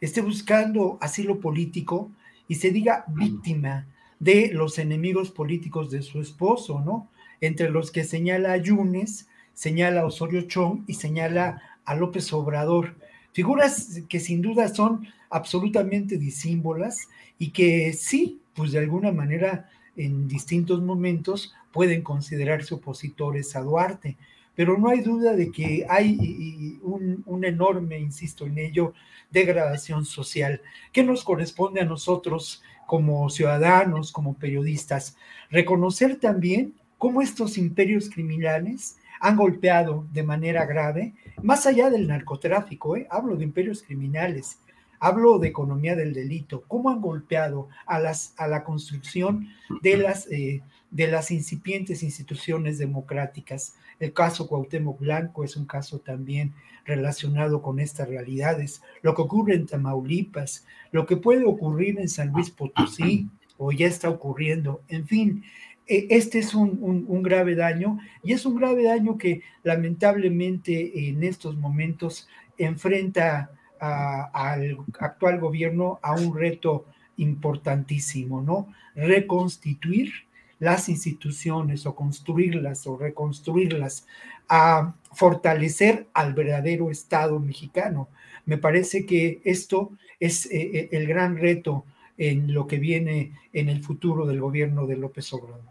[0.00, 2.08] esté buscando asilo político
[2.46, 3.88] y se diga víctima
[4.20, 7.08] de los enemigos políticos de su esposo, ¿no?
[7.40, 12.96] Entre los que señala a Yunes, señala a Osorio Chong y señala a López Obrador.
[13.32, 17.08] Figuras que sin duda son absolutamente disímbolas
[17.38, 24.16] y que sí, pues de alguna manera en distintos momentos pueden considerarse opositores a Duarte
[24.54, 28.92] pero no hay duda de que hay un, enorme, insisto en ello,
[29.30, 30.60] degradación social
[30.92, 35.16] que nos corresponde a nosotros como ciudadanos, como periodistas,
[35.50, 42.96] reconocer también cómo estos imperios criminales han golpeado de manera grave, más allá del narcotráfico,
[42.96, 43.06] ¿eh?
[43.08, 44.58] hablo de imperios criminales,
[44.98, 49.46] hablo de economía del delito, cómo han golpeado a, las, a la construcción
[49.80, 53.76] de las, eh, de las incipientes instituciones democráticas.
[54.00, 56.52] El caso Cuauhtémoc Blanco es un caso también
[56.84, 58.82] relacionado con estas realidades.
[59.02, 63.86] Lo que ocurre en Tamaulipas, lo que puede ocurrir en San Luis Potosí o ya
[63.86, 65.44] está ocurriendo, en fin,
[65.86, 72.28] este es un, grave daño y es un grave daño que lamentablemente en estos momentos
[72.58, 73.50] enfrenta
[73.80, 76.86] al actual gobierno a un reto
[77.16, 78.68] importantísimo, ¿no?
[78.94, 80.12] Reconstituir
[80.60, 84.06] las instituciones o construirlas o reconstruirlas,
[84.48, 88.08] a fortalecer al verdadero Estado mexicano.
[88.44, 89.90] Me parece que esto
[90.20, 91.84] es eh, eh, el gran reto
[92.18, 95.62] en lo que viene en el futuro del gobierno de López Obrador.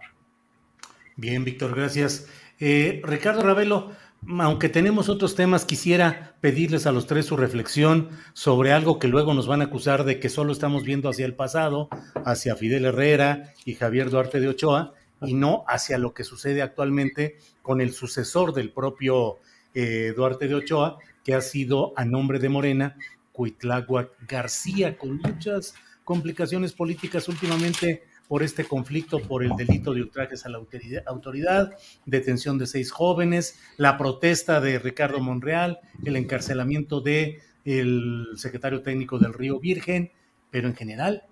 [1.15, 2.27] Bien, Víctor, gracias.
[2.59, 3.91] Eh, Ricardo Ravelo,
[4.27, 9.33] aunque tenemos otros temas, quisiera pedirles a los tres su reflexión sobre algo que luego
[9.33, 11.89] nos van a acusar de que solo estamos viendo hacia el pasado,
[12.25, 17.37] hacia Fidel Herrera y Javier Duarte de Ochoa, y no hacia lo que sucede actualmente
[17.61, 19.37] con el sucesor del propio
[19.73, 22.97] eh, Duarte de Ochoa, que ha sido a nombre de Morena,
[23.31, 30.45] Cuitláhuac García, con muchas complicaciones políticas últimamente por este conflicto por el delito de ultrajes
[30.45, 30.59] a la
[31.07, 31.71] autoridad,
[32.05, 39.19] detención de seis jóvenes, la protesta de Ricardo Monreal, el encarcelamiento de el secretario técnico
[39.19, 40.11] del Río Virgen,
[40.49, 41.23] pero en general,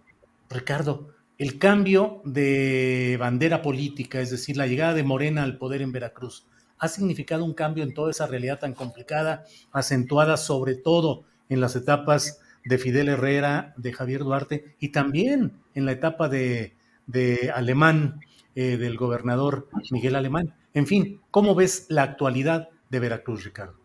[0.49, 5.93] Ricardo, el cambio de bandera política, es decir, la llegada de Morena al poder en
[5.93, 6.45] Veracruz,
[6.77, 11.75] ha significado un cambio en toda esa realidad tan complicada, acentuada sobre todo en las
[11.75, 16.73] etapas de Fidel Herrera, de Javier Duarte y también en la etapa de,
[17.53, 18.22] Alemán,
[18.56, 20.53] eh, del gobernador Miguel Alemán.
[20.73, 23.80] En fin, ¿cómo ves la actualidad de Veracruz, Ricardo?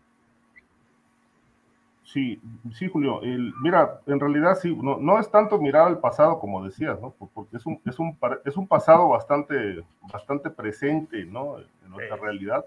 [2.15, 2.39] Sí,
[2.71, 3.19] sí, Julio.
[3.61, 7.13] mira, en realidad sí, no, es tanto mirar al pasado como decías, ¿no?
[7.33, 9.83] Porque es un, es un, es un pasado bastante,
[10.13, 11.57] bastante presente, ¿no?
[11.59, 12.63] En nuestra realidad.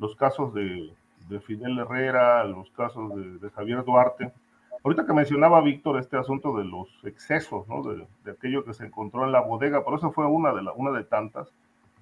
[0.00, 0.92] Los casos de,
[1.46, 4.32] Fidel Herrera, los casos de, Javier Duarte.
[4.84, 7.82] Ahorita que mencionaba Víctor este asunto de los excesos, ¿no?
[7.82, 10.90] De, aquello que se encontró en la bodega, por eso fue una de, la, una
[10.90, 11.52] de tantas.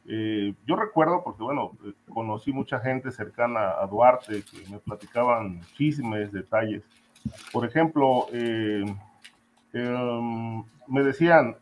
[0.07, 5.61] Eh, yo recuerdo, porque bueno, eh, conocí mucha gente cercana a Duarte que me platicaban
[5.77, 6.83] chismes, detalles.
[7.53, 8.83] Por ejemplo, eh,
[9.75, 11.57] em, me decían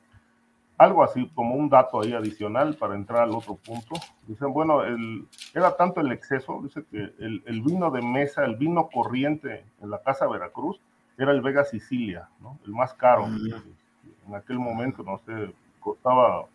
[0.76, 3.96] algo así como un dato ahí adicional para entrar al otro punto.
[4.28, 8.54] Dicen, bueno, el, era tanto el exceso, dice que el, el, vino de mesa, el
[8.54, 10.80] vino corriente en la Casa Veracruz
[11.18, 12.58] era el Vega Sicilia, ¿no?
[12.64, 13.26] el más caro.
[13.26, 16.46] En aquel momento, no sé, costaba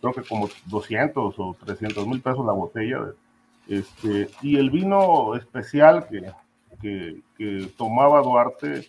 [0.00, 2.98] creo que como 200 o 300 mil pesos la botella.
[3.66, 6.06] Este, y el vino especial
[6.80, 8.86] que, que, tomaba Duarte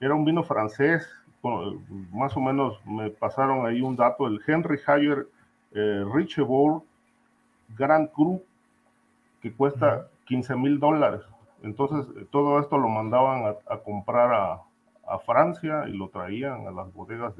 [0.00, 1.08] era un vino francés,
[2.12, 5.26] más o menos me pasaron ahí un dato, el Henry Hayer
[5.72, 6.82] eh, Richebourg
[7.76, 8.42] Grand Cru,
[9.40, 11.22] que cuesta 15 mil dólares.
[11.62, 14.62] Entonces, todo esto lo mandaban a, comprar a,
[15.06, 17.34] a, Francia y lo traían a las bodegas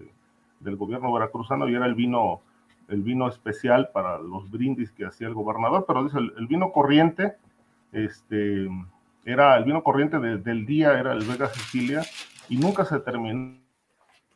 [0.61, 2.41] del gobierno veracruzano y era el vino
[2.89, 7.37] el vino especial para los brindis que hacía el gobernador, pero dice, el, vino corriente,
[7.93, 8.69] este,
[9.25, 12.03] era el vino corriente del día, era el Vega Sicilia,
[12.49, 13.61] y nunca se terminaban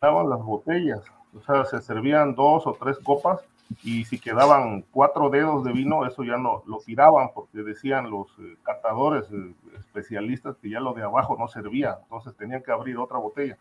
[0.02, 1.02] las botellas,
[1.34, 3.40] o sea, se servían dos o tres copas,
[3.82, 8.28] y si quedaban cuatro dedos de vino, eso ya no lo tiraban, porque decían los
[8.38, 12.98] eh, catadores eh, especialistas que ya lo de abajo no servía, entonces tenían que abrir
[12.98, 13.56] otra botella.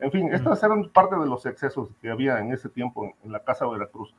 [0.00, 3.32] En fin, estas eran parte de los excesos que había en ese tiempo en, en
[3.32, 4.14] la Casa Veracruz.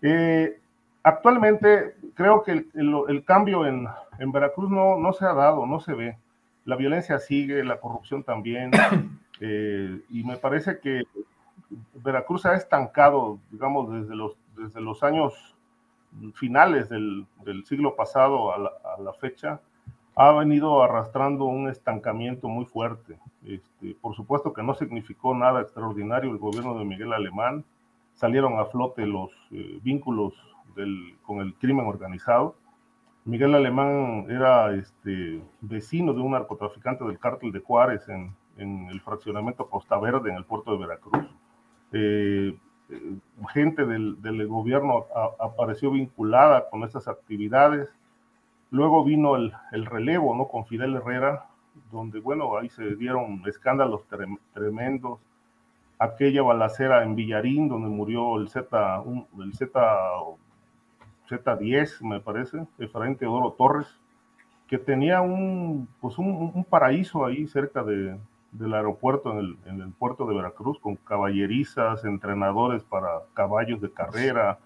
[0.00, 0.60] Eh,
[1.02, 3.86] actualmente creo que el, cambio en,
[4.32, 6.18] Veracruz no, no, se ha dado, no se ve.
[6.64, 8.70] La violencia sigue, la corrupción también,
[9.40, 11.02] eh, y me parece que
[11.94, 15.34] Veracruz ha estancado, digamos, desde los, desde los años
[16.34, 17.26] finales del,
[17.64, 18.58] siglo pasado a
[18.98, 19.60] la, fecha,
[20.14, 23.18] ha venido arrastrando un estancamiento muy fuerte.
[23.46, 27.64] Este, por supuesto que no significó nada extraordinario el gobierno de Miguel Alemán,
[28.14, 30.34] salieron a flote los eh, vínculos
[31.22, 32.56] con el crimen organizado.
[33.24, 39.68] Miguel Alemán era este, vecino de un narcotraficante del cártel de Juárez en, el fraccionamiento
[39.68, 41.26] Costa Verde, en el puerto de Veracruz.
[41.92, 42.56] Eh,
[43.52, 45.06] gente del, gobierno
[45.38, 47.88] apareció vinculada con estas actividades.
[48.70, 49.52] Luego vino el,
[49.86, 50.48] relevo, ¿no?
[50.48, 51.46] Con Fidel Herrera,
[51.90, 54.02] donde, bueno, ahí se dieron escándalos
[54.52, 55.18] tremendos
[56.02, 59.04] aquella balacera en Villarín, donde murió el Z,
[59.38, 59.80] el Z,
[61.28, 63.86] Z10, me parece, Efraín Teodoro Torres,
[64.66, 68.18] que tenía un, pues un, paraíso ahí cerca de,
[68.52, 73.90] del aeropuerto, en el, en el, puerto de Veracruz, con caballerizas, entrenadores para caballos de
[73.90, 74.58] carrera,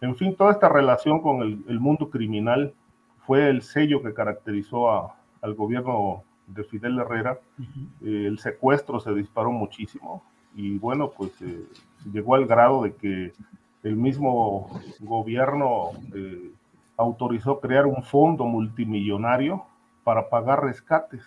[0.00, 2.72] en fin, toda esta relación con el, mundo criminal
[3.26, 7.38] fue el sello que caracterizó a, al gobierno de Fidel Herrera.
[8.02, 10.22] Eh, el secuestro se disparó muchísimo,
[10.54, 11.64] y bueno, pues eh,
[12.12, 13.32] llegó al grado de que
[13.82, 16.52] el mismo gobierno eh,
[16.96, 19.64] autorizó crear un fondo multimillonario
[20.04, 21.22] para pagar rescates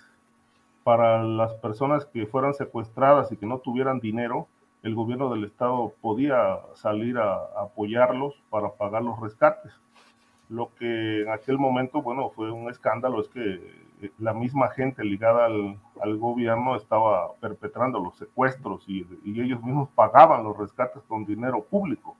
[0.83, 4.47] para las personas que fueran secuestradas y que no tuvieran dinero,
[4.83, 9.71] el gobierno del estado podía salir a, apoyarlos para pagar los rescates.
[10.49, 13.81] Lo que en aquel momento, bueno, fue un escándalo es que
[14.17, 15.77] la misma gente ligada al,
[16.17, 22.17] gobierno estaba perpetrando los secuestros y, ellos mismos pagaban los rescates con dinero público.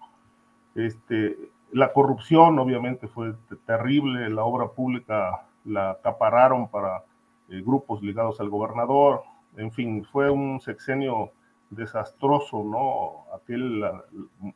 [0.75, 1.35] Este,
[1.71, 3.33] la corrupción obviamente fue
[3.65, 7.03] terrible, la obra pública la acapararon para
[7.51, 9.23] eh, grupos ligados al gobernador,
[9.57, 11.31] en fin, fue un sexenio
[11.69, 13.25] desastroso, ¿no?
[13.35, 13.83] Aquel,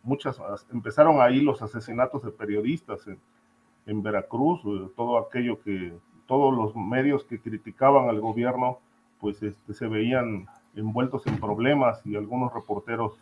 [0.04, 0.40] muchas,
[0.72, 3.06] empezaron ahí los asesinatos de periodistas
[3.86, 5.94] en, Veracruz, eh, todo aquello que
[6.26, 8.80] todos los medios que criticaban al gobierno,
[9.20, 13.14] pues este, se veían envueltos en problemas y algunos reporteros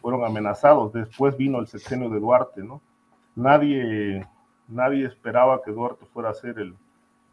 [0.00, 0.92] fueron amenazados.
[0.92, 2.80] Después vino el sexenio de Duarte, ¿no?
[3.34, 4.26] Nadie,
[4.68, 6.76] nadie esperaba que Duarte fuera a ser el,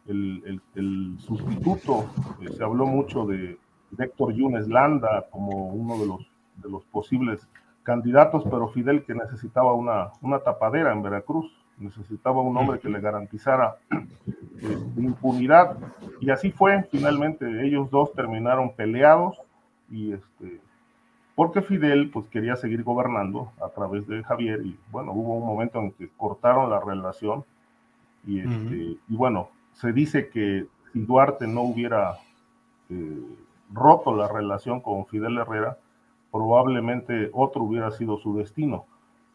[0.07, 2.05] el, sustituto.
[2.41, 3.57] Eh, se habló mucho de,
[3.97, 6.21] Héctor Yunes Landa como uno de los,
[6.55, 7.47] de los posibles
[7.83, 13.01] candidatos, pero Fidel que necesitaba una, una tapadera en Veracruz, necesitaba un hombre que le
[13.01, 15.77] garantizara este, impunidad.
[16.19, 19.37] Y así fue, finalmente ellos dos terminaron peleados
[19.89, 20.61] y este,
[21.35, 25.79] porque Fidel pues quería seguir gobernando a través de Javier y bueno, hubo un momento
[25.79, 27.43] en que cortaron la relación
[28.25, 29.49] y, este, y bueno,
[29.81, 32.19] se dice que si Duarte no hubiera
[32.89, 33.25] eh,
[33.73, 35.77] roto la relación con Fidel Herrera,
[36.31, 38.85] probablemente otro hubiera sido su destino.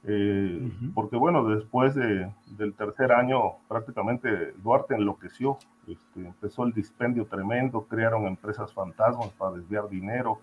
[0.05, 5.59] Eh, porque bueno, después de, del tercer año prácticamente Duarte enloqueció,
[5.89, 10.39] este, empezó el dispendio tremendo, crearon empresas fantasmas para desviar dinero,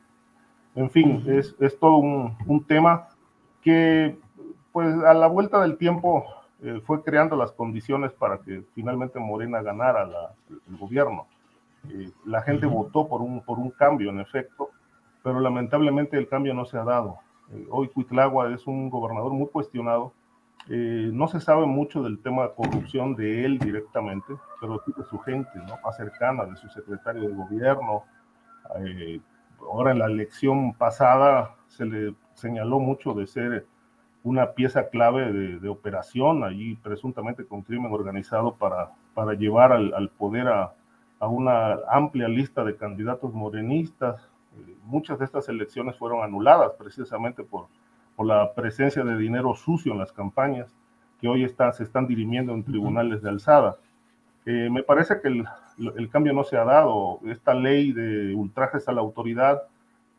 [0.76, 3.08] en fin, es, es, todo un, un, tema
[3.62, 4.18] que
[4.72, 6.26] pues a la vuelta del tiempo
[6.66, 11.28] eh, fue creando las condiciones para que finalmente Morena ganara la, el gobierno.
[11.90, 14.70] Eh, la gente votó por un, por un cambio, en efecto,
[15.22, 17.20] pero lamentablemente el cambio no se ha dado.
[17.52, 20.14] Eh, hoy Cuitlagua es un gobernador muy cuestionado.
[20.70, 25.20] no se sabe mucho del tema de corrupción de él directamente, pero sí de su
[25.20, 25.78] gente, ¿no?
[25.84, 28.04] más cercana, de su secretario de gobierno.
[29.60, 33.66] ahora en la elección pasada se le señaló mucho de ser
[34.24, 40.10] una pieza clave de, operación allí presuntamente con crimen organizado para, para llevar al, al
[40.10, 40.74] poder a,
[41.24, 44.30] a una amplia lista de candidatos morenistas.
[44.58, 47.68] Eh, muchas de estas elecciones fueron anuladas precisamente por,
[48.18, 50.76] por la presencia de dinero sucio en las campañas
[51.22, 53.78] que hoy está, se están dirimiendo en tribunales de alzada.
[54.46, 55.46] Eh, me parece que el,
[55.96, 57.22] el, cambio no se ha dado.
[57.26, 59.64] Esta ley de ultrajes a la autoridad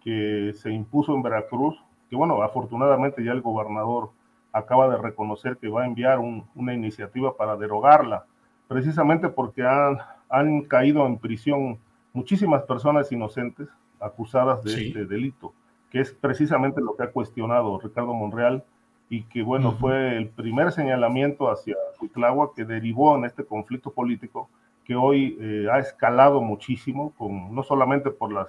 [0.03, 1.77] que se impuso en Veracruz,
[2.15, 4.11] que bueno, afortunadamente ya el gobernador
[4.53, 8.25] acaba de reconocer que va a enviar un, una iniciativa para derogarla,
[8.69, 11.77] precisamente porque han, han caído en prisión
[12.13, 13.69] muchísimas personas inocentes
[13.99, 15.53] acusadas de este delito,
[15.91, 18.63] que es precisamente lo que ha cuestionado Ricardo Monreal
[19.09, 24.49] y que, bueno, fue el primer señalamiento hacia Cuitlagua que derivó en este conflicto político
[24.85, 28.49] que hoy eh, ha escalado muchísimo, con, no solamente por las,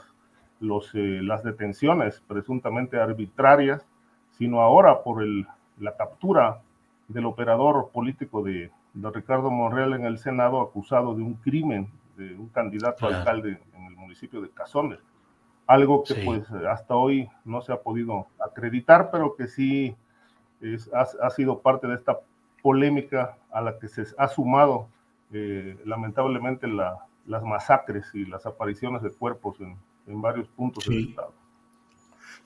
[0.60, 3.86] los, eh, las detenciones presuntamente arbitrarias,
[4.32, 5.48] sino ahora por el,
[5.80, 6.62] la captura
[7.08, 12.34] del operador político de, de Ricardo Monreal en el Senado acusado de un crimen de
[12.36, 15.00] un candidato alcalde en el municipio de Cazones.
[15.68, 19.96] Algo que pues hasta hoy no se ha podido acreditar, pero que sí
[20.62, 22.20] es, ha, sido parte de esta
[22.62, 24.88] polémica a la que se ha sumado
[25.34, 29.76] eh, lamentablemente la, las masacres y las apariciones de cuerpos en,
[30.08, 31.34] en varios puntos del estado.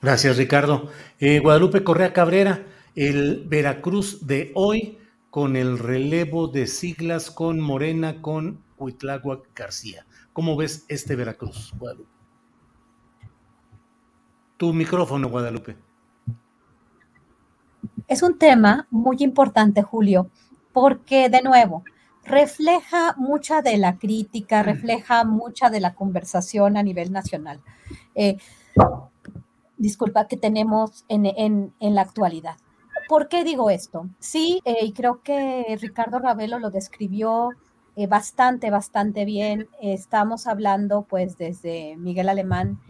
[0.00, 0.88] Gracias, Ricardo.
[1.18, 2.64] Eh, Guadalupe Correa Cabrera,
[2.94, 4.98] el Veracruz de hoy
[5.30, 10.06] con el relevo de siglas con Morena, con Huitlagua García.
[10.32, 12.10] ¿Cómo ves este Veracruz, Guadalupe?
[14.56, 15.76] Tu micrófono, Guadalupe.
[18.08, 20.30] Es un tema muy importante, Julio,
[20.72, 21.84] porque de nuevo,
[22.24, 27.60] refleja mucha de la crítica, refleja mucha de la conversación a nivel nacional.
[28.14, 28.36] Eh,
[29.76, 32.56] disculpa, que tenemos en la actualidad.
[33.08, 34.08] ¿Por qué digo esto?
[34.20, 37.50] Sí, eh, y creo que Ricardo Ravelo lo describió
[37.96, 39.68] eh, bastante, bastante bien.
[39.80, 42.80] Estamos hablando pues desde Miguel Alemán,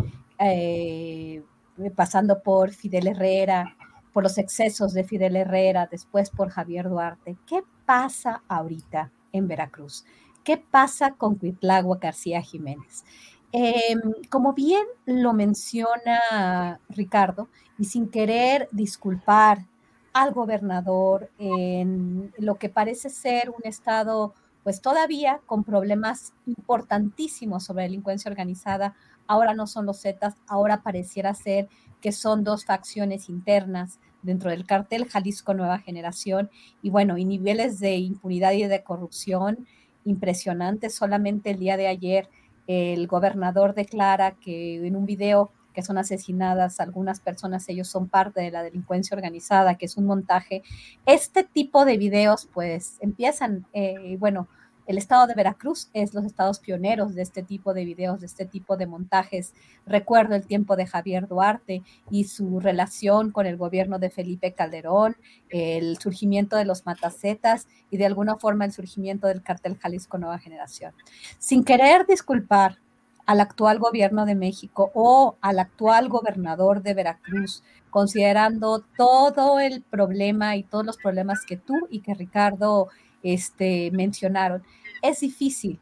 [1.95, 3.77] pasando por Fidel Herrera,
[4.13, 7.37] por los excesos de Fidel Herrera, después por Javier Duarte.
[7.47, 10.05] ¿Qué pasa ahorita en Veracruz?
[10.45, 13.05] ¿Qué pasa con Cuitlagua García Jiménez?
[13.53, 17.49] Em, como bien lo menciona Ricardo,
[17.79, 19.67] y sin querer disculpar
[20.13, 27.85] al gobernador en lo que parece ser un estado pues todavía con problemas importantísimos sobre
[27.85, 28.95] delincuencia organizada.
[29.27, 31.69] Ahora no son los Zetas, ahora pareciera ser
[32.01, 36.51] que son dos facciones internas dentro del cartel Jalisco Nueva Generación
[36.83, 39.67] y bueno, y niveles de impunidad y de corrupción
[40.05, 40.95] impresionantes.
[40.95, 42.29] Solamente el día de ayer
[42.67, 48.41] el gobernador declara que en un video que son asesinadas algunas personas, ellos son parte
[48.41, 50.63] de la delincuencia organizada, que es un montaje.
[51.07, 54.49] Este tipo de videos pues empiezan, eh, bueno,
[54.91, 58.45] el estado de Veracruz es los estados pioneros de este tipo de videos, de este
[58.45, 59.55] tipo de montajes.
[59.87, 65.17] Recuerdo el tiempo de Javier Duarte y su relación con el gobierno de Felipe Calderón,
[65.49, 70.41] el surgimiento de los matacetas y de alguna forma el surgimiento del cartel Jalisco Nueva
[70.41, 70.93] Generación.
[71.39, 72.79] Sin querer disculpar
[73.27, 80.57] al actual gobierno de México o al actual gobernador de Veracruz, considerando todo el problema
[80.57, 82.89] y todos los problemas que tú y que Ricardo
[83.23, 84.63] este, mencionaron,
[85.03, 85.79] es difícil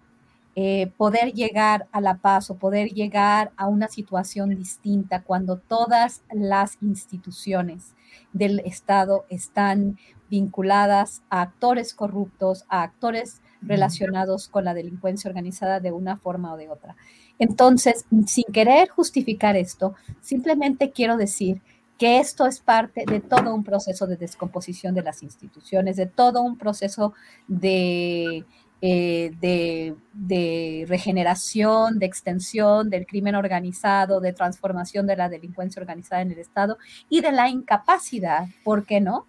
[0.61, 6.23] eh, poder llegar a la paz o poder llegar a una situación distinta cuando todas
[6.33, 7.95] las instituciones
[8.33, 15.93] del Estado están vinculadas a actores corruptos, a actores relacionados con la delincuencia organizada de
[15.93, 16.97] una forma o de otra.
[17.39, 21.63] Entonces, sin querer justificar esto, simplemente quiero decir
[21.99, 26.43] que esto es parte de todo un proceso de descomposición de las instituciones, de todo
[26.43, 27.13] un proceso
[27.49, 28.45] de,
[28.81, 36.31] eh, de, regeneración, de extensión del crimen organizado, de transformación de la delincuencia organizada en
[36.31, 36.79] el Estado
[37.09, 39.27] y de la incapacidad, ¿por qué no?,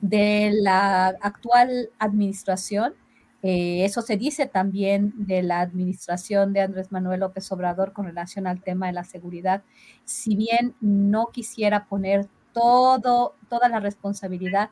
[0.00, 2.94] de la actual administración.
[3.42, 8.46] Eh, eso se dice también de la administración de Andrés Manuel López Obrador con relación
[8.46, 9.64] al tema de la seguridad.
[10.04, 14.70] Si bien no quisiera poner todo, toda la responsabilidad,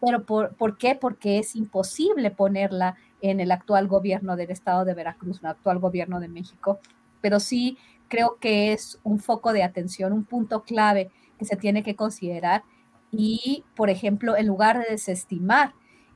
[0.00, 0.94] pero ¿por qué?
[0.94, 6.20] Porque es imposible ponerla en el actual gobierno del estado de Veracruz, el actual gobierno
[6.20, 6.80] de México,
[7.22, 7.78] pero sí
[8.08, 12.64] creo que es un foco de atención, un punto clave que se tiene que considerar
[13.10, 15.72] y, por ejemplo, en lugar de desestimar,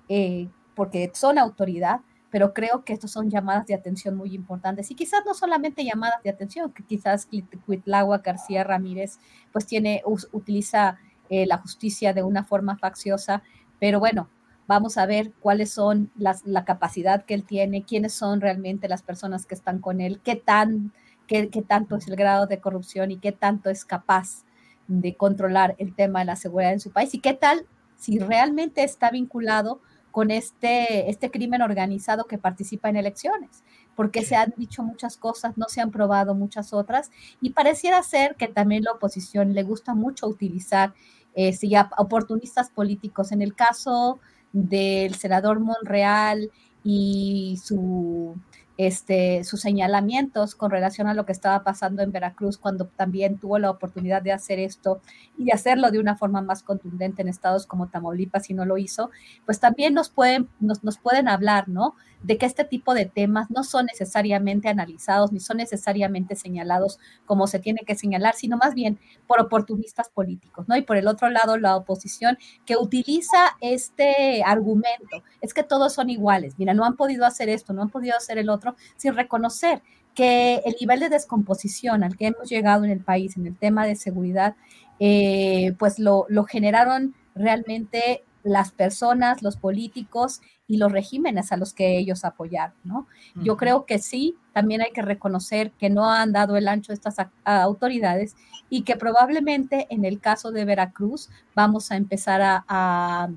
[0.08, 2.00] eh, porque son autoridad,
[2.30, 4.90] pero creo que estos son llamadas de atención muy importantes.
[4.90, 7.28] Y quizás no solamente llamadas de atención, que quizás
[7.64, 9.18] Cuitlagua García Ramírez
[9.52, 10.98] pues tiene, utiliza
[11.30, 13.42] eh, la justicia de una forma facciosa,
[13.78, 14.28] pero bueno,
[14.66, 19.02] vamos a ver cuáles son las, la capacidad que él tiene, quiénes son realmente las
[19.02, 20.92] personas que están con él, qué, tan,
[21.26, 24.44] qué, qué tanto es el grado de corrupción y qué tanto es capaz
[24.88, 27.66] de controlar el tema de la seguridad en su país y qué tal
[27.96, 29.80] si realmente está vinculado
[30.16, 33.62] con este, este crimen organizado que participa en elecciones,
[33.94, 37.10] porque se han dicho muchas cosas, no se han probado muchas otras,
[37.42, 40.94] y pareciera ser que también la oposición le gusta mucho utilizar
[41.34, 41.54] eh,
[41.98, 43.30] oportunistas políticos.
[43.30, 44.18] En el caso
[44.56, 46.50] del senador Monreal
[46.82, 48.34] y su,
[48.78, 53.58] este, sus señalamientos con relación a lo que estaba pasando en Veracruz cuando también tuvo
[53.58, 55.02] la oportunidad de hacer esto
[55.36, 58.78] y de hacerlo de una forma más contundente en estados como Tamaulipas y no lo
[58.78, 59.10] hizo,
[59.44, 61.94] pues también nos pueden, nos, nos pueden hablar, ¿no?
[62.26, 67.46] De que este tipo de temas no son necesariamente analizados ni son necesariamente señalados como
[67.46, 68.98] se tiene que señalar, sino más bien
[69.28, 70.76] por oportunistas políticos, ¿no?
[70.76, 76.10] Y por el otro lado, la oposición que utiliza este argumento, es que todos son
[76.10, 79.82] iguales, mira, no han podido hacer esto, no han podido hacer el otro, sin reconocer
[80.16, 83.86] que el nivel de descomposición al que hemos llegado en el país en el tema
[83.86, 84.56] de seguridad,
[84.98, 91.74] eh, pues lo, lo generaron realmente las personas, los políticos y los regímenes a los
[91.74, 93.06] que ellos apoyaron, ¿no?
[93.34, 97.16] Yo creo que sí, también hay que reconocer que no han dado el ancho estas
[97.44, 98.36] autoridades
[98.70, 103.28] y que probablemente en el caso de Veracruz vamos a empezar a, a,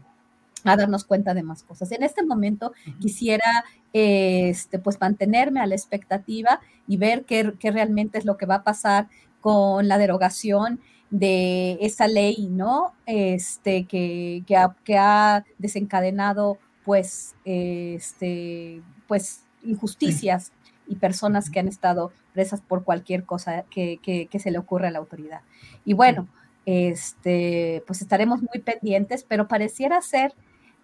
[0.63, 1.91] darnos cuenta de más cosas.
[1.91, 3.63] En este momento quisiera
[3.93, 8.55] este, pues mantenerme a la expectativa y ver qué, qué realmente es lo que va
[8.55, 9.07] a pasar
[9.41, 10.79] con la derogación
[11.09, 12.93] de esa ley, ¿no?
[13.05, 20.51] Este, que, que, ha, que ha, desencadenado, pues, este, pues, injusticias
[20.87, 24.87] y personas que han estado presas por cualquier cosa que, que, que, se le ocurra
[24.87, 25.41] a la autoridad.
[25.85, 26.27] Y bueno,
[26.65, 30.33] este, pues estaremos muy pendientes, pero pareciera ser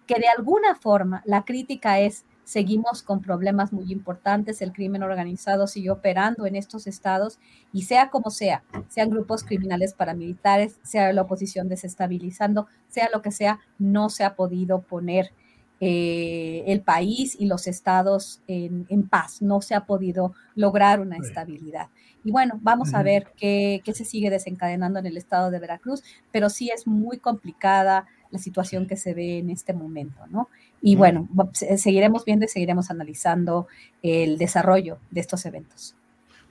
[0.06, 5.66] que de alguna forma la crítica es seguimos con problemas muy importantes, el crimen organizado
[5.66, 7.40] sigue operando en estos estados
[7.72, 13.32] y sea como sea, sean grupos criminales paramilitares, sea la oposición desestabilizando, sea lo que
[13.32, 15.32] sea, no se ha podido poner
[15.80, 21.16] eh, el país y los estados en, en, paz, no se ha podido lograr una
[21.16, 21.88] estabilidad.
[22.24, 26.04] Y bueno, vamos a ver qué, qué se sigue desencadenando en el estado de Veracruz,
[26.30, 30.48] pero sí es muy complicada la situación que se ve en este momento, ¿no?
[30.82, 31.28] Y bueno,
[31.76, 33.66] seguiremos viendo y seguiremos analizando
[34.02, 35.96] el desarrollo de estos eventos.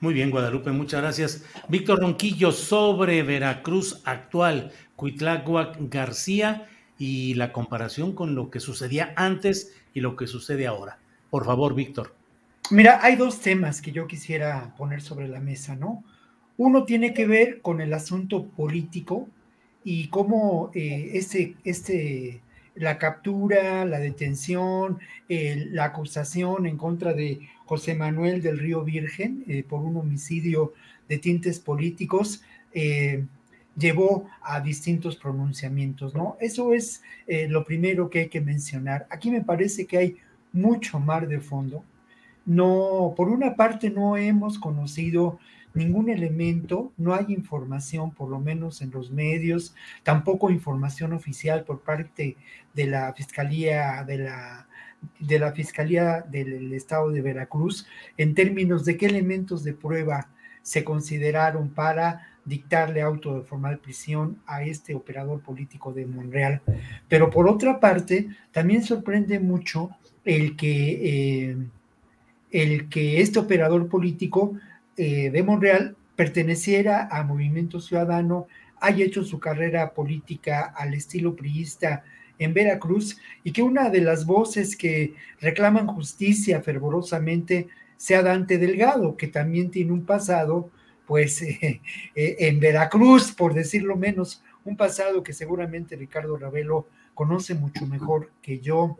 [0.00, 1.44] Muy bien, Guadalupe, muchas gracias.
[1.68, 6.66] Víctor Ronquillo, sobre Veracruz actual, Cuitláhuac García
[6.98, 10.98] y la comparación con lo que sucedía antes y lo que sucede ahora.
[11.30, 12.14] Por favor, Víctor.
[12.70, 16.04] Mira, hay dos temas que yo quisiera poner sobre la mesa, ¿no?
[16.58, 19.28] Uno tiene que ver con el asunto político
[19.84, 22.40] y cómo eh, este, este,
[22.76, 24.98] la captura, la detención,
[25.28, 30.74] la acusación en contra de José Manuel del Río Virgen eh, por un homicidio
[31.08, 32.42] de tintes políticos
[32.72, 33.24] eh,
[33.76, 36.36] llevó a distintos pronunciamientos, ¿no?
[36.40, 37.02] Eso es
[37.48, 39.06] lo primero que hay que mencionar.
[39.10, 40.16] Aquí me parece que hay
[40.52, 41.84] mucho mar de fondo.
[42.46, 45.38] no, por una parte no hemos conocido
[45.76, 51.80] ningún elemento, no hay información, por lo menos en los medios, tampoco información oficial por
[51.80, 52.36] parte
[52.74, 54.66] de la Fiscalía de la
[55.20, 57.86] de la Fiscalía del Estado de Veracruz
[58.16, 60.28] en términos de qué elementos de prueba
[60.62, 66.62] se consideraron para dictarle auto de formal prisión a este operador político de Monreal.
[67.08, 69.90] Pero por otra parte, también sorprende mucho
[70.24, 71.56] el que, eh,
[72.50, 74.54] el que este operador político
[74.96, 78.46] eh, de Monreal perteneciera a Movimiento Ciudadano,
[78.80, 82.04] haya hecho su carrera política al estilo priista
[82.38, 89.16] en Veracruz y que una de las voces que reclaman justicia fervorosamente sea Dante Delgado,
[89.16, 90.70] que también tiene un pasado,
[91.06, 91.80] pues, eh,
[92.14, 98.30] eh, en Veracruz, por decirlo menos, un pasado que seguramente Ricardo Ravelo conoce mucho mejor
[98.42, 98.98] que yo,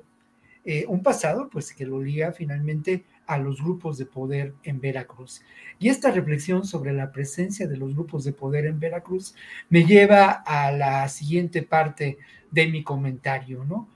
[0.89, 5.43] un pasado, pues, que lo liga finalmente a los grupos de poder en Veracruz.
[5.79, 9.35] Y esta reflexión sobre la presencia de los grupos de poder en Veracruz
[9.69, 12.19] me lleva a la siguiente parte
[12.51, 13.89] de mi comentario, ¿no?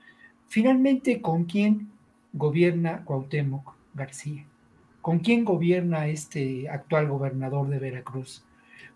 [0.47, 1.91] Finalmente, ¿con quién
[2.33, 4.45] gobierna Cuauhtémoc García?
[5.01, 8.43] ¿Con quién gobierna este actual gobernador de Veracruz?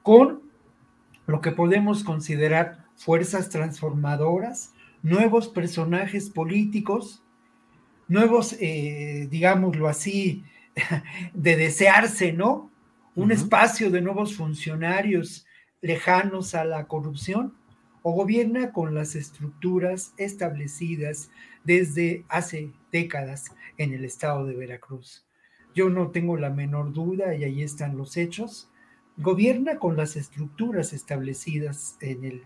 [0.03, 0.41] Con
[1.25, 7.23] lo que podemos considerar fuerzas transformadoras, nuevos personajes políticos,
[8.07, 10.43] nuevos, eh, digámoslo así,
[11.33, 12.71] de desearse, ¿no?
[13.15, 15.45] Un espacio de nuevos funcionarios
[15.81, 17.53] lejanos a la corrupción,
[18.07, 21.31] o gobierna con las estructuras establecidas
[21.63, 23.45] desde hace décadas
[23.77, 25.25] en el estado de Veracruz.
[25.73, 28.69] Yo no tengo la menor duda, y ahí están los hechos,
[29.17, 32.43] gobierna con las estructuras establecidas en el,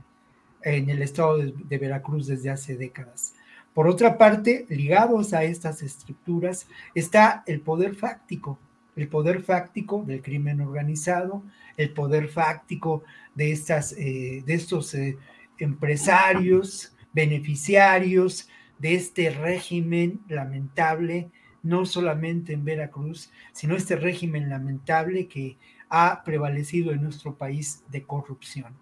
[0.62, 3.36] en el estado de Veracruz desde hace décadas.
[3.74, 8.60] Por otra parte, ligados a estas estructuras está el poder fáctico,
[8.96, 11.44] el poder fáctico del crimen organizado,
[11.78, 13.04] el poder fáctico
[13.36, 15.18] de, estas, eh, de estos eh,
[15.60, 21.30] empresarios, beneficiarios de este régimen lamentable,
[21.62, 25.58] no solamente en Veracruz, sino este régimen lamentable que
[25.90, 28.74] ha prevalecido en nuestro país de corrupción.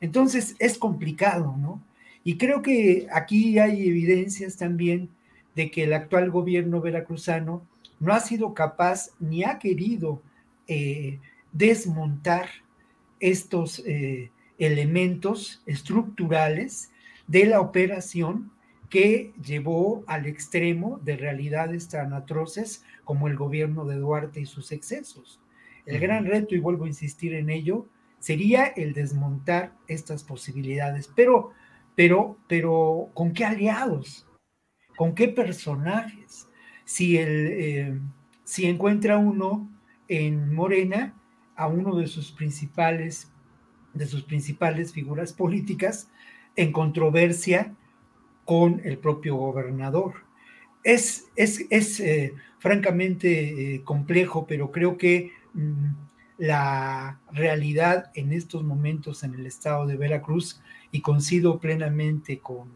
[0.00, 1.82] Entonces es complicado, ¿no?
[2.24, 5.08] Y creo que aquí hay evidencias también
[5.54, 7.66] de que el actual gobierno veracruzano
[8.00, 10.22] no ha sido capaz ni ha querido
[10.66, 11.18] eh,
[11.52, 12.48] desmontar
[13.20, 16.90] estos eh, elementos estructurales
[17.26, 18.50] de la operación
[18.90, 24.70] que llevó al extremo de realidades tan atroces como el gobierno de Duarte y sus
[24.70, 25.40] excesos.
[25.86, 27.86] El gran reto, y vuelvo a insistir en ello,
[28.18, 31.10] sería el desmontar estas posibilidades.
[31.14, 31.52] Pero
[31.94, 34.26] pero, pero ¿con qué aliados?
[34.96, 36.48] ¿Con qué personajes?
[36.84, 38.00] Si, el, eh,
[38.44, 39.70] si encuentra uno
[40.08, 41.14] en Morena
[41.56, 43.30] a uno de sus principales,
[43.94, 46.10] de sus principales figuras políticas
[46.56, 47.74] en controversia
[48.44, 50.14] con el propio gobernador.
[50.84, 55.86] Es, es, es eh, francamente eh, complejo, pero creo que mm,
[56.42, 60.60] la realidad en estos momentos en el estado de Veracruz
[60.90, 62.68] y coincido plenamente con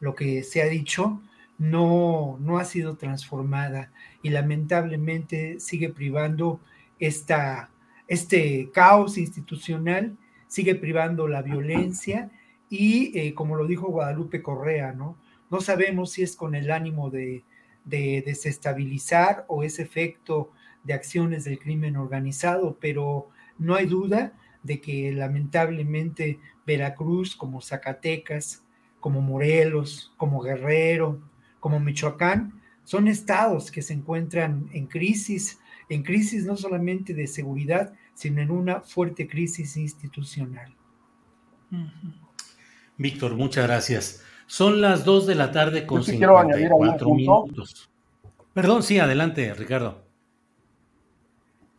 [0.00, 1.22] lo que se ha dicho,
[1.56, 3.90] no, no ha sido transformada
[4.22, 6.60] y lamentablemente sigue privando
[6.98, 7.70] esta,
[8.06, 10.14] este caos institucional,
[10.46, 12.30] sigue privando la violencia
[12.68, 15.16] y, eh, como lo dijo Guadalupe Correa, ¿no?
[15.50, 17.44] No sabemos si es con el ánimo de,
[17.86, 20.50] de desestabilizar o ese efecto
[20.86, 24.32] de acciones del crimen organizado, pero no hay duda
[24.62, 28.64] de que lamentablemente Veracruz, como Zacatecas,
[29.00, 31.20] como Morelos, como Guerrero,
[31.60, 35.58] como Michoacán, son estados que se encuentran en crisis,
[35.88, 40.74] en crisis no solamente de seguridad, sino en una fuerte crisis institucional.
[42.96, 44.22] Víctor, muchas gracias.
[44.46, 47.90] Son las dos de la tarde con 54 minutos.
[48.54, 50.05] Perdón, sí, adelante, Ricardo.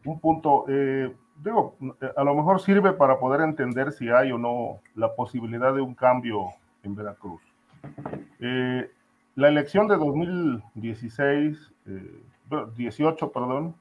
[0.08, 0.64] Un punto.
[0.70, 1.14] Eh,
[1.44, 1.76] digo,
[2.16, 5.94] a lo mejor sirve para poder entender si hay o no la posibilidad de un
[5.96, 6.48] cambio
[6.84, 7.42] en Veracruz.
[8.40, 8.90] Eh,
[9.36, 11.74] la elección de 2016,
[12.78, 13.76] 18, eh, perdón,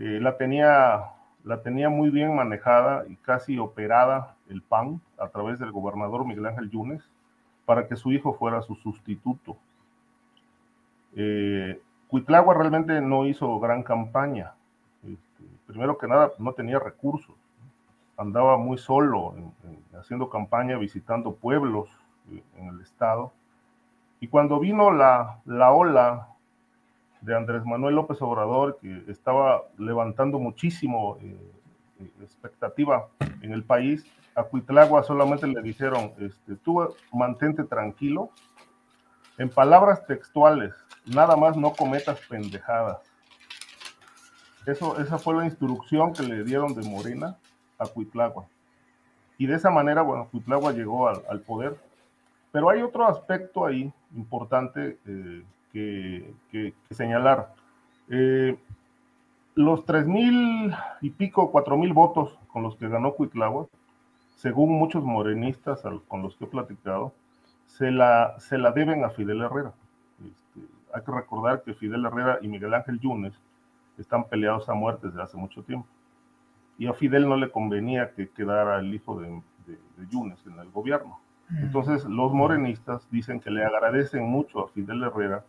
[0.00, 1.04] eh, la, tenía,
[1.44, 6.46] la tenía muy bien manejada y casi operada el PAN a través del gobernador Miguel
[6.46, 7.08] Ángel Yunes
[7.66, 9.56] para que su hijo fuera su sustituto.
[11.14, 14.52] Eh, realmente no hizo gran campaña
[15.66, 17.34] primero que nada, no tenía recursos.
[18.16, 19.34] Andaba muy solo
[19.98, 21.88] haciendo campaña, visitando pueblos
[22.30, 23.32] eh, en el estado.
[24.20, 26.28] Y cuando vino la, la ola
[27.20, 31.36] de Andrés Manuel López Obrador, que estaba levantando muchísimo eh,
[32.22, 33.08] expectativa
[33.42, 38.30] en el país, a Cuitlagua solamente le dijeron, este, tú mantente tranquilo,
[39.38, 40.74] en palabras textuales,
[41.06, 42.98] nada más no cometas pendejadas.
[44.66, 47.38] Eso, esa fue la instrucción que le dieron de Morena
[47.78, 48.46] a Cuitlagua.
[49.38, 51.76] Y de esa manera, bueno, Cuitlagua llegó al, poder.
[52.50, 57.54] Pero hay otro aspecto ahí importante eh, que, señalar.
[58.08, 58.58] Eh,
[59.54, 63.68] los tres mil y pico, cuatro mil votos con los que ganó Cuitlagua,
[64.36, 67.12] según muchos morenistas con los que he platicado,
[67.66, 69.72] se la, se la deben a Fidel Herrera.
[70.18, 73.34] Este, hay que recordar que Fidel Herrera y Miguel Ángel Yunes
[73.98, 75.86] están peleados a muerte desde hace mucho tiempo.
[76.78, 79.28] Y a Fidel no le convenía que quedara el hijo de,
[79.66, 81.18] de, Yunes en el gobierno.
[81.48, 85.44] Entonces los morenistas dicen que le agradecen mucho a Fidel Herrera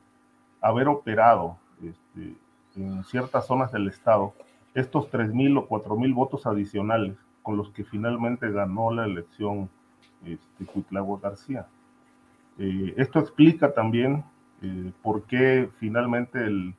[0.61, 2.36] haber operado este,
[2.76, 4.34] en ciertas zonas del estado
[4.74, 9.69] estos 3.000 o 4.000 votos adicionales con los que finalmente ganó la elección
[10.24, 10.68] este,
[11.22, 11.65] García.
[12.60, 14.24] Eh, esto explica también
[14.61, 16.76] eh, por qué finalmente el,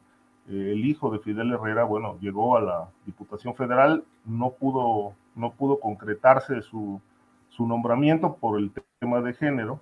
[0.48, 5.52] eh, el, hijo de Fidel Herrera, bueno, llegó a la Diputación Federal, no pudo, no
[5.52, 7.00] pudo concretarse su,
[7.48, 9.80] su nombramiento por el tema de género,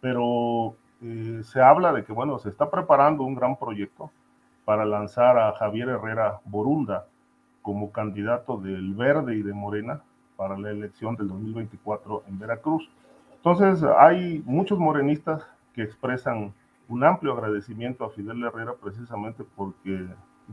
[0.00, 0.74] pero
[1.42, 4.10] se habla de que, bueno, se está preparando un gran proyecto
[4.66, 7.06] para lanzar a Javier Herrera Borunda
[7.62, 10.02] como candidato del Verde y de Morena
[10.36, 12.88] para la elección del 2024 en Veracruz.
[13.36, 16.52] Entonces, hay muchos morenistas que expresan
[16.90, 20.06] un amplio agradecimiento a Fidel Herrera precisamente porque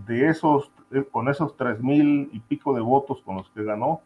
[0.06, 4.02] de esos, eh, con esos tres mil y pico de votos con los que ganó,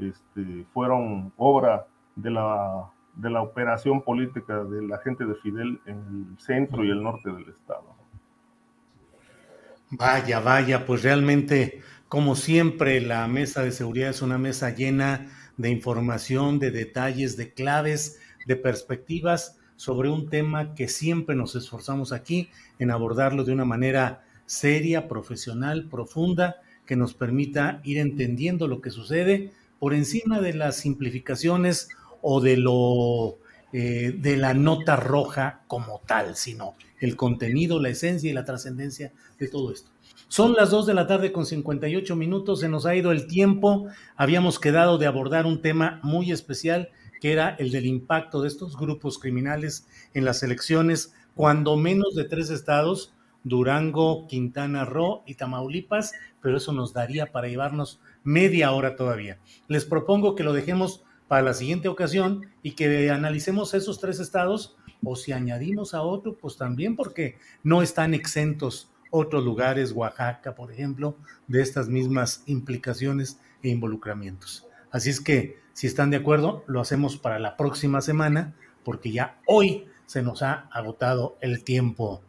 [0.00, 1.86] este, fueron obra
[2.16, 5.98] de la, de la operación política de la gente de Fidel en
[6.32, 7.94] el centro y el norte del estado.
[9.90, 15.26] Vaya, vaya, pues realmente, como siempre, la mesa de seguridad es una mesa llena
[15.58, 22.12] de información, de detalles, de claves, de perspectivas sobre un tema que siempre nos esforzamos
[22.12, 22.48] aquí
[22.78, 28.90] en abordarlo de una manera seria, profesional, profunda, que nos permita ir entendiendo lo que
[28.90, 31.88] sucede por encima de las simplificaciones
[32.22, 33.38] o de lo
[33.72, 39.12] eh, de la nota roja como tal, sino el contenido, la esencia y la trascendencia
[39.38, 39.90] de todo esto.
[40.28, 43.86] Son las 2 de la tarde con 58 minutos, se nos ha ido el tiempo,
[44.16, 46.90] habíamos quedado de abordar un tema muy especial
[47.32, 52.50] era el del impacto de estos grupos criminales en las elecciones, cuando menos de tres
[52.50, 53.12] estados,
[53.44, 56.12] Durango, Quintana Roo y Tamaulipas,
[56.42, 59.38] pero eso nos daría para llevarnos media hora todavía.
[59.68, 64.76] Les propongo que lo dejemos para la siguiente ocasión y que analicemos esos tres estados
[65.02, 70.72] o si añadimos a otro, pues también porque no están exentos otros lugares, Oaxaca, por
[70.72, 71.16] ejemplo,
[71.46, 74.66] de estas mismas implicaciones e involucramientos.
[74.90, 79.36] Así es que, si están de acuerdo, lo hacemos para la próxima semana, porque ya
[79.46, 82.22] hoy se nos ha agotado el tiempo.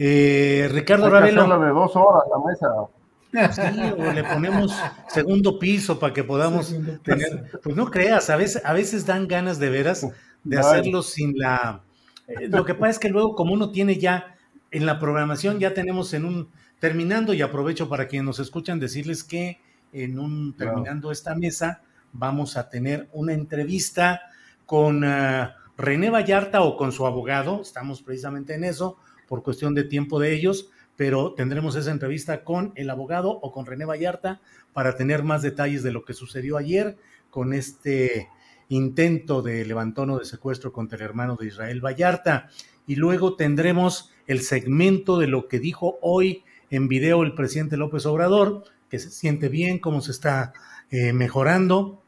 [0.00, 3.52] Eh, Ricardo Hay de dos horas la mesa.
[3.54, 4.76] Sí, o le ponemos
[5.06, 7.52] segundo piso para que podamos tener.
[7.62, 10.04] Pues no creas, a veces, a veces dan ganas de veras
[10.42, 11.82] de hacerlo sin la.
[12.26, 14.34] Eh, lo que pasa es que luego, como uno tiene ya
[14.72, 16.48] en la programación ya tenemos en un,
[16.80, 19.60] terminando y aprovecho para quienes nos escuchan decirles que
[19.92, 24.22] en un, terminando esta mesa, vamos a tener una entrevista
[24.66, 28.96] con uh, René Vallarta o con su abogado, estamos precisamente en eso,
[29.28, 33.66] por cuestión de tiempo de ellos, pero tendremos esa entrevista con el abogado o con
[33.66, 34.40] René Vallarta
[34.72, 36.98] para tener más detalles de lo que sucedió ayer
[37.30, 38.28] con este
[38.68, 42.48] intento de levantón o de secuestro contra el hermano de Israel Vallarta.
[42.86, 48.06] Y luego tendremos el segmento de lo que dijo hoy en video el presidente López
[48.06, 50.52] Obrador, que se siente bien, cómo se está
[50.90, 52.01] eh, mejorando,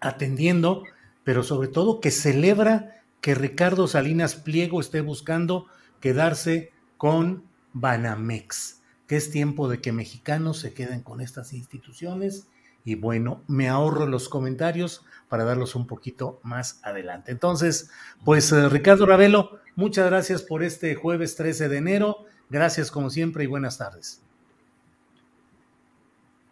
[0.00, 0.84] atendiendo,
[1.24, 5.66] pero sobre todo que celebra que Ricardo Salinas Pliego esté buscando
[6.00, 12.48] quedarse con Banamex, que es tiempo de que mexicanos se queden con estas instituciones.
[12.82, 17.30] Y bueno, me ahorro los comentarios para darlos un poquito más adelante.
[17.30, 17.90] Entonces,
[18.24, 22.26] pues eh, Ricardo Ravelo, Muchas gracias por este jueves 13 de enero.
[22.50, 24.22] Gracias como siempre y buenas tardes.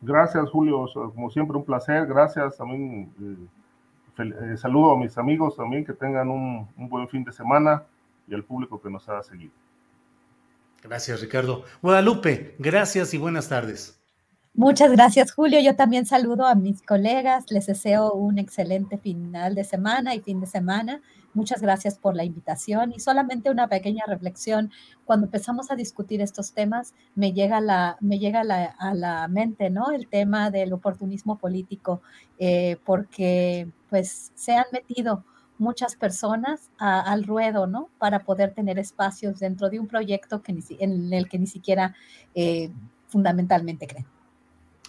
[0.00, 2.06] Gracias Julio, como siempre un placer.
[2.06, 3.12] Gracias también.
[3.20, 3.48] Eh,
[4.18, 7.84] eh, saludo a mis amigos también que tengan un, buen fin de semana
[8.26, 9.52] y al público que nos ha seguido.
[10.82, 11.64] Gracias Ricardo.
[11.82, 13.97] Guadalupe, gracias y buenas tardes.
[14.54, 15.60] Muchas gracias, Julio.
[15.60, 17.50] Yo también saludo a mis colegas.
[17.50, 21.00] Les deseo un excelente final de semana y fin de semana.
[21.34, 24.72] Muchas gracias por la invitación y solamente una pequeña reflexión.
[25.04, 29.70] Cuando empezamos a discutir estos temas, me llega, la, me llega la, a la mente,
[29.70, 29.92] ¿no?
[29.92, 32.02] El tema del oportunismo político,
[32.38, 35.24] eh, porque pues se han metido
[35.58, 37.88] muchas personas al ruedo, ¿no?
[37.98, 41.94] Para poder tener espacios dentro de un proyecto que en el que ni siquiera
[42.34, 42.70] eh,
[43.08, 44.06] fundamentalmente creen.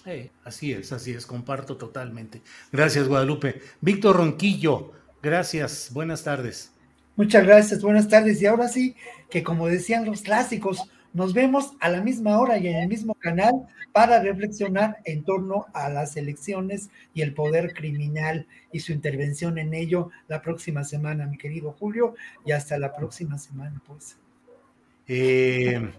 [0.05, 2.41] Eh, así es, así es, comparto totalmente.
[2.71, 3.61] Gracias, Guadalupe.
[3.81, 6.71] Víctor Ronquillo, gracias, buenas tardes.
[7.15, 8.41] Muchas gracias, buenas tardes.
[8.41, 8.95] Y ahora sí,
[9.29, 13.15] que como decían los clásicos, nos vemos a la misma hora y en el mismo
[13.15, 19.57] canal para reflexionar en torno a las elecciones y el poder criminal y su intervención
[19.57, 22.15] en ello la próxima semana, mi querido Julio,
[22.45, 24.17] y hasta la próxima semana, pues.
[25.07, 25.91] Eh,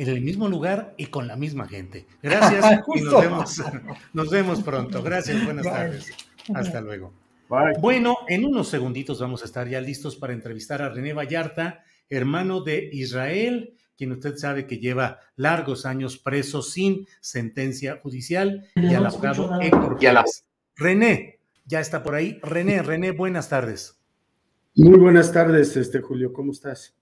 [0.00, 2.06] en el mismo lugar y con la misma gente.
[2.22, 2.64] Gracias
[2.94, 3.62] y nos vemos,
[4.14, 5.02] nos vemos pronto.
[5.02, 6.10] Gracias, buenas tardes.
[6.54, 7.12] Hasta luego.
[7.80, 12.62] Bueno, en unos segunditos vamos a estar ya listos para entrevistar a René Vallarta, hermano
[12.62, 19.04] de Israel, quien usted sabe que lleva largos años preso sin sentencia judicial, y al
[19.04, 19.98] abogado Héctor.
[20.76, 22.40] René, ya está por ahí.
[22.42, 24.00] René, René, buenas tardes.
[24.76, 26.96] Muy buenas tardes, este Julio, ¿cómo estás?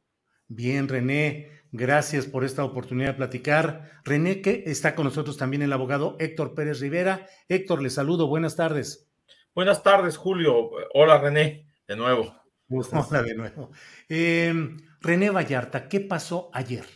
[0.49, 1.57] Bien, René.
[1.73, 3.90] Gracias por esta oportunidad de platicar.
[4.05, 7.27] René, que está con nosotros también el abogado Héctor Pérez Rivera.
[7.49, 8.27] Héctor, le saludo.
[8.27, 9.11] Buenas tardes.
[9.55, 10.70] Buenas tardes, Julio.
[10.95, 12.35] Hola, René, de nuevo.
[12.70, 13.70] Hola, de nuevo.
[14.09, 16.86] Em, René Vallarta, ¿qué pasó ayer?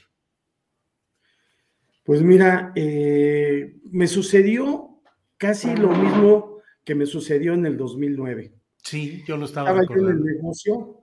[2.04, 5.02] Pues mira, eh, me sucedió
[5.36, 8.54] casi lo mismo que me sucedió en el 2009.
[8.78, 11.01] Sí, yo lo estaba, estaba en el negocio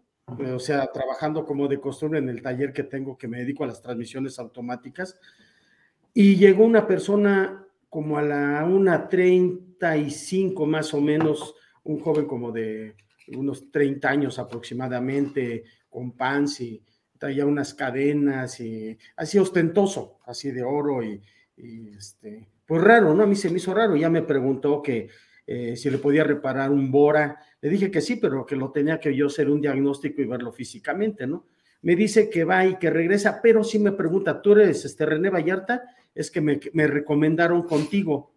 [0.53, 3.67] o sea, trabajando como de costumbre en el taller que tengo que me dedico a
[3.67, 5.19] las transmisiones automáticas.
[6.13, 12.95] Y llegó una persona como a la 1.35 más o menos, un joven como de
[13.35, 16.83] unos 30 años aproximadamente, con pants y
[17.17, 21.21] traía unas cadenas y así ostentoso, así de oro y,
[21.97, 23.23] este, pues raro, ¿no?
[23.23, 25.09] A mí se me hizo raro, ya me preguntó que
[25.51, 27.39] eh, si le podía reparar un Bora.
[27.59, 30.51] Le dije que sí, pero que lo tenía que yo hacer un diagnóstico y verlo
[30.51, 31.47] físicamente, ¿no?
[31.81, 35.31] Me dice que va y que regresa, pero sí me pregunta, ¿tú eres este René
[35.31, 35.95] Vallarta?
[36.13, 38.31] Es que me, me recomendaron contigo.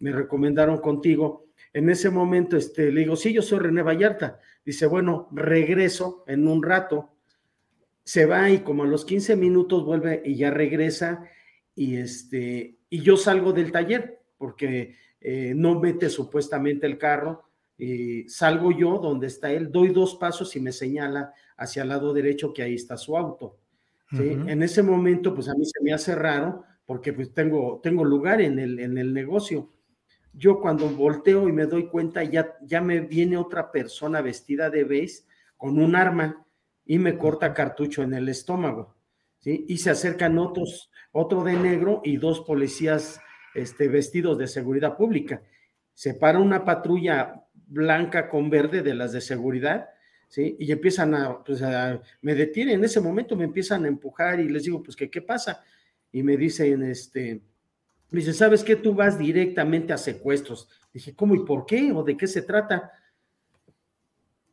[0.00, 1.46] Me recomendaron contigo.
[1.72, 4.40] En ese momento este, le digo, sí, yo soy René Vallarta.
[4.64, 7.14] Dice, bueno, regreso en un rato.
[8.02, 11.22] Se va y como a los 15 minutos vuelve y ya regresa
[11.76, 18.28] y este y yo salgo del taller porque eh, no mete supuestamente el carro, y
[18.28, 22.52] salgo yo donde está él, doy dos pasos y me señala hacia el lado derecho
[22.52, 23.56] que ahí está su auto.
[24.12, 28.40] En ese momento, pues a mí se me hace raro porque pues tengo, tengo lugar
[28.40, 29.70] en el, en el negocio.
[30.34, 34.84] Yo cuando volteo y me doy cuenta, ya, ya me viene otra persona vestida de
[34.84, 35.22] beige
[35.56, 36.44] con un arma
[36.84, 38.96] y me corta cartucho en el estómago.
[39.38, 39.64] ¿sí?
[39.68, 43.20] Y se acercan otros, otro de negro y dos policías
[43.54, 45.42] este, vestidos de seguridad pública.
[45.94, 49.88] Se para una patrulla blanca con verde de las de seguridad,
[50.28, 50.56] ¿sí?
[50.58, 51.62] Y empiezan a, pues
[52.20, 55.62] me detienen, en ese momento me empiezan a empujar y les digo, pues, ¿qué, pasa?
[56.12, 57.40] Y me dicen, este,
[58.10, 58.76] me ¿sabes qué?
[58.76, 60.68] Tú vas directamente a secuestros.
[60.92, 61.92] Dije, ¿cómo y por qué?
[61.92, 62.90] ¿O de qué se trata?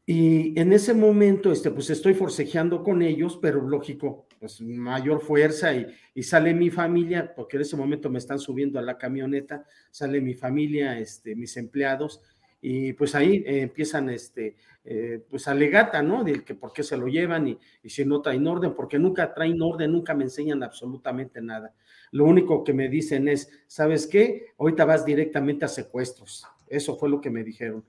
[0.05, 5.73] Y en ese momento, este, pues estoy forcejeando con ellos, pero lógico, pues mayor fuerza
[5.73, 9.65] y, y, sale mi familia, porque en ese momento me están subiendo a la camioneta,
[9.91, 12.21] sale mi familia, este, mis empleados,
[12.61, 16.23] y pues ahí eh, empiezan, este, eh, pues alegata, ¿no?
[16.23, 19.33] De que por qué se lo llevan y, y si no traen orden, porque nunca
[19.33, 21.73] traen orden, nunca me enseñan absolutamente nada.
[22.11, 24.47] Lo único que me dicen es, ¿sabes qué?
[24.57, 26.45] Ahorita vas directamente a secuestros.
[26.67, 27.85] Eso fue lo que me dijeron.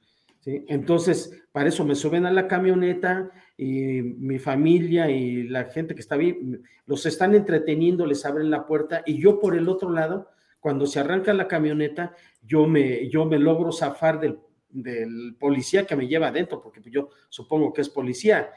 [0.68, 6.00] Entonces, para eso me suben a la camioneta y mi familia y la gente que
[6.00, 6.38] está ahí
[6.86, 11.00] los están entreteniendo, les abren la puerta y yo por el otro lado, cuando se
[11.00, 14.38] arranca la camioneta, yo me, yo me logro zafar del,
[14.70, 18.50] del policía que me lleva adentro, porque yo supongo que es policía.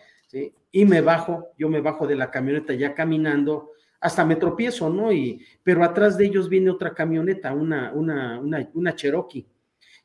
[0.72, 5.12] Y me bajo, yo me bajo de la camioneta ya caminando, hasta me tropiezo, ¿no?
[5.12, 8.40] Y, pero atrás de ellos viene otra camioneta, una, una,
[8.74, 9.46] una Cherokee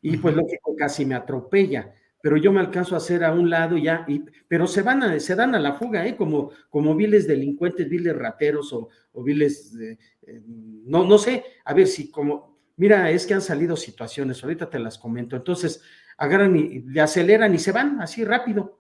[0.08, 1.92] y pues lógico casi me atropella,
[2.22, 5.18] pero yo me alcanzo a hacer a un lado ya, y, pero se van a,
[5.18, 6.14] se dan a la fuga, ¿eh?
[6.14, 9.98] como, como viles delincuentes, viles rateros o, o viles, eh,
[10.46, 14.78] no, no sé, a ver si como, mira, es que han salido situaciones, ahorita te
[14.78, 15.82] las comento, entonces
[16.18, 18.78] agarran y le aceleran y se van así rápido,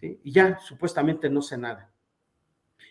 [0.00, 1.90] y ya supuestamente no sé nada.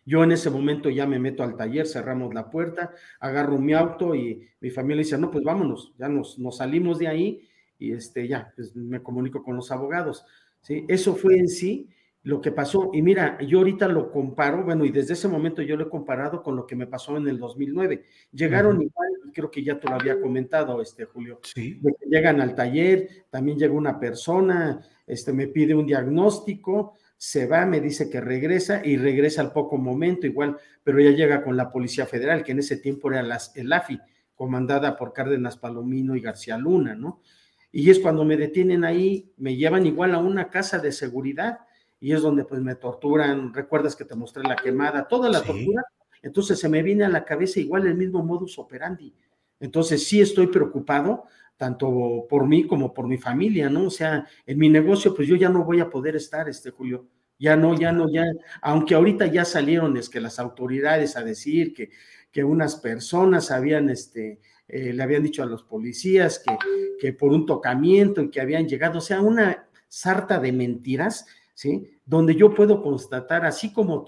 [0.05, 2.91] Yo en ese momento ya me meto al taller, cerramos la puerta,
[3.21, 7.07] agarro mi auto y mi familia dice, no, pues vámonos, ya nos, nos salimos de
[7.07, 7.48] ahí
[7.79, 10.25] y este, ya, pues me comunico con los abogados.
[10.61, 10.85] ¿sí?
[10.87, 11.89] Eso fue en sí
[12.23, 12.91] lo que pasó.
[12.93, 16.43] Y mira, yo ahorita lo comparo, bueno, y desde ese momento yo lo he comparado
[16.43, 18.03] con lo que me pasó en el 2009.
[18.31, 21.39] Llegaron igual, creo que ya te lo había comentado, este Julio.
[21.43, 21.81] Sí.
[22.07, 27.81] llegan al taller, también llega una persona, este, me pide un diagnóstico, se va, me
[27.81, 32.05] dice que regresa y regresa al poco momento igual, pero ya llega con la Policía
[32.05, 33.99] Federal, que en ese tiempo era las, el AFI,
[34.35, 37.21] comandada por Cárdenas Palomino y García Luna, ¿no?
[37.71, 41.59] Y es cuando me detienen ahí, me llevan igual a una casa de seguridad
[41.99, 45.83] y es donde pues me torturan, recuerdas que te mostré la quemada, toda la tortura,
[46.21, 49.13] entonces se me viene a la cabeza igual el mismo modus operandi.
[49.59, 51.25] Entonces sí estoy preocupado,
[51.57, 53.87] tanto por mí como por mi familia, ¿no?
[53.87, 57.07] O sea, en mi negocio, pues yo ya no voy a poder estar, este Julio.
[57.37, 58.25] Ya no, ya no, ya,
[58.61, 61.89] aunque ahorita ya salieron es que las autoridades a decir que,
[62.31, 66.55] que unas personas habían, este, eh, le habían dicho a los policías que,
[66.99, 71.99] que por un tocamiento y que habían llegado, o sea, una sarta de mentiras, ¿sí?
[72.05, 74.05] Donde yo puedo constatar, así como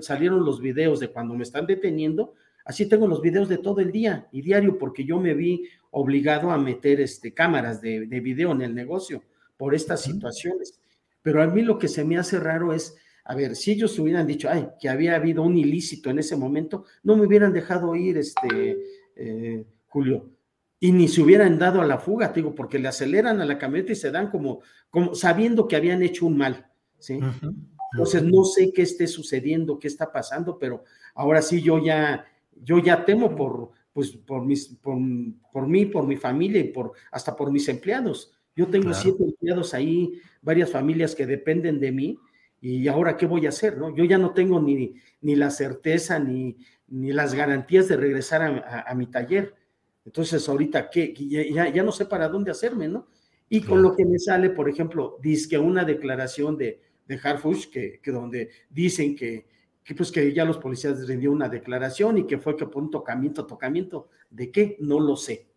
[0.00, 2.34] salieron los videos de cuando me están deteniendo,
[2.64, 6.50] Así tengo los videos de todo el día y diario porque yo me vi obligado
[6.50, 9.24] a meter este, cámaras de, video en el negocio
[9.56, 10.78] por estas situaciones.
[11.22, 14.26] Pero a mí lo que se me hace raro es, a ver, si ellos hubieran
[14.26, 18.18] dicho, ay, que había habido un ilícito en ese momento, no me hubieran dejado ir,
[18.18, 18.78] este,
[19.16, 20.30] eh, Julio,
[20.80, 23.92] y ni se hubieran dado a la fuga, digo, porque le aceleran a la camioneta
[23.92, 27.20] y se dan como, como sabiendo que habían hecho un mal, ¿sí?
[27.92, 30.84] Entonces no sé qué esté sucediendo, qué está pasando, pero
[31.14, 32.24] ahora sí yo ya
[32.62, 34.98] yo ya temo por, pues, por, mis, por,
[35.52, 38.32] por, mí, por mi familia y por, hasta por mis empleados.
[38.54, 42.18] Yo tengo siete empleados ahí, varias familias que dependen de mí,
[42.60, 43.94] y ahora qué voy a hacer, ¿no?
[43.96, 46.58] Yo ya no tengo ni, ni la certeza ni,
[46.88, 48.42] ni las garantías de regresar
[48.86, 49.54] a, mi taller.
[50.04, 51.14] Entonces, ahorita, ¿qué?
[51.14, 53.08] Ya, ya, no sé para dónde hacerme, ¿no?
[53.48, 57.68] Y con lo que me sale, por ejemplo, dice que una declaración de, de Harfush,
[57.68, 59.46] que, que donde dicen que,
[59.82, 62.90] que pues que ya los policías rindió una declaración y que fue que por un
[62.90, 64.76] tocamiento, tocamiento, ¿de qué?
[64.80, 65.48] No lo sé.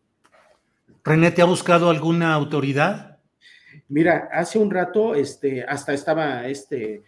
[1.04, 3.20] René, ¿te ha buscado alguna autoridad?
[3.90, 7.04] Mira, hace un rato, este, hasta estaba este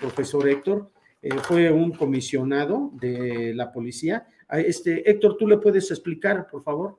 [0.00, 0.90] profesor Héctor,
[1.24, 4.26] eh, fue un comisionado de la policía.
[4.50, 6.98] Este, Héctor, ¿tú le puedes explicar, por favor?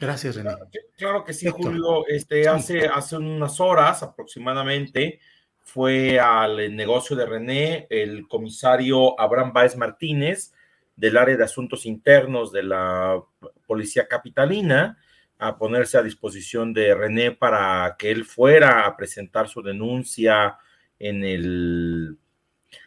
[0.00, 0.50] Gracias, René.
[0.96, 2.06] Claro que sí, Julio.
[2.08, 5.20] Este, hace, hace unas horas aproximadamente,
[5.62, 10.52] fue al negocio de René el comisario Abraham Báez Martínez
[10.96, 13.22] del área de asuntos internos de la
[13.66, 14.98] policía capitalina
[15.38, 20.58] a ponerse a disposición de René para que él fuera a presentar su denuncia
[20.98, 22.18] en el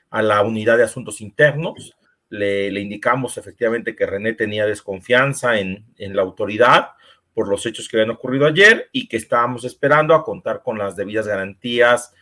[0.10, 1.96] a la unidad de asuntos internos.
[2.30, 6.90] Le, indicamos efectivamente que René tenía desconfianza en, en la autoridad
[7.34, 10.96] por los hechos que habían ocurrido ayer y que estábamos esperando a contar con las
[10.96, 12.14] debidas garantías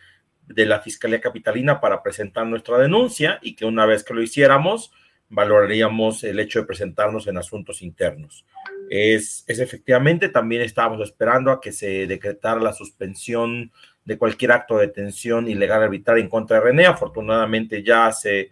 [0.47, 4.91] de la Fiscalía Capitalina para presentar nuestra denuncia y que una vez que lo hiciéramos,
[5.29, 8.45] valoraríamos el hecho de presentarnos en asuntos internos.
[8.89, 13.71] Es, es, efectivamente, también estábamos esperando a que se decretara la suspensión
[14.05, 16.85] de cualquier acto de detención ilegal arbitraria en contra de René.
[16.85, 18.51] Afortunadamente, ya hace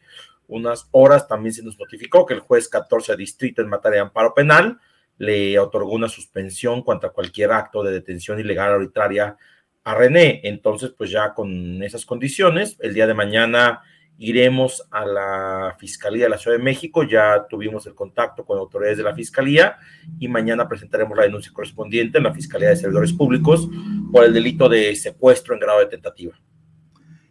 [0.52, 4.34] unas horas también se nos notificó que el juez 14 distrito en materia de amparo
[4.34, 4.80] penal
[5.18, 9.38] le otorgó una suspensión contra cualquier acto de detención ilegal arbitraria
[9.84, 10.41] a René.
[10.44, 13.82] Entonces, pues ya con esas condiciones, el día de mañana
[14.18, 18.98] iremos a la Fiscalía de la Ciudad de México, ya tuvimos el contacto con autoridades
[18.98, 19.78] de la Fiscalía
[20.19, 23.69] y mañana presentaremos la denuncia correspondiente en la Fiscalía de Servidores Públicos
[24.11, 26.34] por el delito de secuestro en grado de tentativa.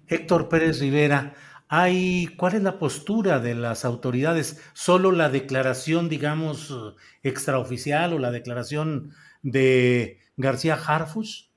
[0.09, 1.35] Héctor Pérez Rivera,
[1.73, 4.61] hay, ¿cuál es la postura de las autoridades?
[4.73, 6.75] ¿Solo la declaración, digamos,
[7.23, 11.53] extraoficial o la declaración de García Harfus?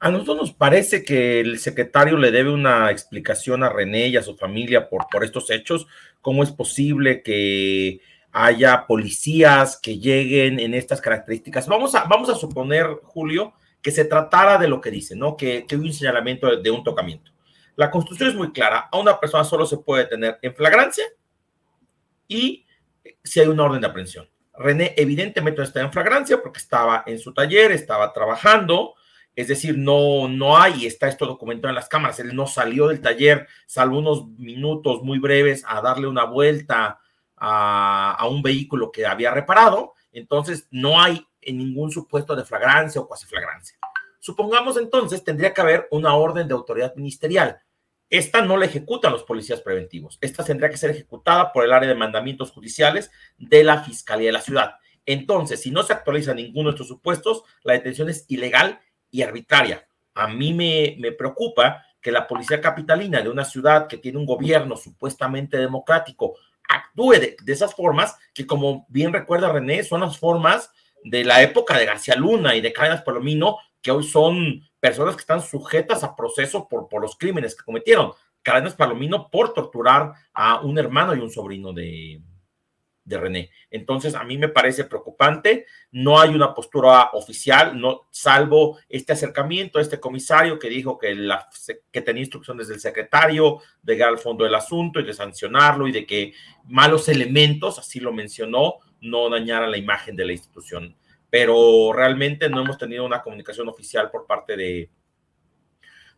[0.00, 4.22] A nosotros nos parece que el secretario le debe una explicación a René y a
[4.22, 5.86] su familia por, estos hechos.
[6.22, 8.00] ¿Cómo es posible que
[8.32, 11.68] haya policías que lleguen en estas características?
[11.68, 13.52] Vamos a, vamos a suponer, Julio,
[13.82, 15.36] que se tratara de lo que dice, ¿no?
[15.36, 17.35] Que, que un señalamiento de un tocamiento.
[17.76, 18.88] La Constitución es muy clara.
[18.90, 21.04] A una persona solo se puede tener en flagrancia
[22.26, 22.66] y
[23.22, 24.28] si hay una orden de aprehensión.
[24.58, 28.94] René evidentemente no está en flagrancia porque estaba en su taller, estaba trabajando,
[29.34, 32.18] es decir, no, no hay, está esto documentado en las cámaras.
[32.20, 36.98] Él no salió del taller, salvo unos minutos muy breves, a darle una vuelta
[37.36, 39.92] a, un vehículo que había reparado.
[40.10, 43.76] Entonces, no hay en ningún supuesto de flagrancia o cuasi flagrancia.
[44.18, 47.60] Supongamos entonces, tendría que haber una orden de autoridad ministerial.
[48.08, 50.18] Esta no la ejecutan los policías preventivos.
[50.20, 54.32] Esta tendría que ser ejecutada por el área de mandamientos judiciales de la Fiscalía de
[54.32, 54.76] la Ciudad.
[55.04, 58.80] Entonces, si no se actualiza ninguno de estos supuestos, la detención es ilegal
[59.10, 59.88] y arbitraria.
[60.14, 64.26] A mí me, me preocupa que la policía capitalina de una ciudad que tiene un
[64.26, 66.36] gobierno supuestamente democrático
[66.68, 70.70] actúe de, de, esas formas que, como bien recuerda René, son las formas
[71.04, 75.20] de la época de García Luna y de Cárdenas Palomino, que hoy son personas que
[75.20, 78.12] están sujetas a proceso por, por los crímenes que cometieron.
[78.42, 82.20] Cárdenas Palomino por torturar a un hermano y un sobrino de,
[83.06, 83.50] de René.
[83.70, 85.66] Entonces, a mí me parece preocupante.
[85.90, 91.48] No hay una postura oficial, no, salvo este acercamiento este comisario que dijo que, la,
[91.90, 95.92] que tenía instrucciones del secretario de llegar al fondo del asunto y de sancionarlo y
[95.92, 96.34] de que
[96.64, 100.96] malos elementos, así lo mencionó, no dañaran la imagen de la institución
[101.30, 104.90] pero realmente no hemos tenido una comunicación oficial por parte de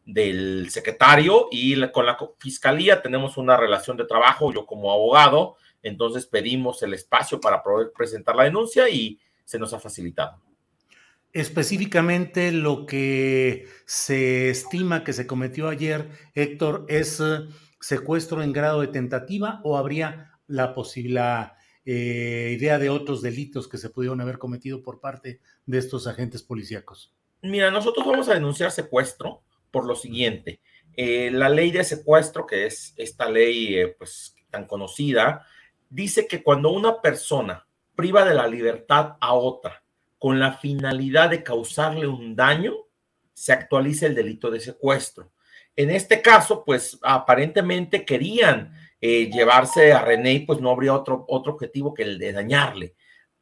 [0.09, 6.27] del secretario y con la fiscalía tenemos una relación de trabajo, yo como abogado, entonces
[6.27, 10.41] pedimos el espacio para poder presentar la denuncia y se nos ha facilitado.
[11.35, 17.41] Específicamente lo que se estima que se cometió ayer, Héctor, es eh,
[17.79, 21.58] secuestro en grado de tentativa o habría la posibilidad
[21.90, 26.43] eh, idea de otros delitos que se pudieron haber cometido por parte de estos agentes
[26.43, 27.15] policíacos?
[27.40, 29.40] Mira, nosotros vamos a denunciar secuestro
[29.70, 30.60] por lo siguiente.
[30.94, 35.47] Eh, la ley de secuestro, que es esta ley eh, pues tan conocida,
[35.89, 37.66] dice que cuando una persona
[37.97, 39.82] priva de la libertad a otra
[40.19, 42.74] con la finalidad de causarle un daño,
[43.32, 45.32] se actualiza el delito de secuestro.
[45.74, 51.53] En este caso, pues aparentemente querían eh, llevarse a René, pues no habría otro, otro
[51.53, 52.95] objetivo que el de dañarle.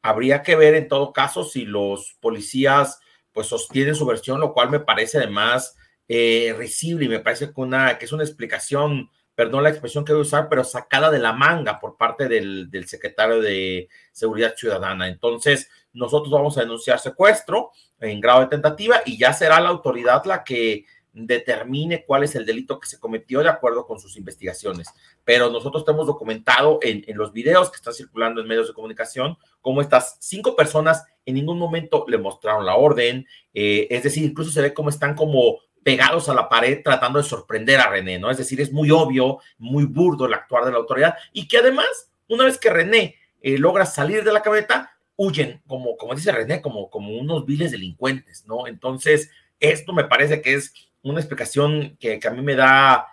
[0.03, 3.01] Habría que ver en todo caso si los policías
[3.33, 5.77] pues sostienen su versión, lo cual me parece además
[6.09, 10.13] eh, risible y me parece que, una, que es una explicación, perdón la expresión que
[10.13, 14.55] voy a usar, pero sacada de la manga por parte del, del secretario de Seguridad
[14.57, 15.09] Ciudadana.
[15.09, 20.25] Entonces, nosotros vamos a denunciar secuestro en grado de tentativa y ya será la autoridad
[20.25, 20.85] la que
[21.25, 24.89] determine cuál es el delito que se cometió de acuerdo con sus investigaciones.
[25.25, 29.39] Pero nosotros tenemos documentado en, en, los videos que están circulando en medios de comunicación
[29.63, 34.51] cómo estas cinco personas en ningún momento le mostraron la orden, eh, es decir, incluso
[34.51, 38.31] se ve cómo están como pegados a la pared tratando de sorprender a René, ¿no?
[38.31, 42.11] Es decir, es muy obvio, muy burdo el actuar de la autoridad y que además,
[42.29, 46.61] una vez que René eh, logra salir de la camioneta, huyen, como, como dice René,
[46.61, 48.67] como, como unos viles delincuentes, ¿no?
[48.67, 49.31] Entonces,
[49.61, 50.75] esto me parece que es
[51.11, 53.07] una explicación que, a mí me da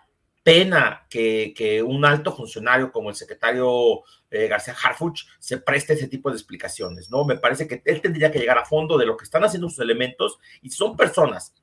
[0.43, 6.29] pena que, un alto funcionario como el secretario eh, García Harfuch se preste ese tipo
[6.29, 7.23] de explicaciones, ¿no?
[7.23, 9.79] Me parece que él tendría que llegar a fondo de lo que están haciendo sus
[9.79, 11.53] elementos y son personas,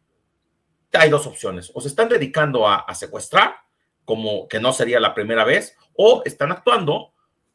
[0.92, 3.54] hay dos opciones, o se están dedicando a, a secuestrar,
[4.04, 7.12] como que no sería la primera vez, o están actuando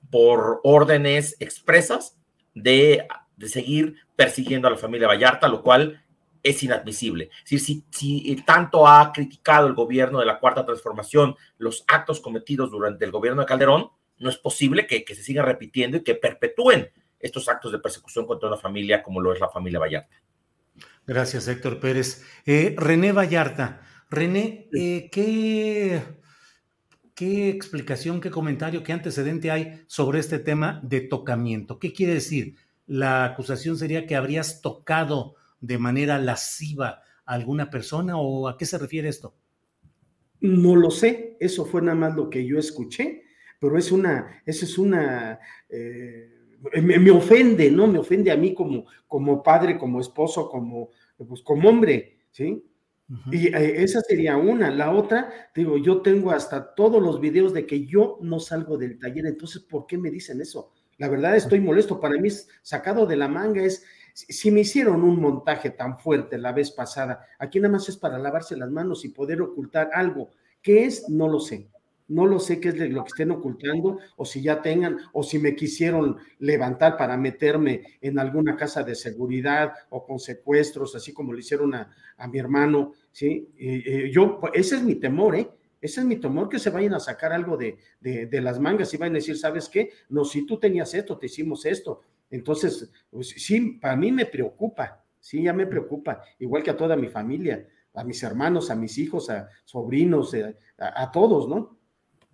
[0.09, 2.17] por órdenes expresas
[2.53, 6.04] de, de seguir persiguiendo a la familia Vallarta, lo cual
[6.45, 7.31] es inadmisible.
[7.43, 12.69] Si, si, si, tanto ha criticado el gobierno de la Cuarta Transformación los actos cometidos
[12.69, 13.89] durante el gobierno de Calderón,
[14.19, 18.27] no es posible que, que se sigan repitiendo y que perpetúen estos actos de persecución
[18.27, 20.15] contra una familia como lo es la familia Vallarta.
[21.07, 22.23] Gracias, Héctor Pérez.
[22.45, 23.81] Eh, René Vallarta.
[24.11, 26.03] René, eh, ¿qué,
[27.15, 31.79] ¿qué explicación, qué comentario, qué antecedente hay sobre este tema de tocamiento?
[31.79, 32.55] ¿Qué quiere decir?
[32.85, 38.65] La acusación sería que habrías tocado de manera lasciva a alguna persona o a qué
[38.65, 39.35] se refiere esto?
[40.41, 43.23] No lo sé, eso fue nada más lo que yo escuché,
[43.59, 46.29] pero es una, eso es una, eh,
[46.83, 47.87] me, me, ofende, ¿no?
[47.87, 50.89] Me ofende a mí como, como padre, como esposo, como,
[51.27, 52.63] pues, como hombre, ¿sí?
[53.09, 53.33] Uh -huh.
[53.33, 54.69] Y eh, esa sería una.
[54.71, 58.99] La otra, digo, yo tengo hasta todos los videos de que yo no salgo del
[58.99, 60.71] taller, entonces, ¿por qué me dicen eso?
[60.97, 63.83] La verdad estoy molesto, para mí es sacado de la manga, es,
[64.15, 68.17] si me hicieron un montaje tan fuerte la vez pasada, aquí nada más es para
[68.17, 70.29] lavarse las manos y poder ocultar algo.
[70.61, 71.09] ¿Qué es?
[71.09, 71.69] No lo sé.
[72.07, 75.39] No lo sé qué es lo que estén ocultando o si ya tengan o si
[75.39, 81.33] me quisieron levantar para meterme en alguna casa de seguridad o con secuestros, así como
[81.33, 83.49] le hicieron a, a mi hermano, ¿sí?
[84.11, 85.49] Yo, ese es mi temor, ¿eh?
[85.81, 88.93] Ese es mi temor, que se vayan a sacar algo de, de, de las mangas
[88.93, 89.89] y vayan a decir, ¿sabes qué?
[90.09, 95.03] No, si tú tenías esto, te hicimos esto, entonces, pues, sí, para mí me preocupa,
[95.19, 98.97] sí, ya me preocupa, igual que a toda mi familia, a mis hermanos, a mis
[98.97, 101.77] hijos, a sobrinos, eh, a, a todos, ¿no?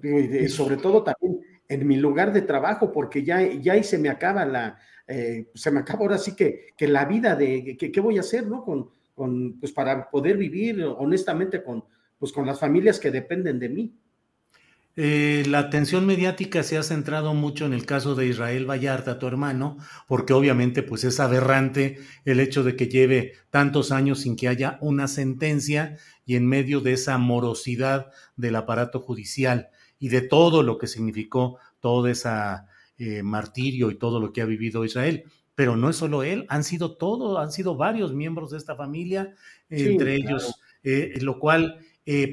[0.04, 4.10] Y, sobre todo también en mi lugar de trabajo, porque ya, ya ahí se me
[4.10, 8.02] acaba la, eh, se me acaba ahora sí que, que la vida de, que, ¿qué
[8.02, 8.64] voy a hacer, no?
[8.64, 11.86] Con, con, pues para poder vivir honestamente con,
[12.18, 13.96] pues con las familias que dependen de mí.
[14.98, 19.28] Eh, la atención mediática se ha centrado mucho en el caso de Israel Vallarta, tu
[19.28, 24.50] hermano, porque obviamente pues es aberrante el hecho de que lleve tantos años sin que
[24.50, 30.62] haya una sentencia y en medio de esa morosidad del aparato judicial y de todo
[30.62, 32.30] lo que significó todo ese
[32.98, 35.24] eh, martirio y todo lo que ha vivido Israel.
[35.56, 39.36] Pero no es solo él, han sido todos, han sido varios miembros de esta familia,
[39.70, 41.80] entre ellos, eh, lo cual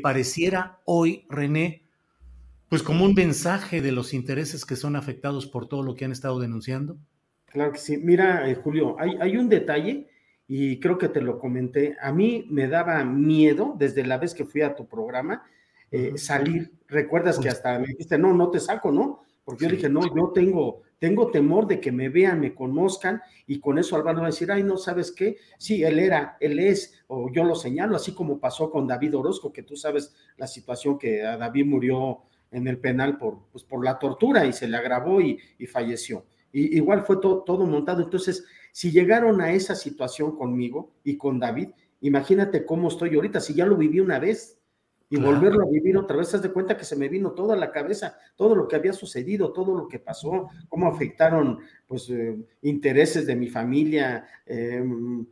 [0.03, 1.88] pareciera hoy, René,
[2.69, 6.13] pues como un mensaje de los intereses que son afectados por todo lo que han
[6.13, 6.99] estado denunciando?
[7.47, 7.97] Claro que sí.
[7.97, 10.09] Mira, eh, Julio, hay, hay, un detalle
[10.47, 11.97] y creo que te lo comenté.
[12.01, 15.43] A mí me daba miedo desde la vez que fui a tu programa
[15.91, 16.73] eh, salir.
[16.87, 19.23] Recuerdas que hasta me dijiste, no, no te saco, ¿no?
[19.45, 23.61] Porque yo dije, no, yo tengo, tengo temor de que me vean, me conozcan y
[23.61, 25.39] con eso Álvaro va a decir, ay, no, ¿sabes qué?
[25.57, 29.51] Sí, él era, él es, o yo lo señalo, así como pasó con David Orozco,
[29.51, 32.19] que tú sabes la situación que a David murió
[32.51, 36.25] en el penal por, pues, por la tortura y se le agravó y, falleció.
[36.53, 38.03] Y, igual fue todo montado.
[38.03, 41.71] Entonces, si llegaron a esa situación conmigo y con David,
[42.01, 44.59] imagínate cómo estoy ahorita, si ya lo viví una vez
[45.11, 47.71] y volverlo a vivir otra vez, haz de cuenta que se me vino toda la
[47.71, 53.27] cabeza, todo lo que había sucedido, todo lo que pasó, cómo afectaron pues eh, intereses
[53.27, 55.27] de mi familia, em,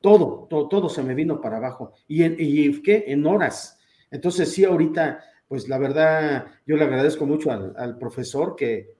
[0.00, 1.92] todo, todo, todo se me vino para abajo.
[2.06, 3.04] ¿Y, en, y qué?
[3.06, 3.78] En horas.
[4.10, 8.96] Entonces sí, ahorita pues la verdad yo le agradezco mucho al, profesor que,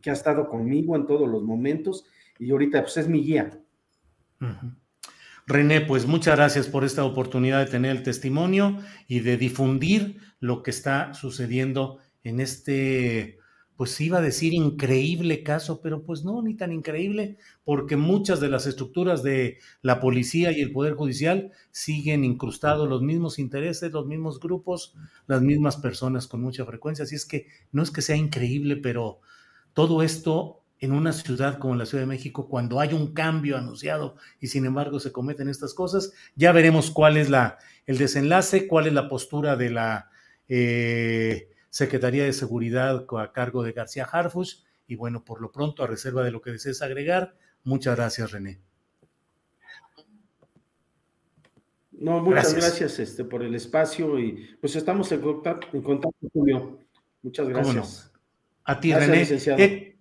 [0.00, 2.06] que, ha estado conmigo en todos los momentos
[2.38, 3.50] y ahorita pues es mi guía.
[5.46, 10.62] René, pues muchas gracias por esta oportunidad de tener el testimonio y de difundir lo
[10.62, 13.37] que está sucediendo en este
[13.78, 18.48] pues iba a decir increíble caso, pero pues no, ni tan increíble, porque muchas de
[18.48, 24.04] las estructuras de la policía y el Poder Judicial siguen incrustados los mismos intereses, los
[24.04, 24.96] mismos grupos,
[25.28, 27.04] las mismas personas con mucha frecuencia.
[27.04, 29.20] Así es que no es que sea increíble, pero
[29.74, 34.16] todo esto en una ciudad como la Ciudad de México, cuando hay un cambio anunciado
[34.40, 38.88] y sin embargo se cometen estas cosas, ya veremos cuál es la, el desenlace, cuál
[38.88, 40.10] es la postura de la...
[40.48, 44.64] Eh, Secretaría de Seguridad a cargo de García Harfuch.
[44.86, 48.60] Y bueno, por lo pronto, a reserva de lo que desees agregar, muchas gracias, René.
[51.92, 56.78] No, muchas gracias, este, por el espacio y pues estamos en contacto, en contacto Julio.
[57.22, 58.12] Muchas gracias.
[58.64, 59.26] A ti, René.
[59.58, 59.98] Eh,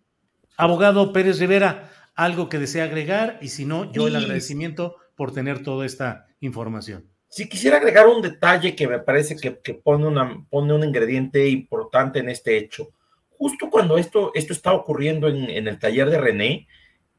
[0.57, 5.63] abogado Pérez Rivera, algo que desea agregar y si no, yo el agradecimiento por tener
[5.63, 7.09] toda esta información.
[7.29, 12.19] Si quisiera agregar un detalle que me parece que, pone, una, pone un ingrediente importante
[12.19, 12.89] en este hecho.
[13.37, 16.67] Justo cuando esto, esto estaba ocurriendo en, el taller de René,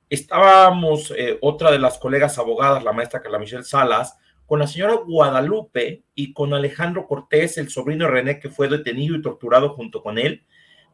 [0.09, 4.95] estábamos eh, otra de las colegas abogadas, la maestra Carla Michelle Salas, con la señora
[4.95, 10.03] Guadalupe y con Alejandro Cortés, el sobrino de René que fue detenido y torturado junto
[10.03, 10.43] con él,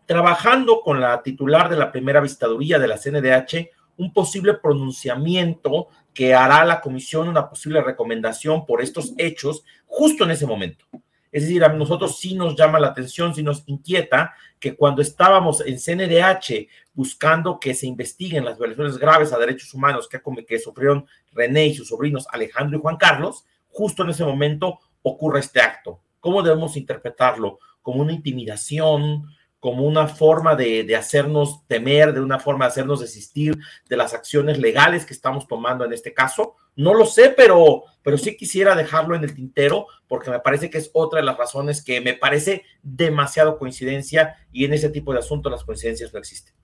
[0.07, 6.35] trabajando con la titular de la primera vistaduría de la CNDH un posible pronunciamiento que
[6.35, 10.87] hará la comisión, una posible recomendación por estos hechos justo en ese momento.
[11.35, 15.63] Es decir, a nosotros sí nos llama la atención, sí nos inquieta que cuando estábamos
[15.67, 21.07] en CNDH buscando que se investiguen las violaciones graves a derechos humanos que, que sufrieron
[21.33, 26.01] René y sus sobrinos Alejandro y Juan Carlos, justo en ese momento ocurre este acto.
[26.21, 27.59] ¿Cómo debemos interpretarlo?
[27.83, 29.27] ¿Como una intimidación?
[29.65, 33.57] Como una forma de, hacernos temer, de una forma de hacernos desistir
[33.89, 36.57] de las acciones legales que estamos tomando en este caso.
[36.77, 40.77] No lo sé, pero, pero sí quisiera dejarlo en el tintero porque me parece que
[40.77, 45.21] es otra de las razones que me parece demasiado coincidencia y en ese tipo de
[45.21, 46.55] asuntos las coincidencias no existen.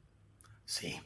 [0.66, 1.00] Sí.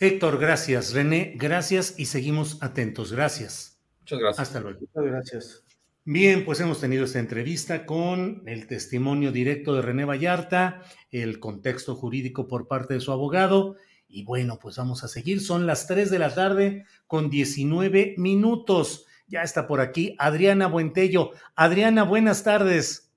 [0.00, 0.92] Héctor, gracias.
[0.92, 3.10] René, gracias y seguimos atentos.
[3.10, 3.80] Gracias.
[4.00, 4.48] Muchas gracias.
[4.48, 4.80] Hasta luego.
[4.80, 5.61] Muchas gracias.
[6.04, 10.82] Bien, pues hemos tenido esta entrevista con el testimonio directo de René Vallarta,
[11.12, 13.76] el contexto jurídico por parte de su abogado.
[14.08, 15.40] Y bueno, pues vamos a seguir.
[15.40, 19.06] Son las 3 de la tarde con 19 minutos.
[19.28, 21.30] Ya está por aquí Adriana Buentello.
[21.54, 23.12] Adriana, buenas tardes.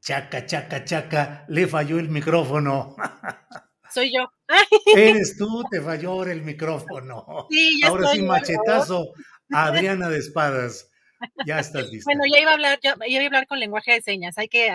[0.00, 2.96] Chaca, chaca, chaca, le falló el micrófono.
[3.94, 4.28] Soy yo.
[4.96, 7.46] Eres tú, te falló el micrófono.
[7.48, 9.12] Sí, ya Ahora sí, machetazo.
[9.54, 10.90] Adriana de Espadas,
[11.46, 12.08] ya estás lista.
[12.08, 14.70] Bueno, ya iba a hablar, ya, iba a hablar con lenguaje de señas, hay que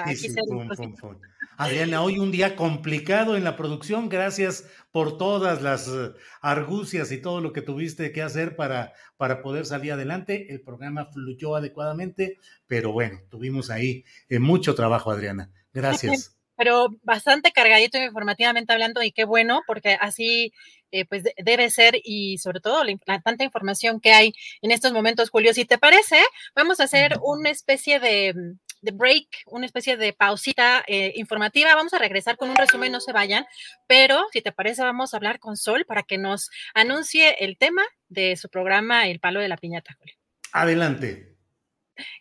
[1.58, 7.18] Adriana, hoy un día complicado en la producción, gracias por todas las eh, argucias y
[7.18, 10.54] todo lo que tuviste que hacer para, para poder salir adelante.
[10.54, 15.52] El programa fluyó adecuadamente, pero bueno, tuvimos ahí eh, mucho trabajo, Adriana.
[15.74, 16.39] Gracias.
[16.60, 20.52] Pero bastante cargadito informativamente hablando y qué bueno, porque así
[20.92, 25.30] eh, pues debe ser y sobre todo la, tanta información que hay en estos momentos,
[25.30, 25.54] Julio.
[25.54, 26.18] Si te parece,
[26.54, 28.34] vamos a hacer una especie de,
[28.82, 31.74] break, una especie de pausita eh, informativa.
[31.76, 33.46] Vamos a regresar con un resumen, no se vayan,
[33.88, 37.84] pero si te parece, vamos a hablar con Sol para que nos anuncie el tema
[38.10, 40.16] de su programa El Palo de la Piñata, Julio.
[40.52, 41.29] Adelante.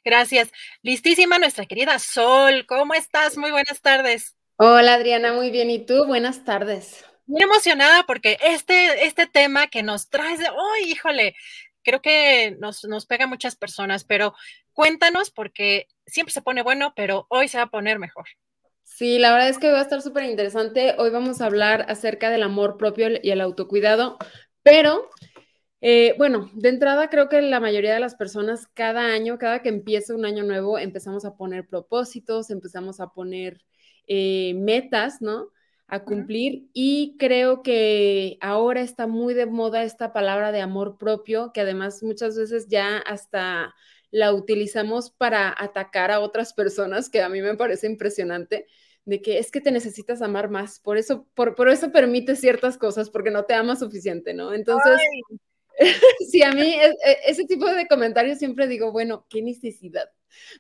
[0.05, 0.51] Gracias.
[0.83, 2.67] Listísima nuestra querida Sol.
[2.67, 3.37] ¿Cómo estás?
[3.37, 4.37] Muy buenas tardes.
[4.57, 5.71] Hola Adriana, muy bien.
[5.71, 6.07] ¿Y tú?
[6.07, 7.05] Buenas tardes.
[7.27, 11.35] Muy emocionada porque este, este tema que nos traes de, oh, híjole,
[11.83, 14.35] creo que nos, nos pega a muchas personas, pero
[14.73, 18.27] cuéntanos porque siempre se pone bueno, pero hoy se va a poner mejor.
[18.83, 20.95] Sí, la verdad es que va a estar súper interesante.
[20.99, 24.19] Hoy vamos a hablar acerca del amor propio y el autocuidado,
[24.63, 25.09] pero
[25.81, 29.69] eh, bueno, de entrada creo que la mayoría de las personas cada año, cada que
[29.69, 33.63] empieza un año nuevo, empezamos a poner propósitos, empezamos a poner
[34.07, 35.51] eh, metas, ¿no?
[35.87, 41.53] A cumplir y creo que ahora está muy de moda esta palabra de amor propio,
[41.53, 43.75] que además muchas veces ya hasta
[44.11, 48.67] la utilizamos para atacar a otras personas, que a mí me parece impresionante
[49.05, 52.77] de que es que te necesitas amar más, por eso, por, por eso permite ciertas
[52.77, 54.53] cosas, porque no te amas suficiente, ¿no?
[54.53, 55.01] Entonces,
[56.31, 60.11] sí, a mí e, ese tipo de comentarios siempre digo, bueno, qué necesidad.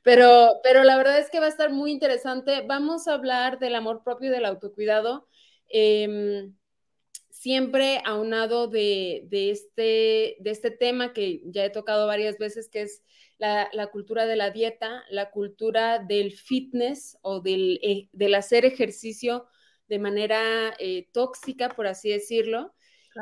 [0.02, 2.62] Pero, pero la verdad es que va a estar muy interesante.
[2.66, 5.28] Vamos a hablar del amor propio y del autocuidado.
[5.68, 6.54] Em,
[7.30, 12.82] siempre aunado de, de, este, de este tema que ya he tocado varias veces, que
[12.82, 13.02] es
[13.38, 19.46] la, cultura de la dieta, la cultura del fitness o del, del hacer ejercicio
[19.88, 22.74] de manera eh, tóxica, por así decirlo.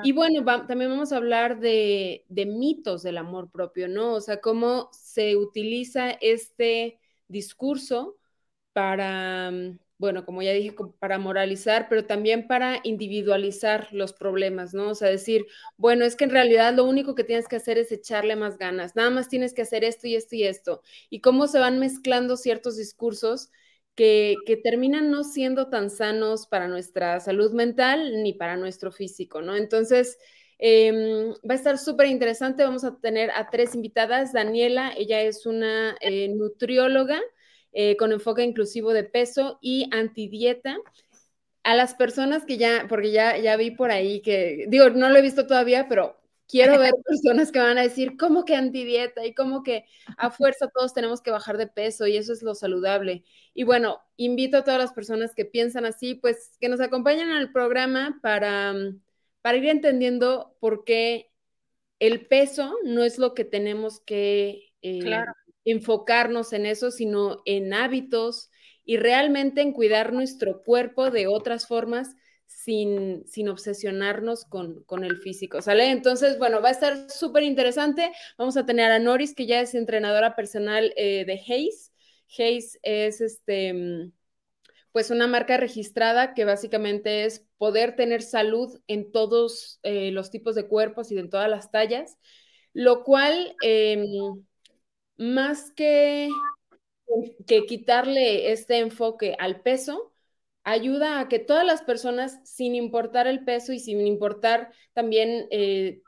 [0.02, 4.14] Y bueno, también vamos a hablar de, mitos del amor propio, ¿no?
[4.14, 6.98] O sea, cómo se utiliza este
[7.28, 8.16] discurso
[8.72, 14.90] para, mm, bueno, como ya dije, para moralizar, pero también para individualizar los problemas, ¿no?
[14.90, 15.46] O sea, decir,
[15.78, 18.96] bueno, es que en realidad lo único que tienes que hacer es echarle más ganas,
[18.96, 20.82] nada más tienes que hacer esto y esto y esto.
[21.10, 23.50] Y cómo se van mezclando ciertos discursos
[23.96, 29.56] que, terminan no siendo tan sanos para nuestra salud mental ni para nuestro físico, ¿no?
[29.56, 30.18] Entonces,
[30.58, 32.62] em, va a estar súper interesante.
[32.62, 34.32] Vamos a tener a tres invitadas.
[34.32, 37.20] Daniela, ella es una eh, nutrióloga
[37.72, 40.76] eh, con enfoque inclusivo de peso y antidieta.
[41.64, 45.18] A las personas que ya, porque ya, ya vi por ahí que, digo, no lo
[45.18, 46.16] he visto todavía, pero
[46.48, 49.24] quiero ver personas que van a decir, ¿cómo que antidieta?
[49.26, 49.84] Y cómo que
[50.16, 53.24] a fuerza todos tenemos que bajar de peso y eso es lo saludable.
[53.54, 57.52] Y bueno, invito a todas las personas que piensan así, pues que nos acompañen al
[57.52, 59.00] programa para, mm,
[59.42, 61.30] para ir entendiendo por qué
[61.98, 65.24] el peso no es lo que tenemos que eh,
[65.64, 68.50] enfocarnos en eso, sino en hábitos
[68.84, 72.14] y realmente en cuidar nuestro cuerpo de otras formas
[72.66, 75.58] sin, obsesionarnos con, el físico.
[75.66, 78.10] Entonces, bueno, va a estar súper interesante.
[78.36, 81.92] Vamos a tener a Noris, que ya es entrenadora personal eh, de Hayes.
[82.36, 84.12] Hayes es este, mm,
[84.90, 90.56] pues una marca registrada que básicamente es poder tener salud en todos eh, los tipos
[90.56, 92.18] de cuerpos y en todas las tallas,
[92.72, 94.04] lo cual, em,
[95.18, 96.28] más que,
[97.46, 100.15] que quitarle este enfoque al peso,
[100.66, 106.02] ayuda a que todas las personas, sin importar el peso y sin importar también eh,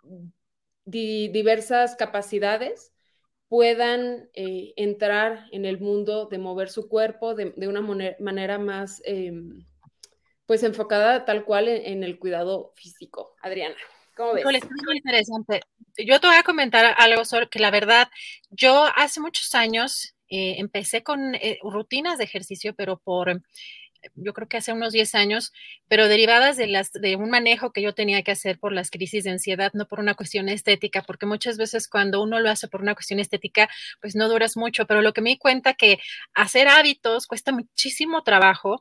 [0.85, 2.93] diversas capacidades,
[3.47, 7.81] puedan eh, entrar en el mundo de mover su cuerpo de, una
[8.19, 9.65] manera más, em,
[10.45, 13.37] pues enfocada tal cual en, el cuidado físico.
[13.41, 13.77] Adriana.
[14.17, 14.45] ¿Cómo ves?
[14.45, 15.61] Es muy interesante.
[15.97, 18.09] Yo te voy a comentar algo sobre que la verdad,
[18.51, 23.41] yo hace muchos años eh, empecé con rutinas de ejercicio, pero por
[24.15, 25.53] yo creo que hace unos 10 años,
[25.89, 29.25] pero derivadas de, las, de un manejo que yo tenía que hacer por las crisis
[29.25, 32.83] de ansiedad, no por una cuestión estética, porque muchas veces cuando uno lo hace por
[32.83, 33.69] una cuestión estética,
[34.01, 35.99] pues no duras mucho, pero lo que me di cuenta que
[36.35, 38.81] hacer hábitos cuesta muchísimo trabajo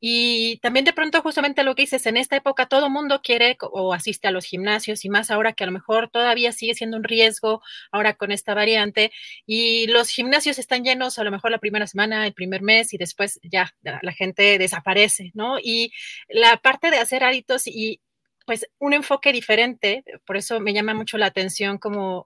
[0.00, 3.92] y también de pronto justamente lo que dices, en esta época todo mundo quiere o
[3.94, 7.04] asiste a los gimnasios y más ahora que a lo mejor todavía sigue siendo un
[7.04, 7.62] riesgo
[7.92, 9.12] ahora con esta variante
[9.46, 12.98] y los gimnasios están llenos a lo mejor la primera semana, el primer mes y
[12.98, 15.58] después ya la gente desaparece, ¿no?
[15.62, 15.92] Y
[16.28, 18.00] la parte de hacer hábitos y
[18.46, 22.24] pues un enfoque diferente, por eso me llama mucho la atención como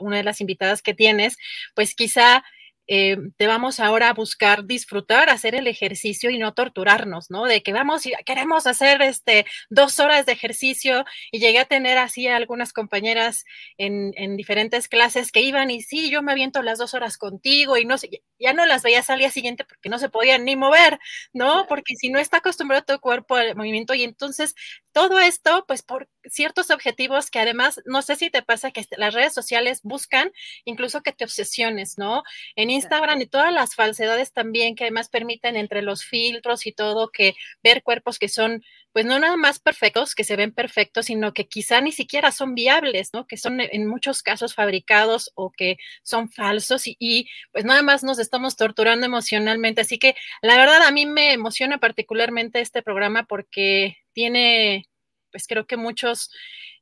[0.00, 1.36] una de las invitadas que tienes,
[1.76, 2.42] pues quizá
[2.88, 7.44] eh, te vamos ahora a buscar disfrutar, hacer el ejercicio y no torturarnos, ¿no?
[7.46, 11.98] De que vamos y queremos hacer este dos horas de ejercicio y llegué a tener
[11.98, 13.44] así a algunas compañeras
[13.78, 17.76] en, en diferentes clases que iban y sí, yo me aviento las dos horas contigo
[17.76, 20.56] y no sé, ya no las veías al día siguiente porque no se podían ni
[20.56, 20.98] mover,
[21.32, 21.66] ¿no?
[21.68, 24.54] Porque si no está acostumbrado tu cuerpo al movimiento y entonces
[24.92, 29.14] todo esto, pues por ciertos objetivos que además, no sé si te pasa que las
[29.14, 30.32] redes sociales buscan
[30.64, 32.22] incluso que te obsesiones, ¿no?
[32.56, 37.10] En Instagram y todas las falsedades también que además permiten entre los filtros y todo
[37.10, 38.62] que ver cuerpos que son
[38.92, 42.54] pues no nada más perfectos, que se ven perfectos, sino que quizá ni siquiera son
[42.54, 43.26] viables, ¿no?
[43.26, 48.02] Que son en muchos casos fabricados o que son falsos y, y, pues nada más
[48.02, 49.82] nos estamos torturando emocionalmente.
[49.82, 54.88] Así que la verdad a mí me emociona particularmente este programa porque tiene,
[55.30, 56.30] pues creo que muchos...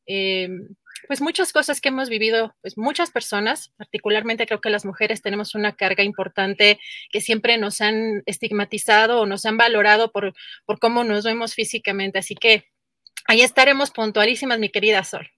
[0.06, 0.48] Eh,
[1.06, 5.54] pues muchas cosas que hemos vivido, pues muchas personas, particularmente creo que las mujeres tenemos
[5.54, 6.78] una carga importante
[7.10, 12.18] que siempre nos han estigmatizado o nos han valorado por, por cómo nos vemos físicamente.
[12.18, 12.64] Así que
[13.26, 15.28] ahí estaremos puntualísimas, mi querida Sol.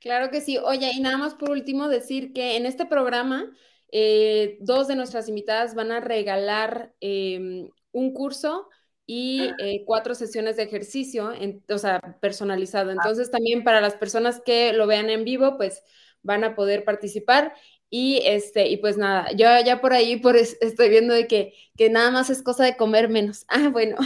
[0.00, 0.58] Claro que sí.
[0.58, 3.50] Oye, y nada más por último decir que en este programa
[3.90, 8.68] eh, dos de nuestras invitadas van a regalar eh, un curso
[9.06, 12.90] y eh, cuatro sesiones de ejercicio, en, o sea, personalizado.
[12.90, 12.94] Ah.
[12.94, 15.82] Entonces, también para las personas que lo vean en vivo, pues
[16.22, 17.54] van a poder participar.
[17.96, 21.90] Y este, y pues nada, yo ya por ahí por estoy viendo de que, que
[21.90, 23.46] nada más es cosa de comer menos.
[23.54, 23.96] Ah, bueno.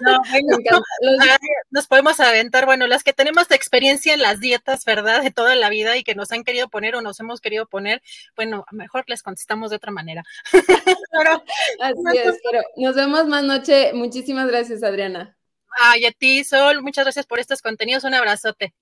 [0.00, 0.18] No,
[1.72, 5.24] nos podemos aventar, bueno, las que tenemos experiencia en las dietas, ¿verdad?
[5.24, 8.00] De toda la vida y que nos han querido poner o nos hemos querido poner,
[8.36, 10.22] bueno, mejor les contestamos de otra manera.
[11.80, 13.92] Así es, pero nos vemos más noche.
[13.92, 15.36] Muchísimas gracias, Adriana.
[15.80, 18.04] Ay, a ti, Sol, muchas gracias por estos contenidos.
[18.04, 18.72] Un abrazote.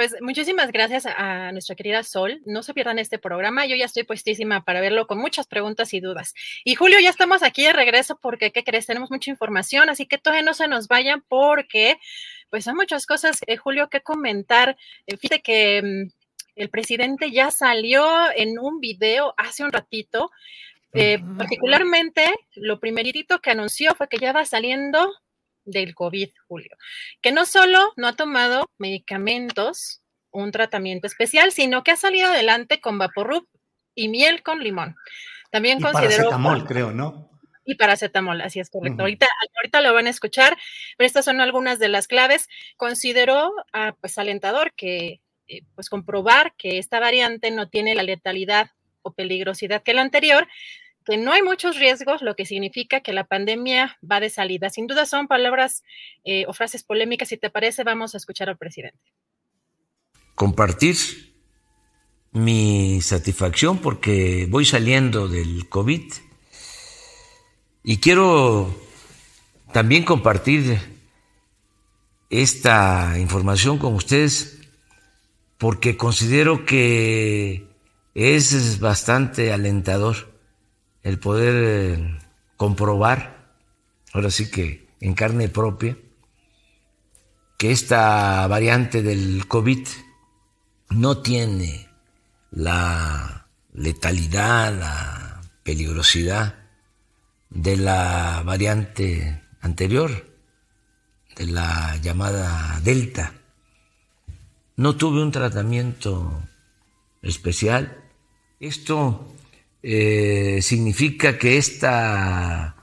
[0.00, 2.40] Pues muchísimas gracias a nuestra querida Sol.
[2.46, 3.66] No se pierdan este programa.
[3.66, 6.32] Yo ya estoy puestísima para verlo con muchas preguntas y dudas.
[6.64, 8.86] Y Julio, ya estamos aquí de regreso porque, ¿qué crees?
[8.86, 11.98] Tenemos mucha información, así que todavía no se nos vayan porque,
[12.48, 14.78] pues hay muchas cosas, eh, Julio, que comentar.
[15.06, 16.10] Eh, fíjate que mm,
[16.56, 20.30] el presidente ya salió en un video hace un ratito.
[20.94, 25.12] Eh, particularmente, lo primerito que anunció fue que ya va saliendo
[25.70, 26.76] del COVID, Julio,
[27.20, 32.80] que no solo no ha tomado medicamentos, un tratamiento especial, sino que ha salido adelante
[32.80, 33.48] con Vaporub
[33.94, 34.96] y miel con limón.
[35.50, 36.08] También y consideró...
[36.08, 37.30] Paracetamol, creo, ¿no?
[37.64, 39.02] Y paracetamol, así es correcto.
[39.02, 39.26] ahorita,
[39.58, 40.56] ahorita lo van a escuchar,
[40.96, 42.48] pero estas son algunas de las claves.
[42.76, 48.70] Consideró ah, pues alentador que eh, pues comprobar que esta variante no tiene la letalidad
[49.02, 50.46] o peligrosidad que la anterior,
[51.04, 54.70] que no hay muchos riesgos, lo que significa que la pandemia va de salida.
[54.70, 55.82] Sin duda son palabras
[56.24, 57.28] eh, o frases polémicas.
[57.28, 58.98] Si te parece, vamos a escuchar al presidente.
[60.34, 60.96] Compartir
[62.32, 66.12] mi satisfacción porque voy saliendo del COVID
[67.82, 68.72] y quiero
[69.72, 70.78] también compartir
[72.28, 74.60] esta información con ustedes
[75.58, 77.66] porque considero que
[78.14, 80.29] es bastante alentador
[81.02, 81.54] el poder
[81.98, 82.18] eh,
[82.56, 83.54] comprobar,
[84.12, 85.96] ahora sí que en carne propia,
[87.58, 89.86] que esta variante del COVID
[90.90, 91.88] no tiene
[92.50, 96.54] la letalidad, la peligrosidad
[97.50, 100.10] de la variante anterior,
[101.36, 103.34] de la llamada Delta.
[104.76, 106.42] No tuve un tratamiento
[107.22, 108.02] especial.
[108.58, 109.29] Esto
[109.82, 112.76] eh, significa que esta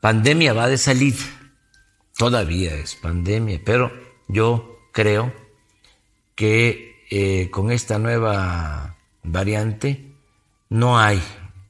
[0.00, 1.14] pandemia va de salir.
[2.16, 3.92] Todavía es pandemia, pero
[4.26, 5.32] yo creo
[6.34, 10.12] que eh, con esta nueva variante
[10.68, 11.22] no hay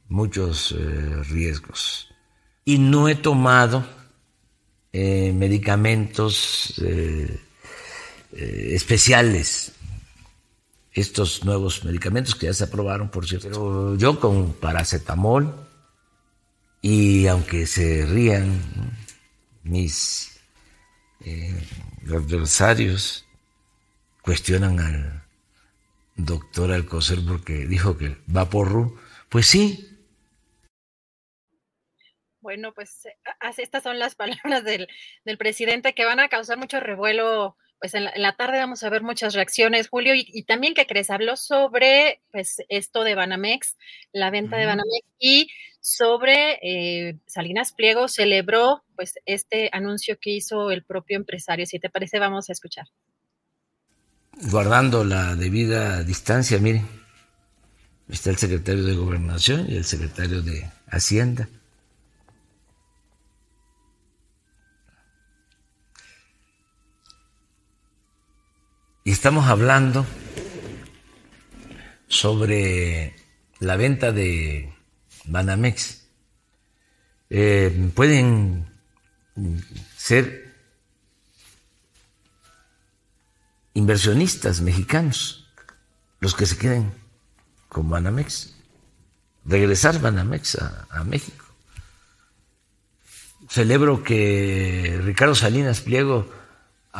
[0.08, 2.08] muchos eh, riesgos.
[2.64, 3.98] Y no he tomado
[4.90, 6.82] medicamentos
[8.32, 9.77] especiales
[11.00, 13.48] estos nuevos medicamentos que ya se aprobaron, por cierto.
[13.48, 15.54] Pero yo con paracetamol
[16.80, 18.60] y aunque se rían
[19.62, 20.40] mis
[21.24, 21.60] eh,
[22.08, 23.26] adversarios,
[24.22, 25.22] cuestionan al
[26.16, 29.84] doctor Alcocer porque dijo que va por RU, pues sí.
[32.40, 33.16] Bueno, pues eh,
[33.58, 34.88] estas son las palabras del,
[35.24, 39.02] del presidente que van a causar mucho revuelo pues en la, tarde vamos a ver
[39.02, 41.10] muchas reacciones, Julio, y, también, ¿qué crees?
[41.10, 43.76] Habló sobre, pues, esto de Banamex,
[44.12, 45.48] la venta de Banamex, y
[45.80, 51.66] sobre eh, Salinas Pliego celebró, pues, este anuncio que hizo el propio empresario.
[51.66, 52.86] Si te parece, vamos a escuchar.
[54.50, 56.86] Guardando la debida distancia, miren,
[58.08, 61.48] está el secretario de Gobernación y el secretario de Hacienda
[69.08, 70.04] Y estamos hablando
[72.08, 73.16] sobre
[73.58, 74.70] la venta de
[75.24, 76.02] Banamex.
[77.30, 78.68] Eh, pueden
[79.96, 80.54] ser
[83.72, 85.48] inversionistas mexicanos
[86.20, 86.92] los que se queden
[87.70, 88.56] con Banamex,
[89.46, 91.46] regresar Banamex a, México.
[93.48, 96.30] Celebro que Ricardo Salinas Pliego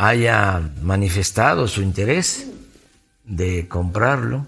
[0.01, 2.47] haya manifestado su interés
[3.25, 4.47] de comprarlo.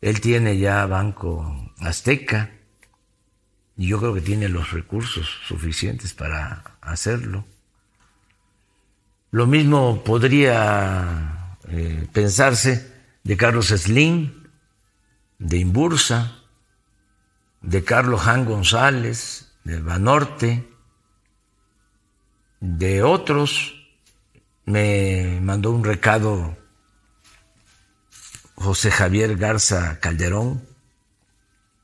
[0.00, 2.50] Él tiene ya Banco Azteca
[3.76, 7.44] y yo creo que tiene los recursos suficientes para hacerlo.
[9.30, 14.42] Lo mismo podría eh, pensarse de Carlos Slim,
[15.38, 16.42] de Imbursa,
[17.62, 20.68] de Carlos Jan González, de Banorte,
[22.58, 23.75] de otros.
[24.66, 26.56] Me mandó un recado
[28.56, 30.60] José Javier Garza Calderón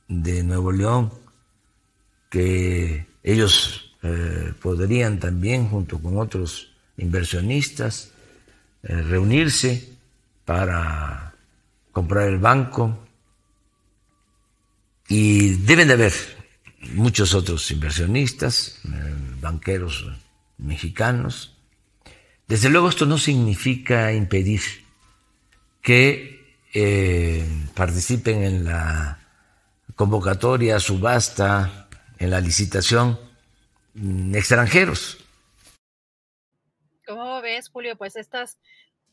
[0.08, 1.12] de Nuevo León,
[2.28, 8.10] que ellos eh, podrían también, junto con otros inversionistas,
[8.82, 9.96] eh, reunirse
[10.44, 11.34] para
[11.92, 12.98] comprar el banco.
[15.08, 16.12] Y deben de haber
[16.94, 20.04] muchos otros inversionistas, eh, banqueros
[20.58, 21.56] mexicanos.
[22.52, 24.60] Desde luego esto no significa impedir
[25.80, 26.60] que
[27.74, 29.18] participen en la
[29.94, 33.18] convocatoria, subasta, en la licitación
[33.94, 35.16] mm, extranjeros.
[37.06, 37.96] ¿Cómo ves, Julio?
[37.96, 38.58] Pues estas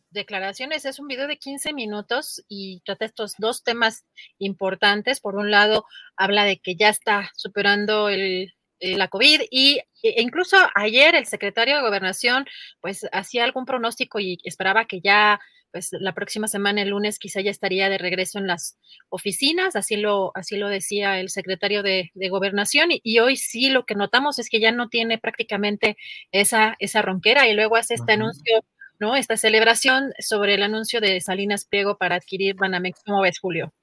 [0.09, 4.03] declaraciones es un video de 15 minutos y trata estos dos temas
[4.37, 5.21] importantes.
[5.21, 5.85] Por un lado,
[6.17, 11.75] habla de que ya está superando el, la COVID y e incluso ayer el secretario
[11.75, 12.45] de Gobernación
[12.79, 15.39] pues hacía algún pronóstico y esperaba que ya
[15.71, 18.77] pues la próxima semana, el lunes, quizá ya estaría de regreso en las
[19.09, 23.95] oficinas, así lo, así lo decía el secretario de, Gobernación, y, hoy sí lo que
[23.95, 25.97] notamos es que ya no tiene prácticamente
[26.31, 28.63] esa, esa ronquera, y luego hace este anuncio,
[28.99, 29.15] ¿no?
[29.15, 33.01] Esta celebración sobre el anuncio de Salinas Pliego para adquirir Banamex.
[33.05, 33.73] ¿Cómo ves, Julio?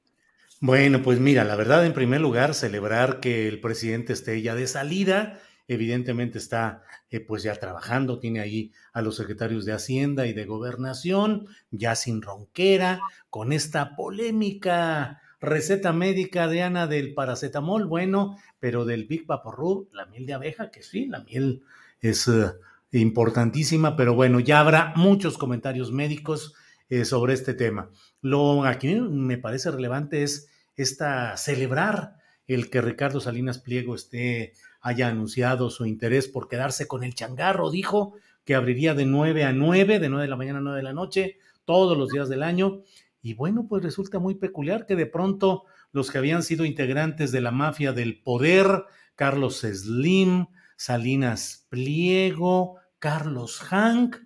[0.60, 4.66] Bueno, pues mira, la verdad, en primer lugar, celebrar que el presidente esté ya de
[4.66, 10.32] salida evidentemente está eh, pues ya trabajando, tiene ahí a los secretarios de Hacienda y
[10.32, 18.36] de Gobernación, ya sin ronquera, con esta polémica receta médica de Ana del paracetamol, bueno,
[18.58, 21.62] pero del Big Vaporub, la miel de abeja, que sí, la miel
[22.00, 22.52] es eh,
[22.92, 26.54] importantísima, pero bueno, ya habrá muchos comentarios médicos
[26.88, 27.90] eh, sobre este tema.
[28.26, 32.16] Lo aquí me parece relevante es esta celebrar
[32.48, 37.70] el que Ricardo Salinas Pliego esté haya anunciado su interés por quedarse con el changarro.
[37.70, 38.14] Dijo
[38.44, 40.92] que abriría de 9 a 9, de 9 de la mañana a 9 de la
[40.92, 42.82] noche, todos los días del año.
[43.22, 47.40] Y bueno, pues resulta muy peculiar que de pronto los que habían sido integrantes de
[47.40, 50.46] la mafia del poder, Carlos Slim,
[50.76, 54.16] Salinas Pliego, Carlos Hank,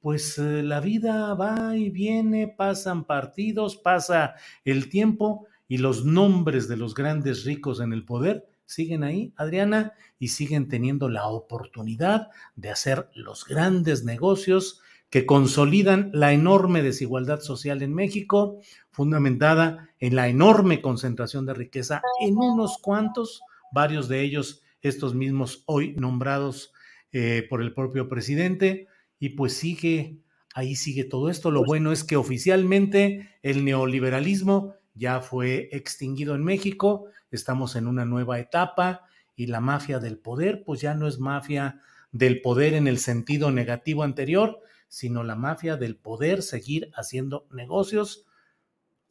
[0.00, 6.68] pues eh, la vida va y viene, pasan partidos, pasa el tiempo y los nombres
[6.68, 12.28] de los grandes ricos en el poder siguen ahí, Adriana, y siguen teniendo la oportunidad
[12.54, 14.80] de hacer los grandes negocios
[15.10, 18.60] que consolidan la enorme desigualdad social en México,
[18.92, 25.64] fundamentada en la enorme concentración de riqueza en unos cuantos, varios de ellos estos mismos
[25.66, 26.72] hoy nombrados
[27.10, 28.86] eh, por el propio presidente,
[29.20, 30.18] y pues sigue,
[30.54, 31.52] ahí sigue todo esto.
[31.52, 38.04] Lo bueno es que oficialmente el neoliberalismo ya fue extinguido en México estamos en una
[38.04, 41.80] nueva etapa y la mafia del poder, pues ya no es mafia
[42.12, 48.26] del poder en el sentido negativo anterior, sino la mafia del poder seguir haciendo negocios,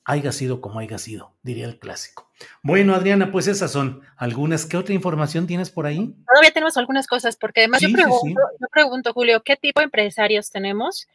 [0.10, 2.30] haya sido como haya sido, diría el clásico.
[2.62, 4.66] Bueno, Adriana, pues esas son algunas.
[4.66, 6.16] ¿Qué otra información tienes por ahí?
[6.28, 10.50] Todavía tenemos algunas cosas, porque además yo, pregunto, yo pregunto, Julio, ¿qué tipo de empresarios
[10.50, 11.08] tenemos?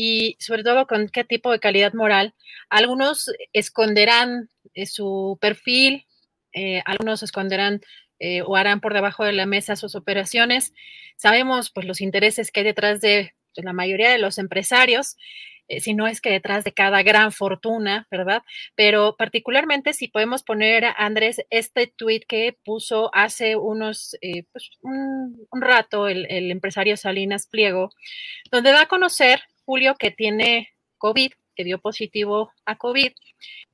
[0.00, 2.32] y sobre todo con qué tipo de calidad moral.
[2.68, 6.06] Algunos esconderán eh, su perfil
[6.52, 7.82] eh, algunos esconderán
[8.18, 10.72] eh, o harán por debajo de la mesa sus operaciones.
[11.16, 15.16] Sabemos pues los intereses que hay detrás de pues, la mayoría de los empresarios,
[15.68, 18.42] eh, si no es que detrás de cada gran fortuna, ¿verdad?
[18.74, 24.16] Pero particularmente si podemos poner, Andrés, este tweet que puso hace unos,
[24.52, 27.90] pues, un, rato el, empresario Salinas Pliego,
[28.50, 33.12] donde da a conocer, Julio, que tiene COVID, que dio positivo a COVID,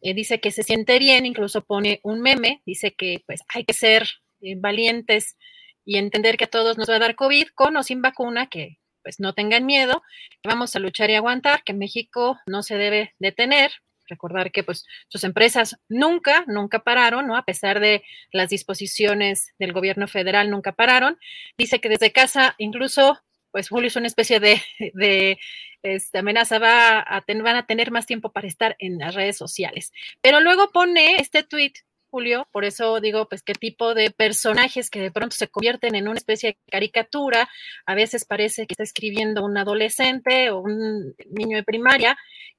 [0.01, 3.75] eh, dice que se siente bien, incluso pone un meme, dice que pues hay que
[3.75, 4.09] ser
[4.41, 5.37] eh, valientes
[5.85, 8.79] y entender que a todos nos va a dar COVID con o sin vacuna, que
[9.05, 10.03] pues no tengan miedo,
[10.43, 13.71] vamos a luchar y aguantar, que México no se debe detener.
[14.07, 17.37] recordar que pues sus empresas nunca, nunca pararon, ¿no?
[17.37, 18.03] A pesar de
[18.33, 21.19] las disposiciones del gobierno federal, nunca pararon.
[21.57, 23.19] Dice que desde casa incluso
[23.55, 24.61] pues Julio es una especie de,
[24.95, 25.39] de
[25.85, 29.93] este, amenaza, va a van a tener más tiempo para estar en las redes sociales.
[30.21, 31.75] Pero luego pone este tweet,
[32.15, 36.07] Julio, por eso digo, pues qué tipo de personajes que de pronto se convierten en
[36.07, 37.49] una especie de caricatura,
[37.87, 42.17] a veces parece que está escribiendo un adolescente o un niño de primaria,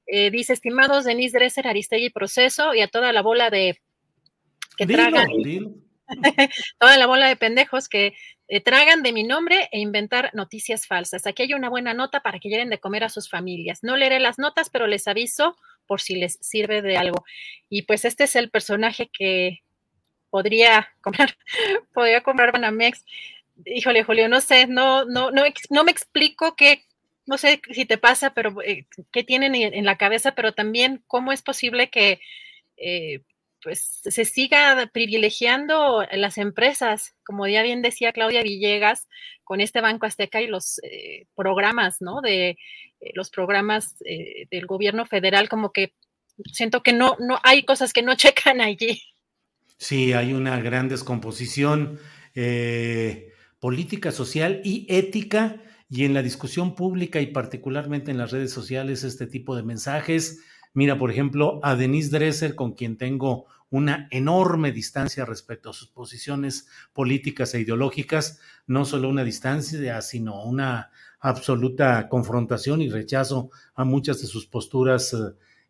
[0.07, 3.79] eh, dice, estimados Denise Dresser, Aristegui Proceso y a toda la bola de
[4.75, 5.29] que tragan,
[6.77, 8.13] toda la bola de pendejos que
[8.49, 11.25] eh, tragan de mi nombre e inventar noticias falsas.
[11.27, 13.79] Aquí hay una buena nota para que lleven de comer a sus familias.
[13.83, 15.55] No leeré las notas, pero les aviso
[15.87, 17.25] por si les sirve de algo.
[17.69, 19.61] Y pues este es el personaje que
[20.29, 21.37] podría comprar,
[21.93, 23.05] podría comprar Banamex.
[23.65, 26.83] Híjole, Julio, no sé, no, no, no, no me explico qué,
[27.25, 31.31] no sé si te pasa, pero eh, qué tienen en la cabeza, pero también cómo
[31.31, 32.19] es posible que
[32.77, 33.21] eh,
[33.65, 39.07] pues se siga privilegiando las empresas, como ya bien decía Claudia Villegas,
[39.43, 42.21] con este Banco Azteca y los eh, programas, ¿no?
[42.21, 42.57] De eh,
[43.15, 45.95] los programas eh, del gobierno federal, como que
[46.53, 49.01] siento que no, no hay cosas que no checan allí.
[49.79, 51.99] Sí, hay una gran descomposición
[53.59, 59.03] política, social y ética, y en la discusión pública y particularmente en las redes sociales,
[59.03, 60.43] este tipo de mensajes.
[60.75, 65.87] Mira, por ejemplo, a Denise Dresser, con quien tengo una enorme distancia respecto a sus
[65.87, 73.85] posiciones políticas e ideológicas, no solo una distancia, sino una absoluta confrontación y rechazo a
[73.85, 75.15] muchas de sus posturas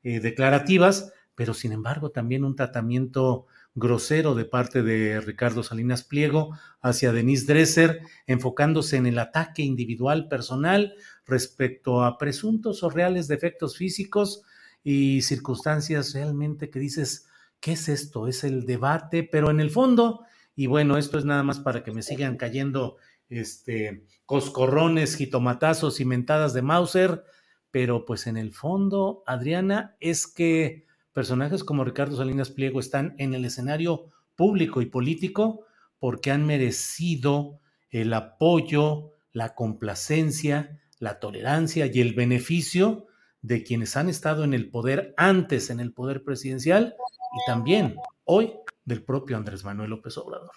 [0.01, 6.57] eh, declarativas, pero sin embargo también un tratamiento grosero de parte de Ricardo Salinas Pliego
[6.81, 10.95] hacia Denise Dresser, enfocándose en el ataque individual personal
[11.27, 14.41] respecto a presuntos o reales defectos físicos
[14.85, 17.27] y circunstancias realmente que dices,
[17.59, 18.27] ¿qué es esto?
[18.27, 20.21] Es el debate, pero en el fondo,
[20.55, 22.97] y bueno, esto es nada más para que me sigan cayendo
[23.27, 27.23] este, coscorrones, jitomatazos y mentadas de Mauser,
[27.71, 33.33] pero pues en el fondo, Adriana, es que personajes como Ricardo Salinas Pliego están en
[33.33, 35.65] el escenario público y político
[35.97, 43.07] porque han merecido el apoyo, la complacencia, la tolerancia y el beneficio
[43.45, 48.53] de quienes han estado en el poder antes, en el poder presidencial, y también hoy
[48.85, 50.51] del propio Andrés Manuel López Obrador.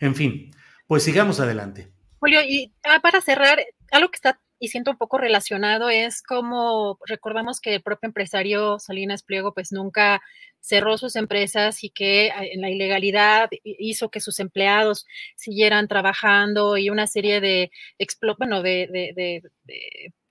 [0.00, 0.50] En fin,
[0.88, 1.92] pues sigamos adelante.
[2.18, 3.60] Julio, y ah, para cerrar,
[3.92, 8.78] algo que está y siento un poco relacionado es como recordamos que el propio empresario
[8.78, 10.22] Salinas Pliego pues nunca
[10.60, 15.06] cerró sus empresas y que ah, en la ilegalidad hizo que sus empleados
[15.36, 17.70] siguieran trabajando y una serie de,
[18.38, 19.42] bueno, de,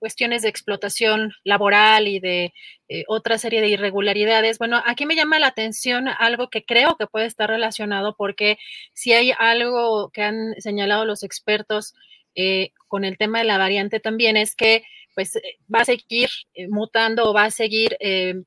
[0.04, 2.52] cuestiones de explotación laboral y de
[2.88, 4.58] eh, otra serie de irregularidades.
[4.58, 8.58] Bueno, aquí me llama la atención algo que creo que puede estar relacionado porque
[8.92, 11.94] si hay algo que han señalado los expertos,
[12.34, 14.82] eh, con el tema de la variante también es que
[15.14, 15.42] pues eh,
[15.72, 17.96] va a seguir eh, mutando o va a seguir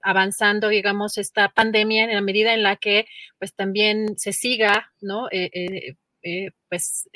[0.01, 3.07] avanzando, digamos, esta pandemia en la medida en la que
[3.39, 5.27] pues también se siga, ¿no?
[6.69, 7.09] pues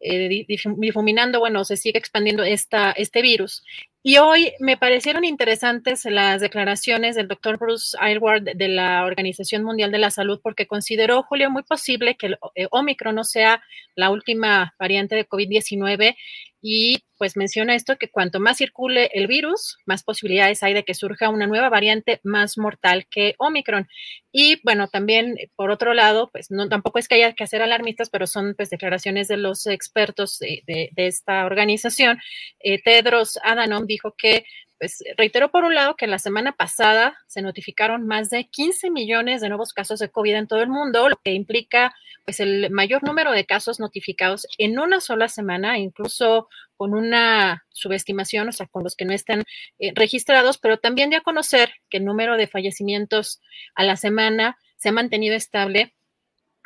[0.00, 3.62] difuminando, bueno, se sigue expandiendo esta, este virus.
[4.02, 9.92] Y hoy me parecieron interesantes las declaraciones del doctor Bruce Aylward de la Organización Mundial
[9.92, 13.62] de la Salud, porque consideró, Julio, muy posible que el eh, Omicron no sea
[13.96, 16.16] la última variante de COVID-19
[16.62, 20.94] y pues menciona esto que cuanto más circule el virus, más posibilidades hay de que
[20.94, 23.88] surja una nueva variante más mortal que Omicron.
[24.32, 28.10] Y bueno, también por otro lado, pues no tampoco es que haya que hacer alarmistas,
[28.10, 32.18] pero son pues declaraciones de los expertos de, de, esta organización.
[32.58, 34.44] Eh, Tedros Adhanom dijo que
[34.78, 39.42] pues reiteró por un lado que la semana pasada se notificaron más de 15 millones
[39.42, 41.94] de nuevos casos de COVID en todo el mundo, lo que implica
[42.24, 48.48] pues el mayor número de casos notificados en una sola semana, incluso con una subestimación,
[48.48, 49.44] o sea, con los que no están
[49.78, 53.42] eh, registrados, pero también de a conocer que el número de fallecimientos
[53.74, 55.94] a la semana se ha mantenido estable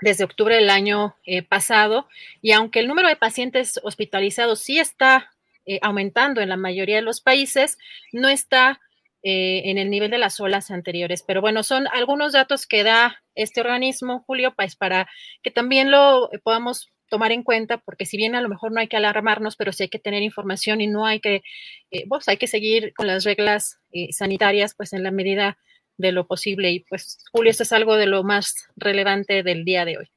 [0.05, 2.09] desde octubre del año eh, pasado
[2.43, 5.31] y aunque el número de pacientes hospitalizados sí está
[5.65, 7.79] eh, aumentando en la mayoría de los países,
[8.13, 8.83] no está
[9.23, 11.25] eh, en el nivel de las olas anteriores.
[11.27, 15.09] Pero bueno, son algunos datos que da este organismo, Julio, pues para
[15.43, 18.89] que también lo podamos tomar en cuenta, porque si bien a lo mejor no hay
[18.89, 21.43] que alarmarnos, pero sí hay que tener información y no hay que,
[21.91, 23.79] eh, pues hay que seguir con las reglas
[24.11, 25.57] sanitarias, pues en la medida
[25.97, 26.71] de lo posible.
[26.73, 30.11] Y pues, Julio, esto es algo de lo más relevante del día de hoy.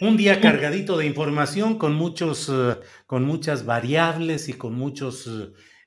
[0.00, 2.76] Un día cargadito de información con muchos, eh,
[3.06, 5.30] con muchas variables y con muchos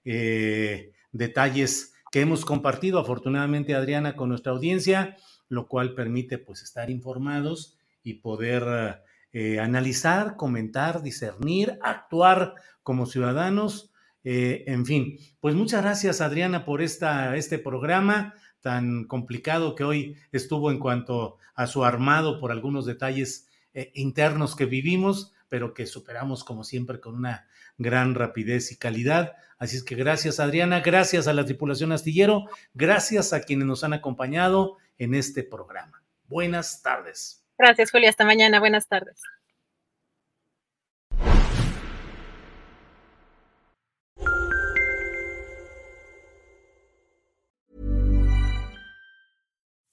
[0.05, 5.17] eh, detalles que hemos compartido afortunadamente Adriana con nuestra audiencia,
[5.49, 9.01] lo cual permite pues estar informados y poder
[9.33, 13.91] eh, analizar, comentar, discernir, actuar como ciudadanos.
[14.27, 18.33] En fin, pues muchas gracias Adriana por esta, este programa
[18.65, 24.55] tan complicado que hoy estuvo en cuanto a su armado por algunos detalles eh, internos
[24.55, 29.33] que vivimos, pero que superamos como siempre con una gran rapidez y calidad.
[29.59, 33.93] Así es que gracias Adriana, gracias a la tripulación astillero, gracias a quienes nos han
[33.93, 36.01] acompañado en este programa.
[36.27, 37.45] Buenas tardes.
[37.59, 38.09] Gracias, Julia.
[38.09, 38.59] Hasta mañana.
[38.59, 39.21] Buenas tardes.